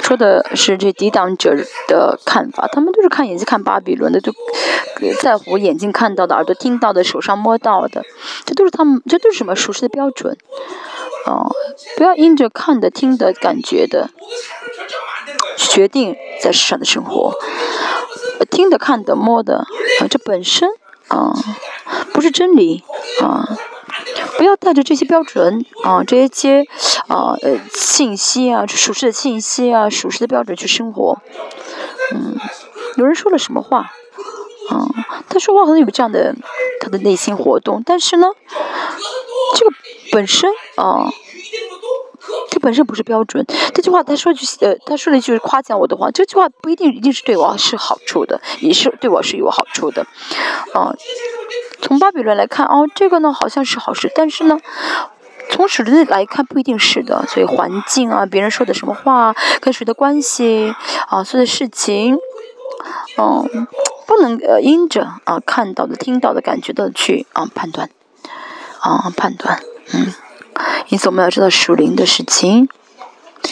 [0.00, 1.56] 说的是这抵挡者
[1.88, 4.32] 的看法，他们都是看眼睛看巴比伦的，就
[5.20, 8.04] 在乎眼睛看到的、耳朵听到的、手上摸到的，
[8.44, 10.36] 这都是他们，这都是什么熟悉的标准？
[11.26, 11.50] 哦，
[11.96, 14.10] 不要因着看的、听的感觉的，
[15.56, 17.34] 决定在世上的生活，
[18.48, 19.66] 听的、看的、摸的，
[20.00, 20.68] 啊，这本身
[21.10, 21.34] 啊，
[22.12, 22.82] 不是真理
[23.20, 23.46] 啊。
[24.38, 26.64] 不要带着这些标准啊，这些
[27.08, 31.20] 啊呃信息啊，属实的信息啊，属实的标准去生活。
[32.14, 32.36] 嗯，
[32.96, 33.92] 有人说了什么话？
[34.70, 34.86] 啊，
[35.28, 36.34] 他说话可能有这样的
[36.80, 38.28] 他的内心活动，但是呢，
[39.56, 39.72] 这个
[40.12, 41.12] 本身啊，
[42.50, 43.44] 这本身不是标准。
[43.74, 50.06] 这句话他说句呃，他说了一句夸奖我的话，这句话不一定一定是对我是好处的，也是对我是有好处的，
[50.74, 50.94] 啊。
[51.82, 54.58] 从巴比伦来看，哦，这个呢好像是好事，但是呢，
[55.50, 57.24] 从属灵来看不一定是的。
[57.26, 60.74] 所以环境啊，别人说的什么话，跟谁的关系
[61.08, 62.18] 啊，做的事情，
[63.16, 63.66] 嗯，
[64.06, 67.88] 不能呃因着啊看到的、听到的、感觉到的去啊判断，
[68.80, 69.62] 啊判断，
[69.94, 70.12] 嗯，
[70.88, 72.68] 因此我们要知道属灵的事情，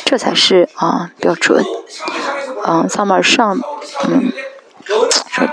[0.04, 1.64] 这才是啊标准，
[2.64, 3.58] 啊，撒马尔上，
[4.08, 4.32] 嗯，
[5.30, 5.48] 说。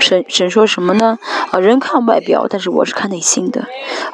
[0.00, 1.18] 神神说什么呢？
[1.50, 3.66] 啊，人看外表，但是我是看内心的。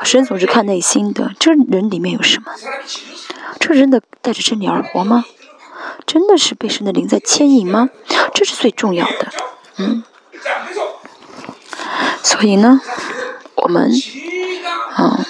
[0.05, 2.52] 神总是看内心的，这人里面有什么？
[3.59, 5.24] 这人的带着真理而活吗？
[6.06, 7.90] 真的是被神的灵在牵引吗？
[8.32, 9.28] 这是最重要的。
[9.78, 10.05] 嗯。
[12.22, 12.80] 所以呢，
[13.56, 13.90] 我们，
[14.94, 15.24] 啊，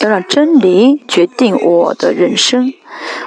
[0.00, 2.72] 要让真理决定我的人生。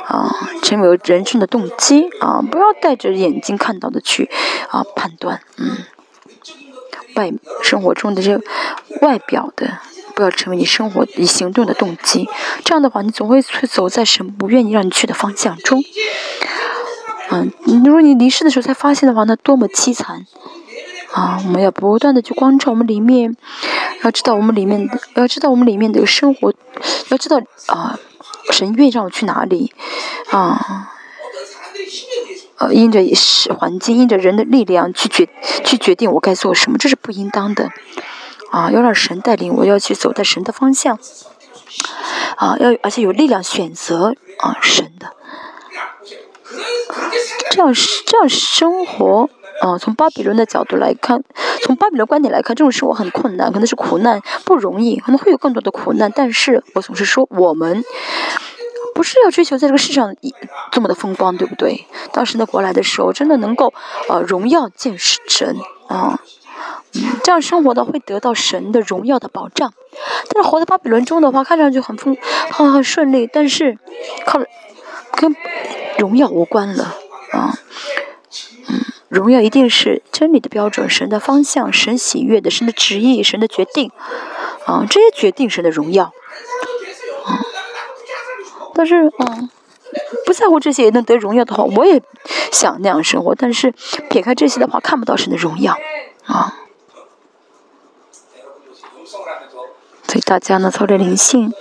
[0.05, 0.29] 啊，
[0.61, 2.39] 成为人生的动机啊！
[2.39, 4.29] 不要带着眼睛看到的去
[4.69, 5.77] 啊判断，嗯，
[7.15, 7.33] 外
[7.63, 8.39] 生活中的这
[9.01, 9.79] 外表的，
[10.13, 12.29] 不要成为你生活你行动的动机。
[12.63, 15.83] 这样的话，你总会会走在神不愿意让你去的方向中。
[17.31, 17.51] 嗯，
[17.83, 20.27] 如果你离世的时候才发现的话，那多么凄惨！
[21.11, 23.35] 啊，我们要不断的去关照我们里面，
[24.05, 26.53] 要知道我们里面，要知道我们里面的生活，
[27.09, 27.99] 要知道啊。
[28.51, 29.73] 神愿意让我去哪里，
[30.29, 30.91] 啊，
[32.57, 32.99] 呃，因着
[33.57, 35.27] 环境，因着人的力量去决
[35.63, 37.71] 去决定我该做什么，这是不应当的，
[38.51, 40.99] 啊，要让神带领我，要去走在神的方向，
[42.37, 45.15] 啊，要而且有力量选择啊神的，
[47.49, 47.73] 这样
[48.05, 49.27] 这样生活。
[49.61, 51.23] 啊，从巴比伦的角度来看，
[51.63, 56.11] 从巴比伦观点来看，这种生活很困难，可能是苦难，不容易，可能会有更多的苦难。
[56.13, 57.83] 但是我总是说，我们
[58.93, 60.13] 不是要追求在这个世上
[60.71, 61.87] 这么的风光，对不对？
[62.11, 63.73] 当时的国来的时候，真的能够
[64.09, 65.55] 呃荣耀见神
[65.87, 66.19] 啊，
[66.93, 69.73] 嗯，这样生活的会得到神的荣耀的保障。
[70.29, 72.17] 但是活在巴比伦中的话，看上去很丰
[72.51, 73.77] 很很顺利，但是
[74.25, 74.41] 靠
[75.13, 75.33] 跟
[75.97, 76.95] 荣耀无关了
[77.31, 77.53] 啊。
[78.67, 78.81] 嗯
[79.15, 83.89] 荣耀一定是真理的标准，神的方向，神喜悦的，神的旨意，神的决定，
[84.65, 86.11] 啊，这些决定神的荣耀，
[87.23, 87.39] 啊，
[88.75, 89.49] 但是，嗯，
[90.25, 92.01] 不在乎这些也能得荣耀的话，我也
[92.51, 93.33] 想那样生活。
[93.33, 93.73] 但是
[94.09, 95.77] 撇开这些的话，看不到神的荣耀，
[96.25, 96.57] 啊，
[100.07, 101.53] 所以大家呢，操着灵性。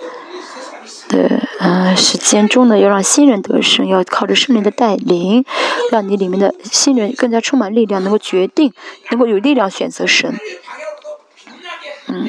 [1.08, 5.44] 的呃时间中呢，要让新人得胜，要靠着圣灵的带领，
[5.90, 8.72] 让你里面的新人更加充满力量，能够决定，
[9.10, 10.34] 能够有力量选择神。
[12.06, 12.28] 嗯，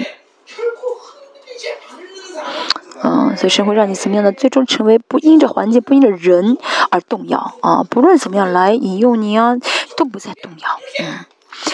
[3.03, 6.57] 嗯，所以神会让你怎么样的，最终成为不因着环境、不因着人
[6.89, 7.83] 而动摇啊！
[7.83, 9.55] 不论怎么样来引诱你啊，
[9.97, 10.69] 都不再动摇。
[11.03, 11.25] 嗯，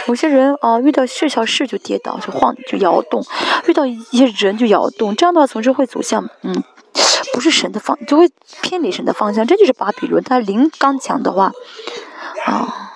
[0.07, 3.21] 有些人啊，遇到事小事就跌倒，就晃，就摇动；
[3.67, 5.15] 遇到一些人就摇动。
[5.15, 6.63] 这样的话，总是会走向嗯，
[7.33, 8.29] 不是神的方，就会
[8.61, 9.45] 偏离神的方向。
[9.45, 11.51] 这就是巴比伦，他灵刚强的话，
[12.45, 12.93] 啊，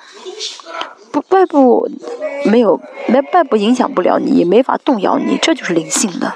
[1.11, 1.89] 不外部
[2.45, 6.35] 没有没外部影响不了你，也没法动摇你，这就是灵性的。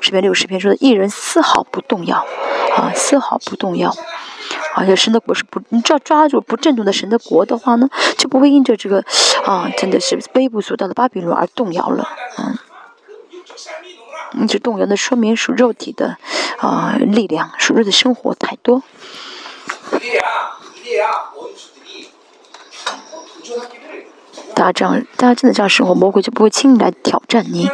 [0.00, 2.24] 诗篇六十篇说的，一人丝毫不动摇，
[2.76, 3.94] 啊，丝毫不动摇。
[4.74, 9.04] 而且神的国是不，你只要抓住不震动的神的国的话呢，就不会因着这个，
[9.44, 12.08] 啊，真的是微不足道的巴比伦而动摇了，
[12.38, 12.58] 嗯，
[14.32, 16.16] 你这动摇的说明属肉体的，
[16.58, 18.82] 啊，力量，属肉的生活太多。
[24.54, 27.70] 大家这样，大家真的这样生活，魔鬼就不会轻易来挑战你。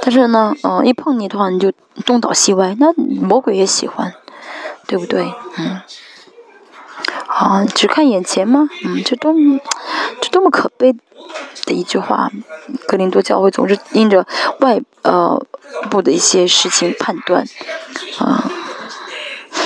[0.00, 1.72] 但是呢，嗯，一碰你的话，你就
[2.06, 4.14] 东倒西歪，那魔鬼也喜欢。
[4.86, 5.30] 对不对？
[5.58, 5.82] 嗯，
[7.38, 8.68] 啊，只看眼前吗？
[8.84, 9.60] 嗯，这多么，
[10.20, 10.92] 这多么可悲
[11.66, 12.32] 的一句话！
[12.88, 14.26] 格林多教会总是因着
[14.58, 15.40] 外呃
[15.88, 17.44] 部的一些事情判断，
[18.18, 18.50] 啊，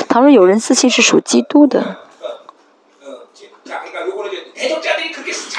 [0.07, 1.97] 倘若有人自信是属基督的。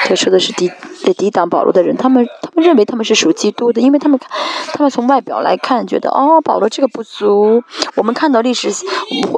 [0.05, 0.71] 他说的是抵
[1.17, 4.19] 抵挡保罗的人，他们他们认为他们是属基督的，因为他们
[4.73, 7.63] 他们从外表来看，觉得哦，保罗这个不足。
[7.95, 8.69] 我们看到历史，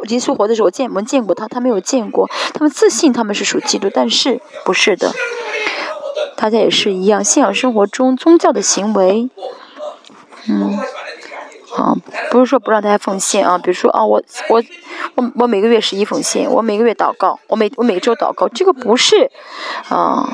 [0.09, 2.29] 耶稣活的时候见我们见过他，他没有见过。
[2.53, 5.11] 他们自信他们是属基督，但是不是的。
[6.35, 9.29] 大家也是一样，信仰生活中宗教的行为，
[10.49, 10.77] 嗯。
[11.75, 11.93] 啊，
[12.31, 14.63] 不是说不让大家奉献啊，比如说啊，我我
[15.15, 19.29] 我我每个月十一奉献，我每个月祷告，我每我每周祷告，这个不是，
[19.89, 20.29] 啊，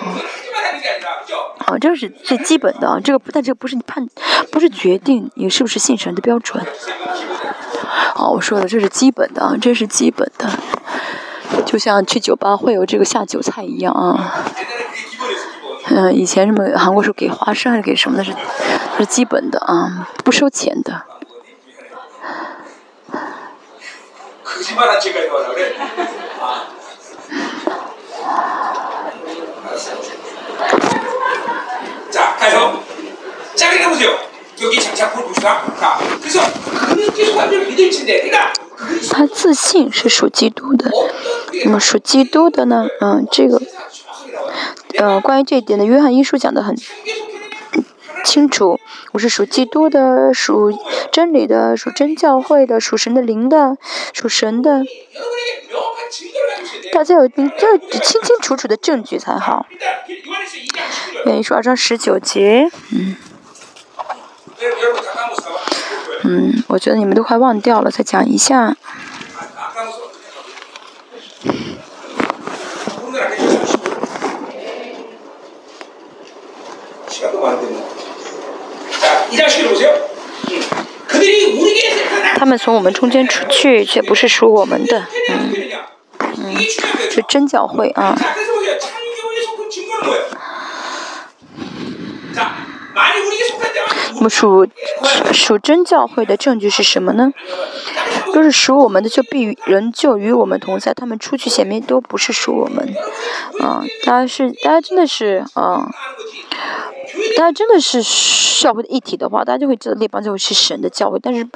[1.65, 4.07] 啊，这是最基本的啊，这个但这个不是你判，
[4.51, 6.63] 不是决定你是不是信神的标准。
[8.13, 10.47] 啊，我说的这是基本的啊，这是基本的，
[11.65, 14.43] 就像去酒吧会有这个下酒菜一样啊。
[15.88, 18.31] 嗯，以前什么韩国是给花生还是给什么的，是
[18.97, 21.01] 是基本的啊，不收钱的。
[39.10, 40.90] 他自信是属基督的，
[41.65, 42.88] 那么属基督的呢？
[42.99, 43.61] 嗯，这个，
[44.98, 46.76] 呃，关于这一点呢，约翰一书讲的很。
[48.23, 48.80] 清楚，
[49.11, 50.72] 我是属基督的，属
[51.11, 53.77] 真理的，属真教会的，属神的灵的，
[54.14, 54.84] 属神的。
[56.93, 59.65] 大家有你要清清楚楚的证据才好。
[61.26, 63.15] 愿意说二章十九节，嗯，
[66.23, 68.76] 嗯，我觉得你们都快忘掉了，再讲一下。
[82.36, 85.53] 他们从我们中间出去，却不是属我们的，嗯，
[86.38, 86.58] 嗯，
[87.12, 88.18] 是真教会啊。
[94.16, 94.68] 我们属
[95.34, 97.32] 属真教会的证据是什么呢？
[98.34, 100.94] 都是属我们的，就必仍旧与我们同在。
[100.94, 102.94] 他们出去前面都不是属我们，
[103.60, 105.90] 啊，大家是大家真的是啊。
[107.38, 108.02] 大家真的是
[108.61, 111.19] 教会的一体的话，大家就会知道列邦教会是神的教会。
[111.22, 111.48] 但是，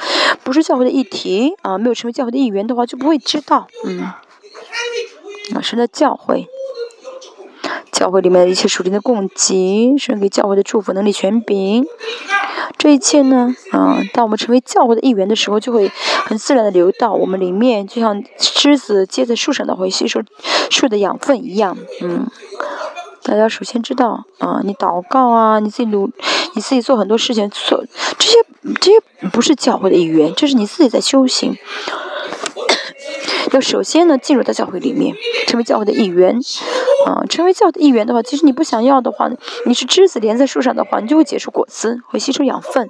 [0.43, 3.67] 不是教会的一体啊，没有成为教会的一员的话，就不会知道。
[3.85, 4.17] 嗯，啊，
[5.61, 6.47] 神的教会，
[7.91, 11.85] 教会里面的一切属灵的供给，神给教会的祝福、能力、权柄，
[12.77, 15.89] 这一切呢，啊，当我们成为教会的一员的时候，就会
[16.25, 20.21] 很自然的流到我们里面，就像枝子接在树上的会吸收
[20.69, 21.77] 树的养分一样。
[22.01, 22.27] 嗯。
[23.25, 26.07] 大家首先知道啊，你祷告啊，你自己努，
[26.53, 27.83] 你自己做很多事情，做
[28.19, 28.37] 这些
[28.79, 31.57] 这些不是教会的一员，这是你自己在修行。
[33.51, 35.15] 要首先呢，进入到教会里面，
[35.47, 36.39] 成为教会的一员。
[37.05, 39.29] 啊，成为教会的一员的话，其实你不想要的话，
[39.65, 42.89] 你是枝子连在树上的话，你就会结出果子，会吸收养分。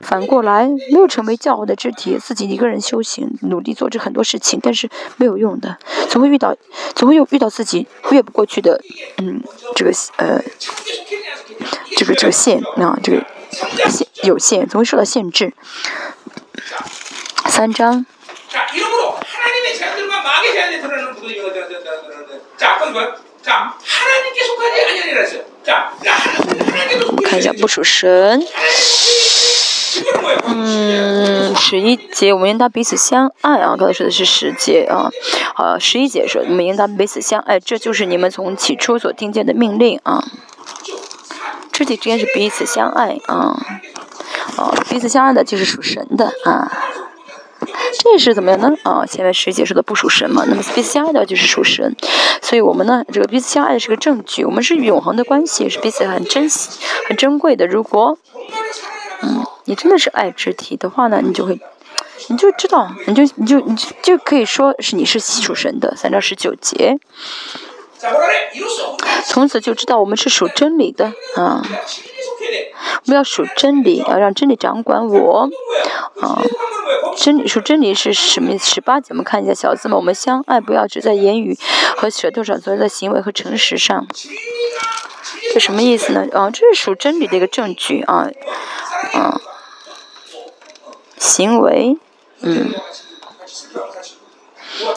[0.00, 5.78] 反过来，没有成为教会的肢体，自己一个人修行，努力做这很多事情，但是没有用的，
[6.10, 6.54] 总会遇到，
[6.94, 8.82] 总会有遇到自己越不过去的，
[9.16, 9.42] 嗯，
[9.74, 10.42] 这个呃，
[11.96, 13.24] 这个这个线啊，这个
[13.88, 15.54] 限有限，总会受到限制。
[17.46, 18.04] 三章。
[27.06, 28.42] 我们看一下不属神。
[30.46, 33.76] 嗯，十一节我们应当彼此相爱啊。
[33.78, 35.10] 刚才说的是十节啊，
[35.54, 40.24] 好，十一节说我们应当彼此相爱，这就是你们从起初所听见的命令啊。
[41.72, 43.54] 肢体之间是彼此相爱啊，
[44.56, 46.70] 哦，彼此相爱的就是属神的啊。
[47.98, 48.70] 这是怎么样呢？
[48.82, 51.94] 啊，前面十节说的不属神嘛，那么彼此相爱的就是属神，
[52.40, 56.70] 所以我们呢，这个彼此相爱是个证据，我们是永恒的关系，是彼此很珍惜、
[57.08, 57.66] 很珍贵的。
[57.66, 58.18] 如果，
[59.22, 61.60] 嗯，你真的是爱肢体的话呢，你就会，
[62.28, 65.94] 你就知道，你就你就你就就可以说是你是属神的。
[65.96, 66.98] 三章十九节。
[69.26, 71.62] 从此就知道我们是属真理的啊！
[71.62, 75.48] 我们要属真理，要让真理掌管我
[76.20, 76.42] 啊！
[77.16, 78.58] 真理属真理是什么？
[78.58, 79.96] 十八节我们看一下小字嘛。
[79.96, 81.56] 我们相爱，不要只在言语
[81.96, 84.06] 和舌头上，做在行为和诚实上。
[85.54, 86.26] 这什么意思呢？
[86.32, 88.28] 啊，这是属真理的一个证据啊
[89.12, 89.40] 啊！
[91.18, 91.96] 行为，
[92.40, 92.72] 嗯。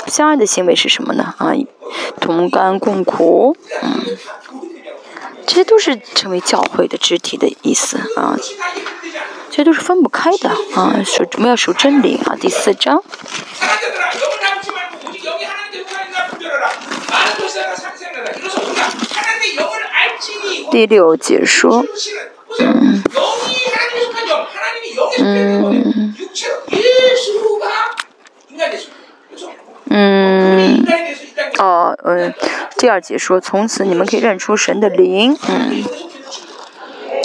[0.08, 1.34] 相爱的行为是什么呢？
[1.38, 1.52] 啊，
[2.20, 4.18] 同甘共苦，嗯，
[5.46, 8.38] 这些都是成为教会的肢体的意思啊，
[9.50, 11.02] 这些都是分不开的啊。
[11.06, 13.04] 属我们要属真理啊，第四章。
[20.72, 21.86] 第六节说，
[22.60, 23.04] 嗯，
[25.20, 26.16] 嗯。
[29.90, 30.84] 嗯，
[31.60, 32.34] 哦，嗯，
[32.78, 35.84] 第二节说，从此你们可以认出神的灵，嗯，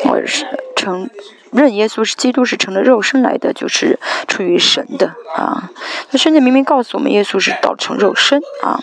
[0.04, 0.46] 我是
[0.76, 1.08] 成
[1.52, 5.70] 认耶稣是基督是成了肉身来的，就是出于神的啊。
[6.10, 8.78] 那圣经明明告诉我们，耶稣是道成肉身啊。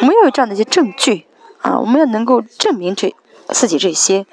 [0.00, 1.26] 我们要有这样的一些证据
[1.62, 3.14] 啊，我们要能够证明这
[3.48, 4.26] 自己这些。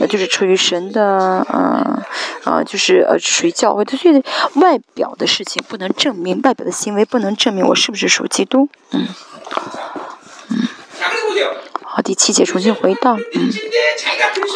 [0.00, 2.02] 那就是出于神的，嗯，
[2.44, 4.24] 啊，就是呃，属于教会的，所以
[4.54, 9.06] 外表的事情不能证明，外表的行为不能证明我是不是属基督，嗯，
[10.48, 10.56] 嗯。
[11.84, 13.50] 好，第七节重新回到，嗯，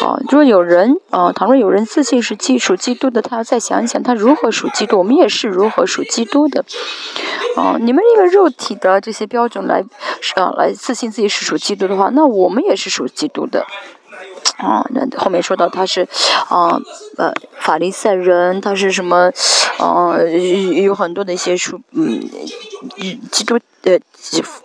[0.01, 6.63] 好，如果有人，啊，倘若有人自信是基属基督的，他要再想一想，他如何属基督，我们也是如何属基督的，
[7.57, 9.83] 哦，你们因为肉体的这些标准来，
[10.35, 13.65] 啊，来自信自己是属基督的话，那我们也是属基督的。
[14.57, 16.07] 啊，那后面说到他是，
[16.49, 16.79] 啊，
[17.17, 19.31] 呃，法利赛人，他是什么，
[19.77, 22.29] 啊，有很多的一些书，嗯，
[23.31, 23.99] 基督的，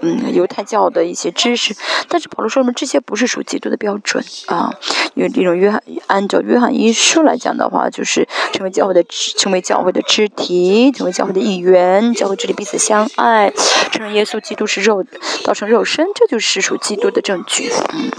[0.01, 1.75] 嗯，犹太教的一些知识，
[2.09, 4.73] 但是保罗说什么这些不是属基督的标准啊，
[5.15, 9.05] 因为这种约翰按照约翰一书来讲的话，就是成为教会的，
[9.37, 13.53] 成为教会的肢体，成为教会的一员，教会这里彼此相爱，
[13.91, 15.05] 承认耶稣基督是肉，
[15.45, 18.11] 造成肉身，这就是属基督的证据，嗯，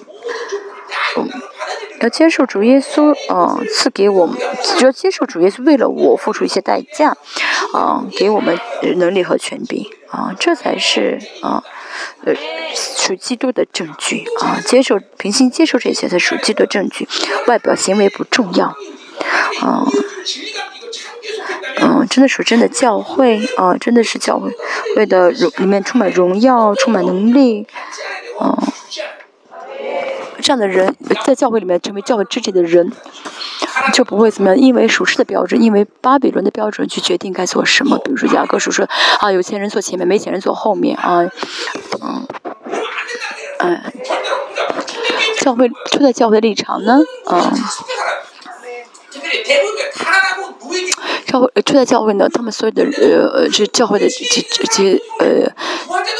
[2.01, 7.15] 要接受主耶稣，嗯，赐给我们，只要接受主耶稣为了我付出一些代价，
[7.73, 8.57] 啊，给我们
[8.95, 11.63] 能力和权柄，啊，这才是啊，
[12.25, 12.33] 呃，
[12.73, 17.07] 属基督的证据，啊，接受平心接受这些才属基督的证据，
[17.45, 18.65] 外表行为不重要，
[19.61, 19.85] 啊，
[21.81, 24.49] 嗯，真的属真的教会，啊，真的是教会，
[24.95, 27.67] 为的荣里面充满荣耀，充满能力，
[28.39, 28.57] 啊。
[30.41, 30.95] 这样的人
[31.25, 32.91] 在教会里面成为教会肢体的人，
[33.93, 37.97] 就不会怎么样，因为属世的标准，因为巴比伦的标准去决定该做什么。
[37.99, 38.85] 比如说雅各书说
[39.19, 41.21] 啊，有钱人坐前面，没钱人坐后面啊，
[42.01, 42.27] 嗯，
[43.59, 43.93] 哎，
[45.39, 46.99] 教会就在教会的立场呢，
[47.29, 47.53] 嗯。
[51.31, 55.49] 教会处在教会呢，他们所有的呃，这教会的这这些呃，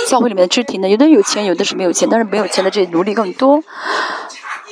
[0.08, 3.62] 教会里面的肢体呢，有的有钱，有的是没有钱，但是没有钱的这些奴隶更多。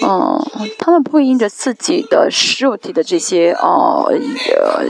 [0.01, 0.41] 嗯，
[0.77, 2.29] 他们不会因着自己的
[2.61, 4.85] 肉体的这些哦，呃，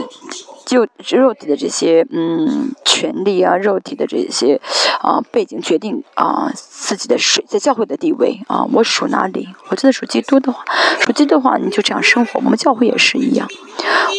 [0.70, 0.86] 就
[1.16, 4.60] 肉体的这些嗯权利啊，肉体的这些
[5.00, 8.64] 啊背景决定啊自己的水在教会的地位啊。
[8.72, 9.48] 我属哪里？
[9.68, 10.64] 我真的属基督的话，
[11.00, 12.40] 属基督的话，你就这样生活。
[12.44, 13.48] 我们教会也是一样，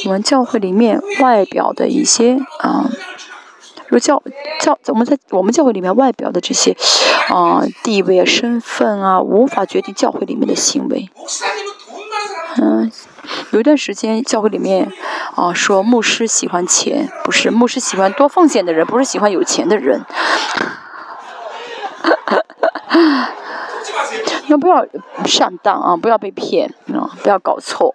[0.06, 2.90] 我们教会里面外表的一些啊。
[3.88, 4.24] 如教
[4.62, 6.76] 教我们在我们教会里面外表的这些
[7.28, 11.10] 啊地位啊身份啊，无法决定教会里面的行为。
[12.62, 12.92] 嗯，
[13.52, 14.92] 有一段时间教会里面
[15.36, 20.04] 啊说牧师喜欢钱，不是牧师喜欢多奉献的人，不是喜欢有钱的人。
[24.48, 24.86] 那不要
[25.26, 27.94] 上当啊，不要被骗啊，不要搞错。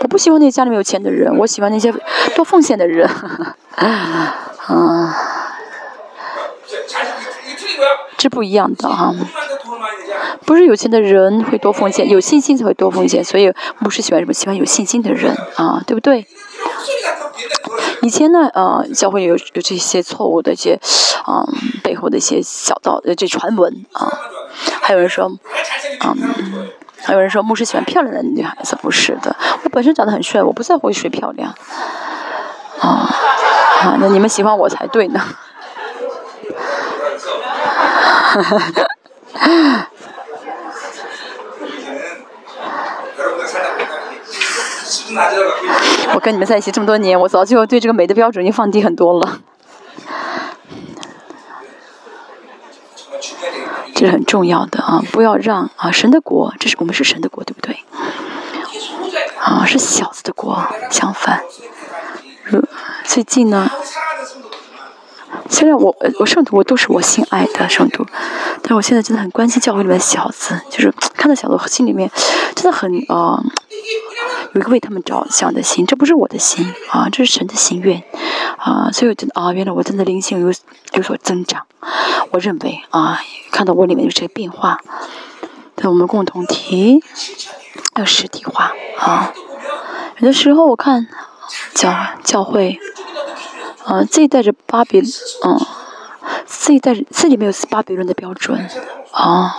[0.00, 1.92] 我不喜欢那些家里面有钱的人，我喜欢那些
[2.34, 3.08] 多奉献的人。
[3.76, 4.34] 啊，
[8.22, 9.12] 是不一样的哈，
[10.46, 13.24] 不是有钱的人会多奉献，有信心才会多奉献。
[13.24, 14.32] 所以牧师喜欢什么？
[14.32, 16.24] 喜欢有信心的人啊，对不对？
[18.02, 20.78] 以前呢，呃，教会有有这些错误的一些，
[21.24, 21.44] 啊，
[21.82, 24.06] 背后的一些小道呃，这传闻啊，
[24.80, 25.26] 还有人说，
[26.04, 26.16] 嗯，
[27.02, 29.34] 还有人说牧师喜欢漂亮的女孩子，不是的，
[29.64, 31.52] 我本身长得很帅，我不在乎谁漂亮，
[32.80, 32.88] 啊，
[33.80, 35.20] 啊，那你们喜欢我才对呢。
[38.32, 38.70] 哈哈哈
[39.34, 39.88] 哈
[46.14, 49.40] 我跟你们在一起这么多年我早就对这个美的标准已经放低很多了。
[53.94, 57.78] 这是很重要的啊不要让啊神的国这是我们是神的国对不对？
[59.38, 60.58] 啊是小子的国
[60.90, 61.42] 相反。
[62.44, 62.64] 如
[63.04, 63.70] 最近呢
[65.50, 68.04] 虽然我我圣徒我都是我心爱的圣徒，
[68.62, 72.10] 但我现在真的很关心教会里面的小子，就是 看到小子，心里面
[72.54, 73.42] 真的很呃
[74.54, 78.02] 有一个为他们着想的心，这不是我的心啊，这是神的心愿
[78.56, 80.52] 啊，所以我真的啊，原来我真的灵性有
[80.94, 81.66] 有所增长，
[82.30, 83.20] 我认为啊，
[83.50, 84.80] 看到我里面有这个变化，
[85.74, 87.02] 但我们共同体
[87.96, 89.32] 要实体化啊，
[90.18, 91.06] 有的时候我看
[91.74, 91.94] 教
[92.24, 92.78] 教会。
[93.84, 95.02] 啊，自己带着巴比，
[95.44, 95.60] 嗯，
[96.46, 98.58] 自己在自己没有巴比伦的标准
[99.10, 99.54] 啊。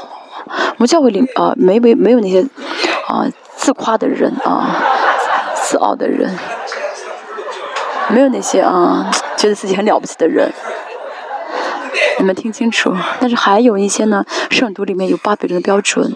[0.48, 2.42] 我们教会里啊，没没没有那些
[3.08, 4.76] 啊自夸的人啊，
[5.56, 6.36] 自傲的人，
[8.10, 10.52] 没有那些啊觉得自己很了不起的人。
[12.18, 16.16] 你们听清楚，但是还有一些呢，圣徒里面有巴比伦的标准，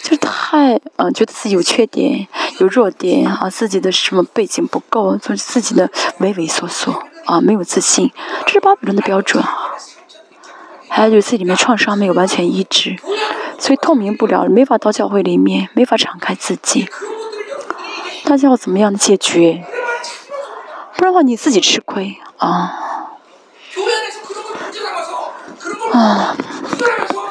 [0.00, 2.28] 就是太嗯、觉得自己有缺点、
[2.60, 8.10] 有弱点啊，自己的什么背景不够，就是自己的畏畏缩缩啊，没有自信，
[8.46, 9.74] 这是巴比伦的标准啊。
[10.88, 12.96] 还有就是自己里面创伤没有完全医治，
[13.58, 16.88] 所以透明不了，没法到教会里面，没法敞开自己。
[18.24, 19.64] 大家要怎么样的解决？
[20.96, 22.72] 不然的话你自己吃亏啊。
[25.92, 26.36] 啊，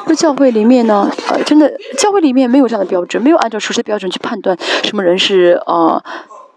[0.06, 1.10] 那教会里面呢？
[1.28, 6.02] 呃，真的，教会里面没有这样的标准，没有按照属实的标准去判断什么人是呃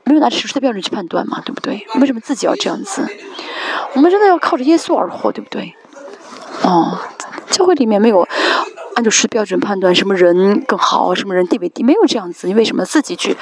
[0.10, 1.86] 没有拿熟悉的标准去判断嘛，对不对？
[2.00, 3.08] 为什么自己要这样子？
[3.94, 5.76] 我们真的要靠着耶稣而活，对不对？
[6.64, 6.98] 哦，
[7.52, 8.28] 教会里面没有
[8.96, 12.48] 按照熟悉的标准判断什么人更好，什么人地位低，没有这样子。
[12.48, 13.38] 你为什么自己去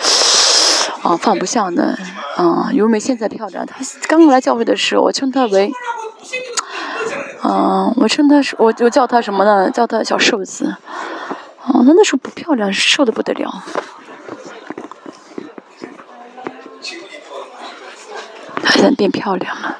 [1.04, 1.98] 啊、放不下呢？
[2.36, 3.76] 啊、尤美现在漂亮，她
[4.10, 5.72] 刚来教会的时候，我称她为。
[7.42, 9.72] 啊，我称她是，我就叫她什么呢？
[9.72, 10.76] 叫她小瘦子。
[11.66, 13.64] 哦，她那时候不漂亮，瘦的不得了。
[18.78, 19.76] 现在变漂亮了。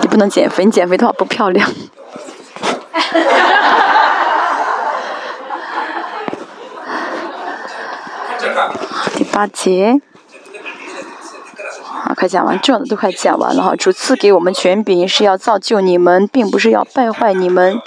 [0.00, 1.70] 你不能减肥，你减肥的话不漂亮。
[9.14, 10.00] 第八节。
[11.84, 13.62] 好，快讲完，重要的都快讲完了。
[13.62, 17.80] 哈，主赐给我们权柄是要造就你们，并不是要败坏你们。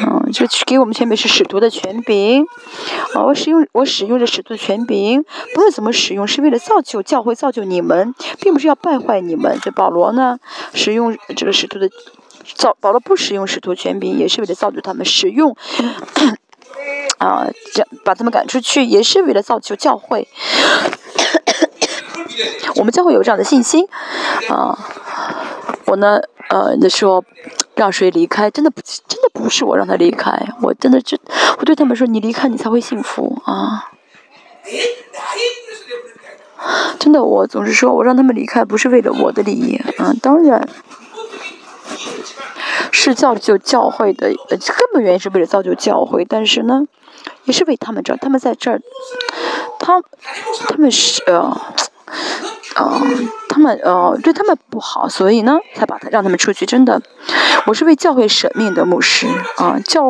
[0.00, 2.44] 嗯，这给我们权柄是使徒的权柄。
[3.14, 9.58] 啊，我使用我使用这使徒的权柄，不论怎么使用，是为了造就教会，造就你们，并不是要败坏你们。
[9.62, 10.38] 这保罗呢，
[10.72, 11.90] 使用这个使徒的
[12.54, 15.56] 造，保罗不使用使徒权柄，也是为了造就他们使用。
[17.18, 20.28] 啊，这把他们赶出去，也是为了造就教会。
[22.76, 23.88] 我们教会有这样的信心，
[24.48, 24.78] 啊，
[25.86, 27.24] 我呢，呃，那说
[27.78, 31.16] 让谁离开真的不真的不是我让他离开我真的就
[31.58, 33.92] 我对他们说你离开你才会幸福啊。
[36.98, 40.68] 真的我总是说我让他们离开不是为了我的利益啊当然
[42.90, 46.82] 是造就教会的根本原因是为了造就教会但是呢
[47.44, 48.82] 也是为他们着他们在这儿
[49.78, 50.02] 他
[50.66, 51.56] 他们是呃
[52.76, 53.02] 呃，
[53.48, 56.64] 他们呃对他们不好，所以呢，才把他让他们出去。
[56.64, 57.02] 真的，
[57.66, 59.26] 我是为教会舍命的牧师
[59.56, 60.08] 啊、教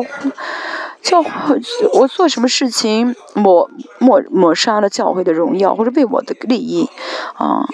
[1.01, 1.59] 教会，
[1.93, 6.89] 我做什么事情抹抹抹杀了教会的荣耀，或者为我的利益
[7.35, 7.65] 啊、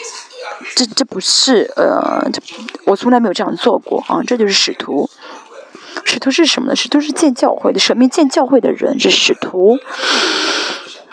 [0.76, 2.42] 这这不是呃，这
[2.86, 5.10] 我从来没有这样做过啊，这就是使徒。
[6.04, 6.76] 使徒是什么呢？
[6.76, 9.78] 使徒是建教会的，舍命建教会的人是使徒。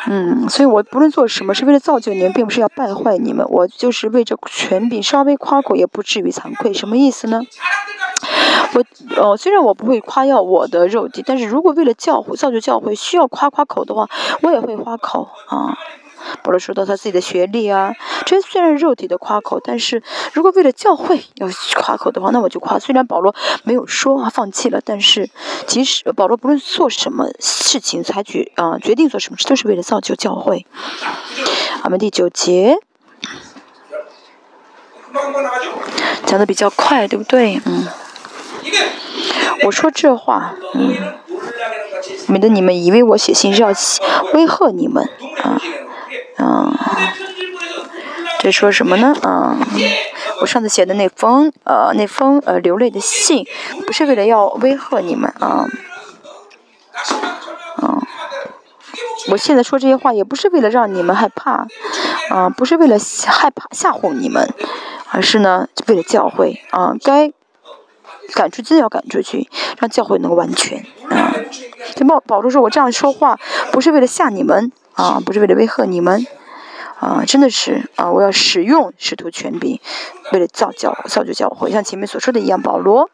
[0.09, 3.47] 嗯，所以我不论做什么，是为了造就你们，并不是要败坏你们。
[3.49, 6.73] 我就是为这权柄稍微夸口，也不至于惭愧。
[6.73, 7.41] 什么意思呢？
[8.75, 8.85] 我
[9.17, 14.09] 呃，虽然我不会夸耀我的肉体，但是如果为了教会造就教会需要夸夸口的话，
[14.43, 15.77] 我也会夸口啊。
[16.43, 17.93] 保罗说到他自己的学历啊，
[18.27, 22.79] 这虽然肉体的夸口，但是如果为了教会要夸口的话，那我就夸。
[22.79, 23.35] 虽然保罗
[23.65, 25.31] 没有说啊放弃了，但是
[25.67, 30.67] 即使保罗不论做什么事情，采取啊决定做什么事，都是为了造就教会。
[31.85, 32.77] 我们第九节。
[36.25, 37.61] 讲的比较快，对不对？
[37.67, 37.87] 嗯。
[39.65, 40.97] 我说这话，嗯，
[42.29, 43.69] 免得你们以为我写信是要
[44.33, 45.07] 威吓你们，
[45.43, 45.61] 啊，
[46.45, 46.73] 啊。
[48.41, 49.15] 这说什么呢？
[49.23, 49.57] 啊，
[50.41, 53.47] 我上次写的那封，呃，那封呃流泪的信，
[53.87, 55.69] 不是为了要威吓你们啊，
[57.77, 58.03] 啊。
[59.29, 61.67] 我现在说这些话也不是为了让你们害怕，
[62.31, 64.53] 啊，不是为了害怕吓唬你们。
[65.15, 67.31] 而是呢，为了教会啊，该
[68.33, 69.47] 赶出去要赶出去，
[69.79, 71.35] 让教会能够完全啊。
[71.95, 73.39] 这保保罗说：“我这样说话
[73.73, 76.27] 不是为了吓你们啊，不是为了威吓你们
[76.99, 79.81] 啊，真的是啊，我要使用使徒权柄，
[80.33, 83.11] 为了造教造就教会，像前面所说的一样，保罗。”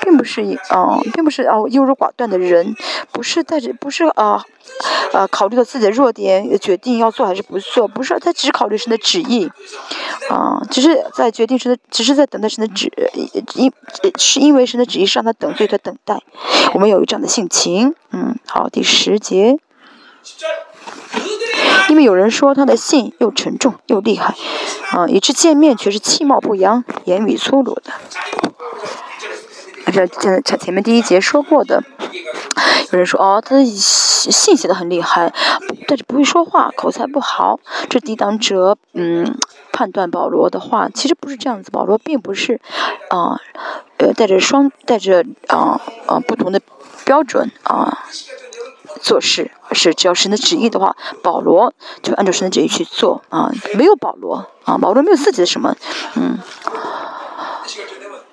[0.00, 2.76] 并不是啊，并不是啊，优柔寡断的人，
[3.10, 4.44] 不是带着，不是啊，
[5.12, 9.50] 呃，考虑到自己的弱点，决定要做还是不做，不是他只考虑神的旨意，
[10.30, 12.92] 啊，只是在决定神的，只是在等待神的旨，
[13.56, 13.72] 因
[14.16, 16.22] 是因为神的旨意是让他等，所以他等待。
[16.74, 19.58] 我们有这样的性情，嗯，好，第十节，
[21.88, 24.34] 因为有人说他的信又沉重又厉害，
[24.90, 27.92] 啊，以致见面却是气貌不扬，言语粗鲁的。
[29.90, 31.82] 这这前前面第一节说过的，
[32.92, 35.32] 有人说哦，他的信写的很厉害，
[35.86, 37.58] 但是不会说话，口才不好。
[37.88, 39.34] 这抵挡者嗯
[39.72, 41.70] 判断保罗的话，其实不是这样子。
[41.70, 42.60] 保罗并不是
[43.08, 43.40] 啊
[43.96, 46.60] 呃带着双带着啊啊不同的
[47.06, 48.04] 标准啊
[48.98, 51.72] 做事，是只要神的旨意的话，保罗
[52.02, 53.50] 就按照神的旨意去做啊。
[53.74, 55.74] 没有保罗啊，保罗没有自己的什么
[56.14, 56.38] 嗯。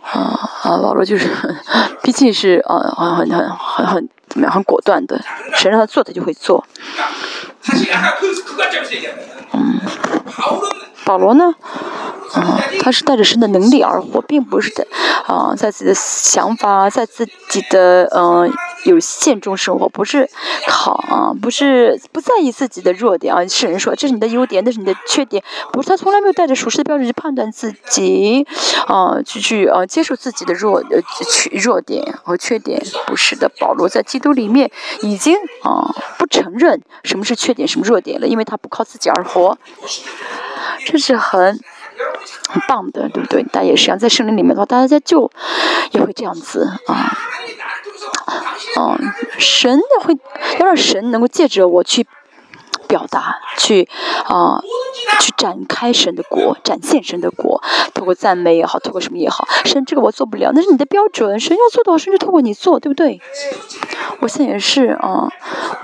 [0.01, 0.77] 啊啊！
[0.81, 1.27] 保罗就是，
[2.03, 5.19] 毕竟是啊，很很很很很怎么样，很果断的，
[5.55, 6.63] 谁让他做，他就会做。
[9.53, 9.79] 嗯
[11.05, 11.53] 保罗呢？
[12.33, 14.87] 啊，他是带着神的能力而活，并不是的
[15.27, 18.51] 啊，在自己的想法，在自己的嗯。
[18.85, 20.29] 有限中生活，不是
[20.67, 23.43] 靠啊，不是不在意自己的弱点啊。
[23.47, 25.43] 世人说这是你的优点，那是你的缺点，
[25.73, 28.45] 不是他从来没有带着属实的标准去判断自己，
[28.85, 33.49] 啊，去去啊接受自己的弱呃缺弱点和缺点，不是的。
[33.59, 34.69] 保罗在基督里面
[35.01, 35.89] 已经啊
[36.19, 39.34] 不承认什么是缺点，什么弱点了，因为他不靠自己而活，
[40.85, 41.59] 这是很
[42.49, 43.45] 很棒的，对不对？
[43.51, 45.31] 但也是一样，在圣灵里面的话，大家就
[45.91, 47.17] 也会这样子啊。
[48.77, 48.99] 嗯，
[49.37, 50.17] 神会
[50.59, 52.05] 要让神能够借着我去
[52.87, 53.87] 表达，去
[54.25, 54.61] 啊，
[55.21, 57.61] 去展开神的国，展现神的国，
[57.93, 63.21] 透过赞美也好，透过什么也好，神这个我做不了，那是你的标准，神要做的话，甚至透过你做，对不对？
[64.19, 65.29] 我现在也是啊，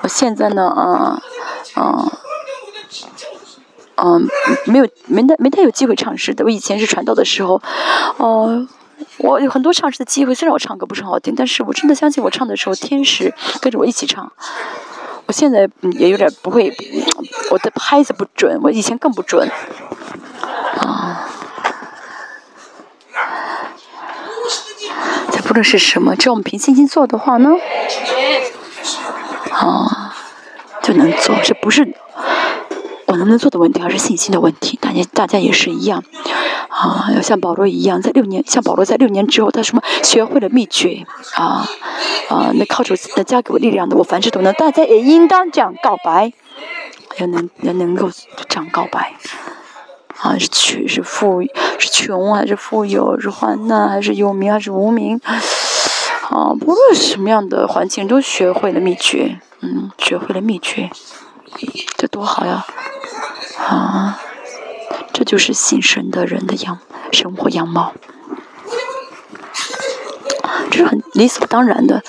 [0.02, 1.22] 我现在呢啊
[1.76, 2.12] 啊
[4.04, 4.28] 嗯，
[4.66, 7.62] 没有没太没太有机会尝试的，我以前是传道的时候，
[8.18, 8.68] 哦。
[9.18, 14.32] 我有很多唱诗的机会，虽然我唱歌不是很好听，但是我真的相信我唱的时候，天使跟着我一起唱。
[15.26, 16.72] 我现在也有点不会，
[17.50, 19.50] 我的拍子不准，我以前更不准。
[20.80, 21.28] 啊，
[25.32, 27.50] 这不论是什么，只要我们凭信心做的话呢，
[29.52, 30.16] 啊，
[30.84, 31.96] 就能做，这不是。
[33.12, 34.80] 我能不能做的问题，而是信心的问题。
[34.82, 36.02] 大家大家也是一样，
[36.70, 41.06] 啊，要像保罗一样，在六年，像保罗在六年之后，他什么学会了秘诀，
[41.36, 41.68] 啊
[42.30, 44.54] 啊，那靠主的加给我力量的，我凡事都能。
[44.54, 46.32] 大家也应当这样告白，
[47.18, 48.10] 要能要能够
[48.48, 49.14] 这样告白，
[50.22, 51.42] 啊，是穷是富，
[51.80, 55.20] 是穷还是富有，是患难还是有名还是无名，
[56.30, 60.90] 啊，不论什么样的环境，都学会了秘诀，嗯，学会了秘诀，
[61.98, 62.66] 这多好呀！
[63.68, 64.20] 啊，
[65.14, 66.80] 这就是信神的人的样
[67.12, 67.94] 生活样貌，
[70.70, 72.04] 这是很理所当然的。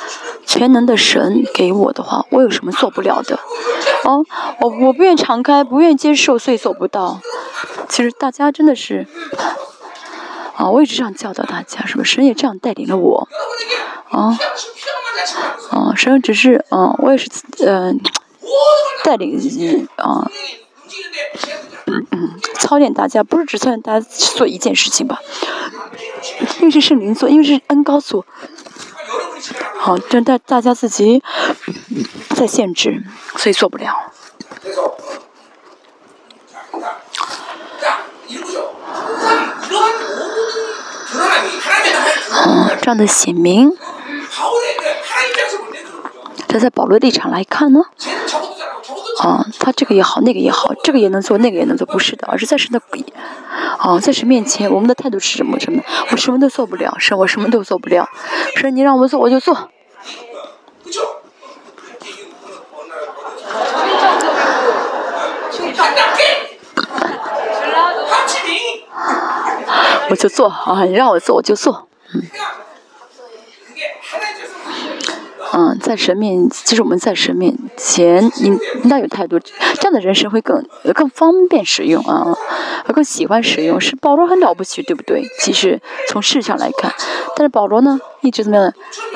[0.45, 3.39] 全能的神给我的话，我有什么做不了的？
[4.05, 4.23] 哦，
[4.61, 7.21] 我我不愿敞开，不愿接受，所以做不到。
[7.89, 9.07] 其实大家真的是，
[10.57, 12.17] 啊，我一直这样教导大家，是不是？
[12.17, 13.29] 神也这样带领了我，
[14.11, 14.37] 啊，
[15.71, 17.31] 啊，神只是，啊，我也是，
[17.65, 17.99] 嗯，
[19.05, 19.39] 带领，
[19.97, 20.31] 啊。
[21.87, 25.19] 嗯嗯，操练大家不是只操练大家做一件事情吧？
[26.61, 28.25] 因为是市民做，因为是 N 高速。
[29.79, 31.23] 好，但大大家自己
[32.37, 33.03] 在限制，
[33.37, 34.13] 所以做不了。
[42.81, 43.71] 这样的写明。
[46.49, 47.81] 这在保罗地产来看呢。
[49.23, 53.05] 哦他这个也好那个也好这个也能做那个也能做不是的而是在神的笔
[53.79, 58.09] 哦在谁面前我们的态度是什么什么我什么都做不了是我什么都做不了。
[58.57, 59.57] 说你让我做我就做
[70.11, 71.89] 我就做啊你让我做我就做。
[72.15, 72.23] 嗯。
[75.55, 80.65] 嗯，在神面，其实我们在神面前，应应当有态度，这样的人神会更
[80.95, 82.35] 更方便使用啊，
[82.95, 83.79] 更喜欢使用。
[83.79, 85.23] 是保罗很了不起，对不对？
[85.41, 86.91] 其实从事上来看，
[87.37, 88.73] 但是保罗呢，一直怎么样？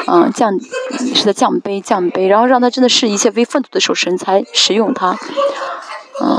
[0.09, 0.53] 嗯，降
[1.15, 5.17] 是在降卑降卑，然后让他真的是一切为粪土的时候，神才使用他。
[6.23, 6.39] 嗯，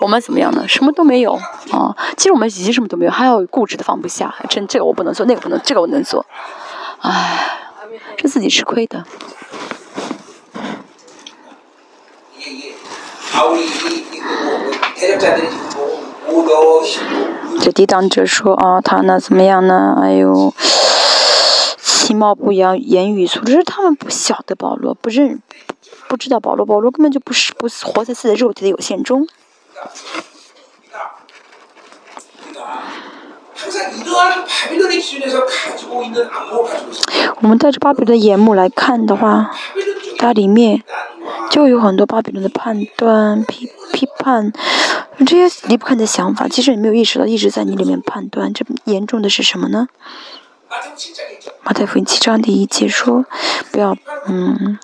[0.00, 0.64] 我们怎么样呢？
[0.66, 1.34] 什么都没有
[1.70, 1.94] 啊！
[2.16, 6.24] 其实我们已经什么都没有，还要固执的放不下，真这个我不能做，那个不能，这个我能做，
[7.00, 7.58] 唉。
[8.16, 9.04] 是自己吃亏的。
[17.60, 19.96] 这抵挡者说啊，他呢怎么样呢？
[20.00, 20.52] 哎呦，
[21.80, 23.40] 其貌不扬，言语粗。
[23.44, 25.40] 只是他们不晓得保罗，不认，
[26.08, 29.28] 不知道保罗，保罗根本就不是不活在自己肉体的有限中。
[37.40, 39.50] 我们带着巴比伦的眼目来看的话，
[40.18, 40.82] 它里面
[41.50, 44.52] 就有很多巴比伦的判断、批批判，
[45.26, 46.48] 这些离不开的想法。
[46.48, 49.88] 其实你没有意识到，一直在你里面判断，这严重的是什么呢？
[51.62, 53.24] 马太福音七章第一节说
[53.70, 54.78] ：“不要，嗯，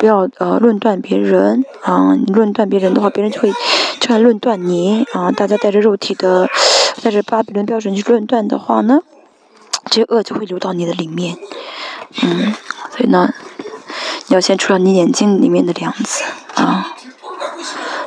[0.00, 3.52] 不要呃，论断别人，嗯，论断别人的话，别人就会
[4.00, 6.48] 就来论断你啊。”大家带着肉体的。
[7.02, 9.00] 但是巴比伦标准去论断的话呢，
[9.90, 11.36] 这恶就会流到你的里面。
[12.22, 12.54] 嗯，
[12.90, 13.32] 所以呢，
[14.26, 16.94] 你要先除了你眼睛里面的梁子啊。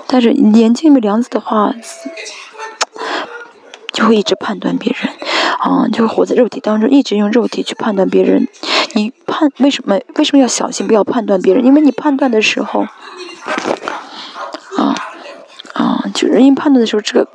[0.08, 1.74] 但是你眼睛里面梁子的话，
[3.94, 5.14] 就会一直判断别人
[5.60, 8.48] 啊，就会活在肉体当中，一直用肉体去判断别人。
[8.94, 9.98] 你判为什么？
[10.16, 11.64] 为什么要小心不要判断别人？
[11.66, 12.82] 因为你判断的时候
[14.78, 14.96] 啊
[15.74, 17.28] 啊，就人一判断的时候这个。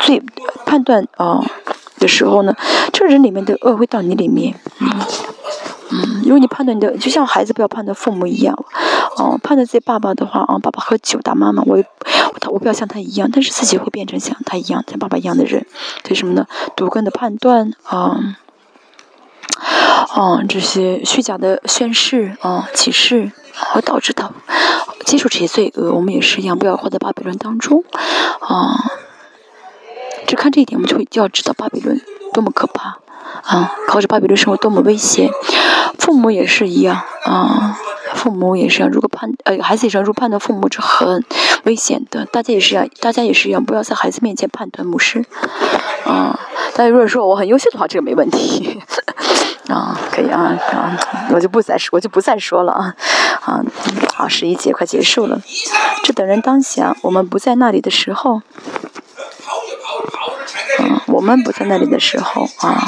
[0.00, 0.22] 最
[0.64, 1.44] 判断啊
[1.98, 2.54] 的时候呢
[2.92, 4.54] 这人里面的恶会到你里面。
[4.80, 4.88] 嗯
[5.90, 8.56] 嗯如果你判断的就像孩子不要判断父母一样
[9.18, 15.66] 哦判断自己爸爸的话啊爸爸喝酒打妈妈我我我不要像他一样但是自己会变成像他一样像爸爸一样的人
[16.02, 16.46] 所以什么呢？
[16.74, 18.36] 毒根的判断啊
[20.14, 24.32] 啊这些虚假的宣誓啊启示会导致的
[25.04, 27.84] 接受这些罪恶我们也是一样不要活在巴比伦当中
[28.40, 28.92] 啊。
[30.26, 32.00] 只看这一点，我们就会就要知道巴比伦
[32.32, 32.98] 多么可怕
[33.44, 33.74] 啊！
[33.88, 35.28] 靠着巴比伦生活多么危险，
[35.98, 37.78] 父母也是一样啊。
[38.14, 41.24] 父母也是一样，如果判呃孩子也是如果判断父母是很
[41.64, 45.24] 危险的，大家也是一样，大家也是一样，不要在孩子面前判断牧师，
[46.04, 46.38] 啊，
[46.74, 48.78] 大家如果说我很优秀的话，这个没问题，
[49.68, 50.98] 啊，可以啊啊，
[51.32, 52.94] 我就不再说，我就不再说了啊
[53.40, 53.64] 啊，
[54.14, 55.40] 好，十一节快结束了，
[56.04, 58.42] 这等人当下，我们不在那里的时候。
[60.78, 62.84] 嗯，我们不在那里的时候啊，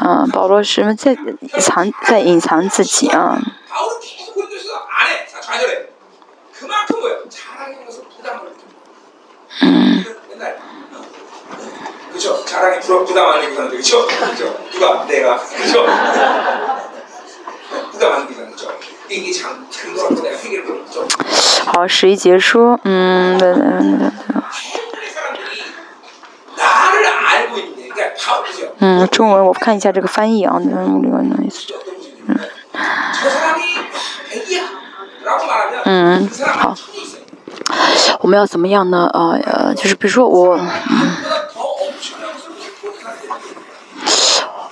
[0.00, 1.16] 嗯，保罗什么在
[1.60, 3.38] 藏，在隐藏自己啊。
[9.62, 10.04] 嗯。
[21.66, 22.78] 好十一结束。
[22.84, 24.12] 嗯
[28.78, 30.60] 嗯中文我看一下这个翻译啊
[35.84, 36.74] 嗯好。
[38.20, 39.08] 我们要怎么样呢？
[39.12, 40.58] 啊呃就是比如说我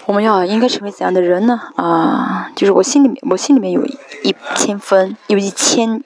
[0.07, 1.61] 我们要应该成为怎样的人呢？
[1.77, 3.81] 啊就是我心里面我心里面有
[4.25, 6.03] 一千分，有一千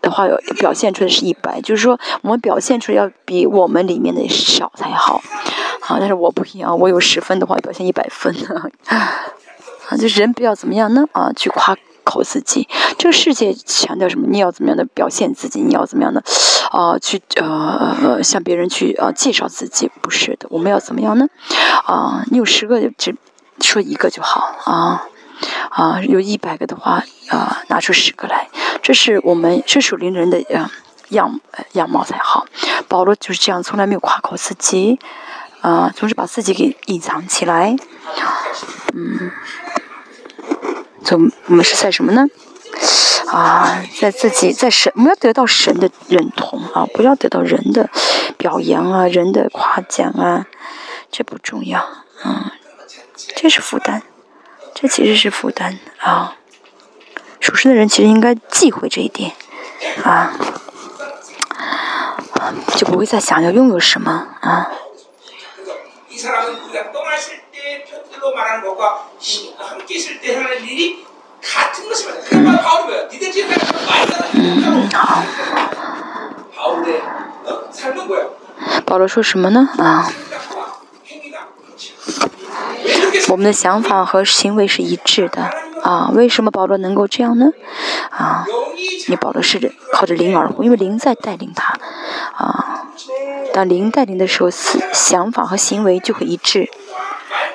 [0.00, 5.22] 的话，有表现出来是一百，就是说我们表现出要比我们里面的少才好。
[5.82, 8.34] 啊，但是我不一样，我有十分的话，表现一百分。
[8.86, 11.04] 啊，就人不要怎么样呢？
[11.12, 12.68] 啊，去夸口自己。
[12.98, 14.26] 这个世界强调什么？
[14.28, 15.60] 你要怎么样的表现自己？
[15.60, 16.22] 你要怎么样的
[16.70, 16.98] 啊？
[16.98, 19.90] 去呃向别人去啊介绍自己？
[20.00, 21.26] 不是的，我们要怎么样呢？
[21.84, 23.14] 啊，你有十个就只
[23.60, 25.04] 说一个就好啊。
[25.70, 28.48] 啊，有一百个的话，啊，拿出十个来，
[28.82, 30.42] 这是我们是属灵人的
[31.10, 31.40] 样
[31.72, 32.46] 样貌才好。
[32.88, 34.98] 保罗就是这样，从来没有夸口自己，
[35.60, 37.76] 啊，总是把自己给隐藏起来。
[38.94, 39.30] 嗯，
[41.02, 42.26] 总我们是在什么呢？
[43.28, 47.88] 啊，在自己在神，我们要得到神的认同啊，不要得到人的
[48.36, 50.46] 表扬啊，人的夸奖啊，
[51.10, 51.80] 这不重要
[52.22, 52.52] 啊，
[53.34, 54.02] 这是负担，
[54.74, 56.36] 这其实是负担啊。
[57.40, 59.32] 属实的人其实应该忌讳这一点
[60.04, 60.32] 啊，
[62.76, 64.70] 就不会再想要拥有什么啊。
[74.34, 75.24] 嗯，好。
[78.86, 79.68] 保罗说什么呢？
[79.78, 80.12] 啊，
[83.28, 85.50] 我们的想法和行为是一致的。
[85.82, 87.50] 啊，为什么保罗能够这样呢？
[88.10, 88.46] 啊，
[89.08, 91.76] 你保罗是靠着灵而活，因为灵在带领他。
[92.36, 92.86] 啊，
[93.52, 96.70] 当灵带领的时候，思想法和行为就会一致。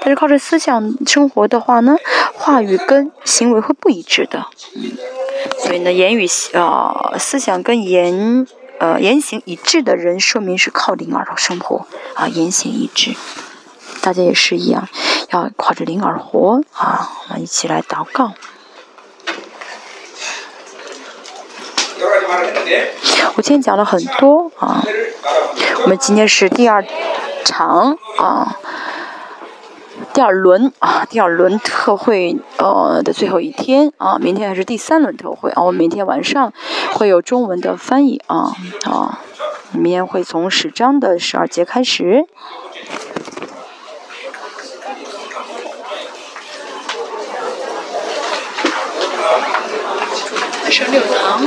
[0.01, 1.95] 但是靠着思想生活的话呢，
[2.33, 4.47] 话语跟行为会不一致的。
[4.75, 4.91] 嗯，
[5.63, 8.45] 所以呢，言语啊，思想跟言
[8.79, 13.15] 呃言行一致的人，说明是靠灵而生活啊，言行一致。
[14.07, 14.87] 大家也是一样，
[15.31, 17.11] 要靠着灵而活啊！
[17.27, 18.31] 我们一起来祷告。
[23.35, 24.81] 我今天讲了很多啊，
[25.83, 26.85] 我们今天是第二
[27.43, 28.55] 场啊。
[30.13, 35.61] 第二轮啊，第二轮特会呃的最后一天啊，明天还是第三轮特会啊。
[35.63, 36.53] 我明天晚上
[36.93, 38.53] 会有中文的翻译啊
[38.85, 39.19] 啊，
[39.73, 42.25] 明天会从十章的十二节开始。
[50.69, 51.41] 十六堂。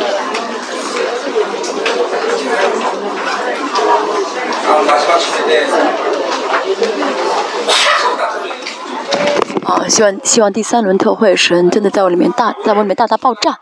[9.65, 13.59] 啊，希望希望第三轮特会神真的在我里面大，在我里面大大爆炸。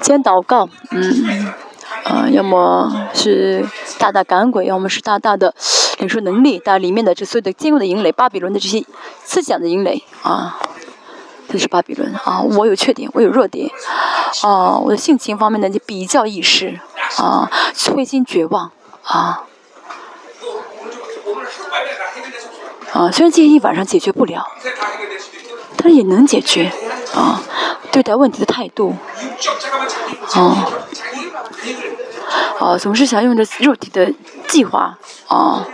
[0.00, 1.52] 今天祷告，嗯，
[2.04, 3.64] 啊，要么是
[3.98, 5.54] 大大赶鬼，要么是大大的
[5.98, 8.84] 领受能力，但里面的这所有的坚固的营垒，巴比伦的这些
[9.24, 10.58] 思想的营垒啊，
[11.48, 12.40] 这是巴比伦啊。
[12.40, 13.70] 我有缺点，我有弱点，
[14.42, 16.78] 啊，我的性情方面的比较意识，
[17.18, 17.50] 啊，
[17.94, 18.70] 灰心绝望，
[19.02, 19.42] 啊。
[22.92, 24.46] 啊，虽然今天一晚上解决不了，
[25.76, 26.72] 但是也能解决。
[27.14, 27.40] 啊，
[27.90, 28.94] 对待问题的态度，
[30.34, 30.68] 啊，
[32.58, 34.12] 啊，总是想用着肉体的
[34.48, 34.98] 计划，
[35.28, 35.66] 啊，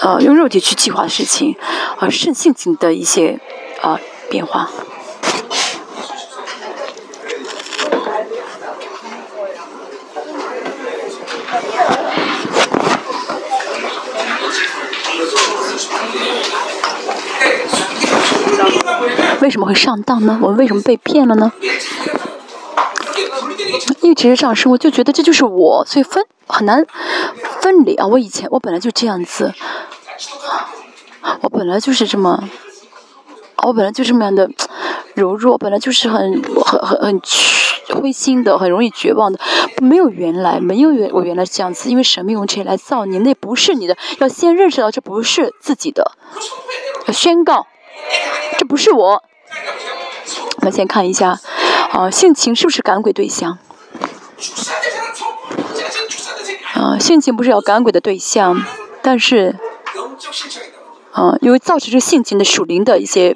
[0.00, 1.56] 呃，用肉体去计划事情，
[1.98, 3.40] 啊，肾性情的一些
[3.80, 3.98] 啊
[4.30, 4.70] 变化。
[19.40, 20.38] 为什么会上当呢？
[20.42, 21.52] 我们为什么被骗了呢？
[24.02, 26.84] 一直这样生活，就觉得这就是我，所以分很难
[27.60, 28.06] 分离啊！
[28.06, 29.52] 我以前我本来就这样子，
[31.40, 32.48] 我本来就是这么，
[33.62, 34.48] 我本来就这么样的
[35.14, 37.20] 柔弱，本来就是很很很很
[38.00, 39.38] 灰心的，很容易绝望的。
[39.82, 46.12] 没有原来，没有原我原来这样子，因为神没用这来造你，那不是你的，要先认识到这不是自己的，
[47.12, 47.66] 宣告。
[48.58, 49.22] 这不是我。
[50.58, 51.38] 我们先看一下，
[51.92, 53.58] 啊，性情是不是赶鬼对象？
[56.74, 58.62] 啊，性情不是要赶鬼的对象，
[59.02, 59.56] 但是，
[61.12, 63.34] 啊，因为造成这性情的属灵的一些，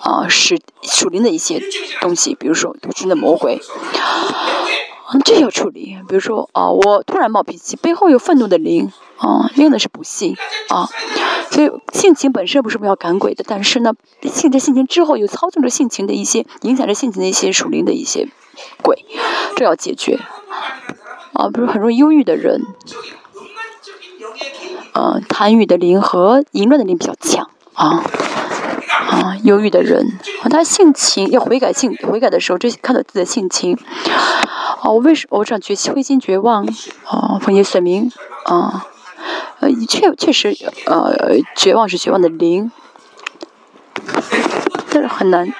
[0.00, 1.62] 啊，是属灵的一些
[2.00, 3.62] 东西，比如说毒性的魔鬼，
[5.24, 5.98] 这要处理。
[6.08, 8.92] 比如说，啊，我突然冒脾气，背后有愤怒的灵。
[9.20, 10.34] 啊，用的是不幸
[10.70, 10.88] 啊，
[11.50, 13.92] 所以性情本身不是我们要赶鬼的，但是呢，
[14.22, 18.30] 性在性情之后又操纵着性情的一些，影响着性情的一些属灵的一些
[18.82, 19.04] 鬼，
[19.56, 20.18] 这要解决
[21.34, 22.62] 啊，比如很容易忧郁的人，
[24.94, 28.02] 呃，贪欲的灵和淫乱的灵比较强啊
[29.08, 30.06] 啊，忧郁的人，
[30.42, 33.78] 啊他性情要悔改性悔改的时候，这些看到自己的性情，
[34.82, 36.66] 哦，我为什么我这样绝灰心绝望
[37.04, 37.38] 啊？
[37.40, 38.10] 奉耶稣名
[38.44, 38.86] 啊。
[39.60, 40.56] 呃，确确实，
[40.86, 42.72] 呃，绝望是绝望的灵，
[44.90, 45.52] 但是很难，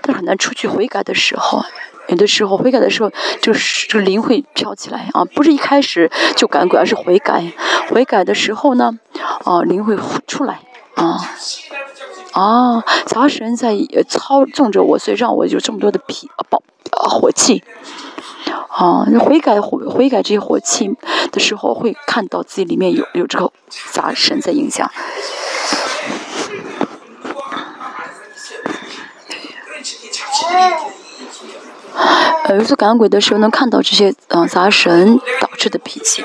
[0.00, 1.60] 但是很难出去悔改的时候，
[2.06, 3.10] 有的时候悔改的时候，
[3.40, 7.52] 就是这个灵会飘起来啊，不是一开始就赶鬼，而是悔改，
[7.90, 8.96] 悔改的时候呢，
[9.44, 9.98] 啊，灵会
[10.28, 10.60] 出来
[10.94, 11.18] 啊，
[12.32, 13.76] 啊，杂神在
[14.08, 17.62] 操纵着我，所以让我有这么多的脾暴火气。
[18.68, 20.90] 啊，悔改悔悔改这些火气
[21.30, 24.90] 的时候，会看到自己里面有有这个杂神在影响。
[32.44, 36.24] 呃，有次赶鬼的时候，能看到这些嗯杂神导致的脾气。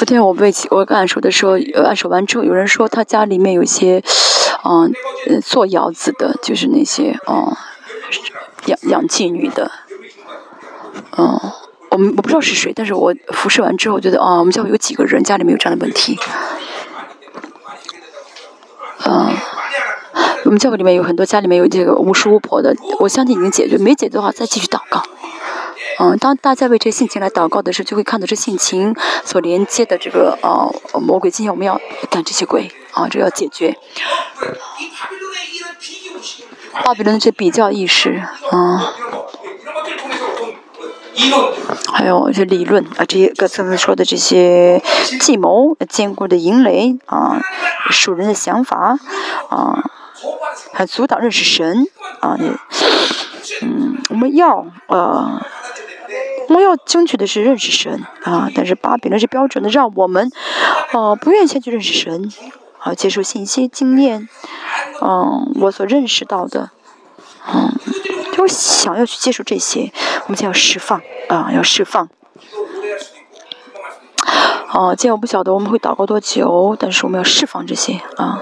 [0.00, 4.02] 昨天我被我按手的时候，按手完之后，有人说他家里面有些，
[4.64, 4.94] 嗯，
[5.42, 7.54] 做窑子的，就是那些嗯
[8.64, 9.70] 养养妓女的，
[11.18, 11.38] 嗯，
[11.90, 16.18] 我们我不知道是谁，但是我服侍完之后觉得啊，我们教会有几个人家里面有这样的问题，
[19.04, 19.36] 嗯。
[20.46, 25.02] 我们教会里面有很多家里面有这个巫师巫婆的，我相信已经解决，没解决的话再继续祷告。
[25.98, 28.94] 嗯，当大家为这性情来祷告的时候，就会看到这性情
[29.24, 31.30] 所连接的这个呃魔鬼。
[31.30, 31.80] 今天我们要
[32.10, 33.76] 赶这些鬼啊，这要解决。
[36.84, 38.94] 巴比伦的这比较意识啊，
[41.92, 44.82] 还有这理论啊，这些各层次说的这些
[45.20, 47.40] 计谋、坚固的营垒啊，
[47.90, 48.98] 属人的想法
[49.48, 49.84] 啊。
[50.72, 51.86] 还阻挡认识神
[52.20, 52.38] 啊！
[53.62, 55.42] 嗯，我们要呃，
[56.48, 58.50] 我们要争取的是认识神啊。
[58.54, 60.30] 但是巴比伦是标准的，让我们
[60.92, 62.32] 呃不愿意先去认识神
[62.78, 64.28] 啊，接受信息、经验，
[65.00, 66.70] 嗯，我所认识到的，
[67.52, 67.72] 嗯，
[68.32, 69.92] 就想要去接受这些，
[70.24, 72.08] 我们就要释放啊，要释放。
[74.72, 78.40] 哦，今天我不晓得我们会祷告多久，但是我们要释放这些啊。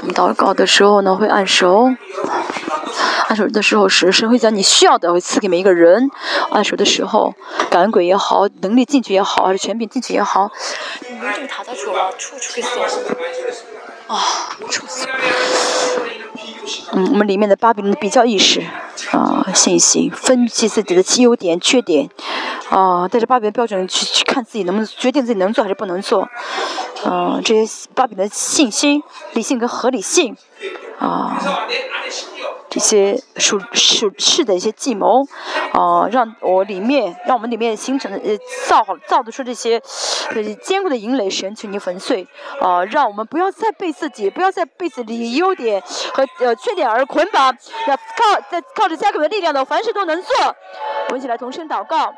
[0.00, 1.92] 我们祷告的时候呢，会按手，
[3.30, 6.10] 按手的时候是神会将你需要的会赐给每一个人。
[6.50, 7.32] 按手的时候，
[7.70, 10.50] 感恩鬼也好，能力进去也好，还是权柄进去也好。
[11.08, 12.82] 你们这个塔塔出了，出出给送。
[14.08, 14.18] 啊，
[14.68, 15.06] 出死。
[16.92, 18.60] 嗯，我们里面的巴比伦的比较意识
[19.12, 22.08] 啊，信息分析自己的优点、缺点
[22.70, 26.28] 啊，带着巴比伦标准去去看自己能不能决定自己能做还是不能做。
[27.04, 29.02] 嗯，这些巴比伦信心、
[29.32, 30.36] 理性跟合理性
[30.98, 31.66] 啊。
[32.72, 35.26] 这些属属是的一些计谋，
[35.72, 39.82] 啊，让我里面让我们里面形成的呃造好造得出这些
[40.32, 42.28] 呃坚固的营垒，神求你粉碎，
[42.60, 45.82] 啊，让我们不要再被自己不要再被自己优点
[46.14, 47.54] 和有缺点而捆绑，
[47.86, 50.34] 要靠在靠着加给的力量的，凡事都能做。
[51.08, 52.14] 我们一起来同声祷告。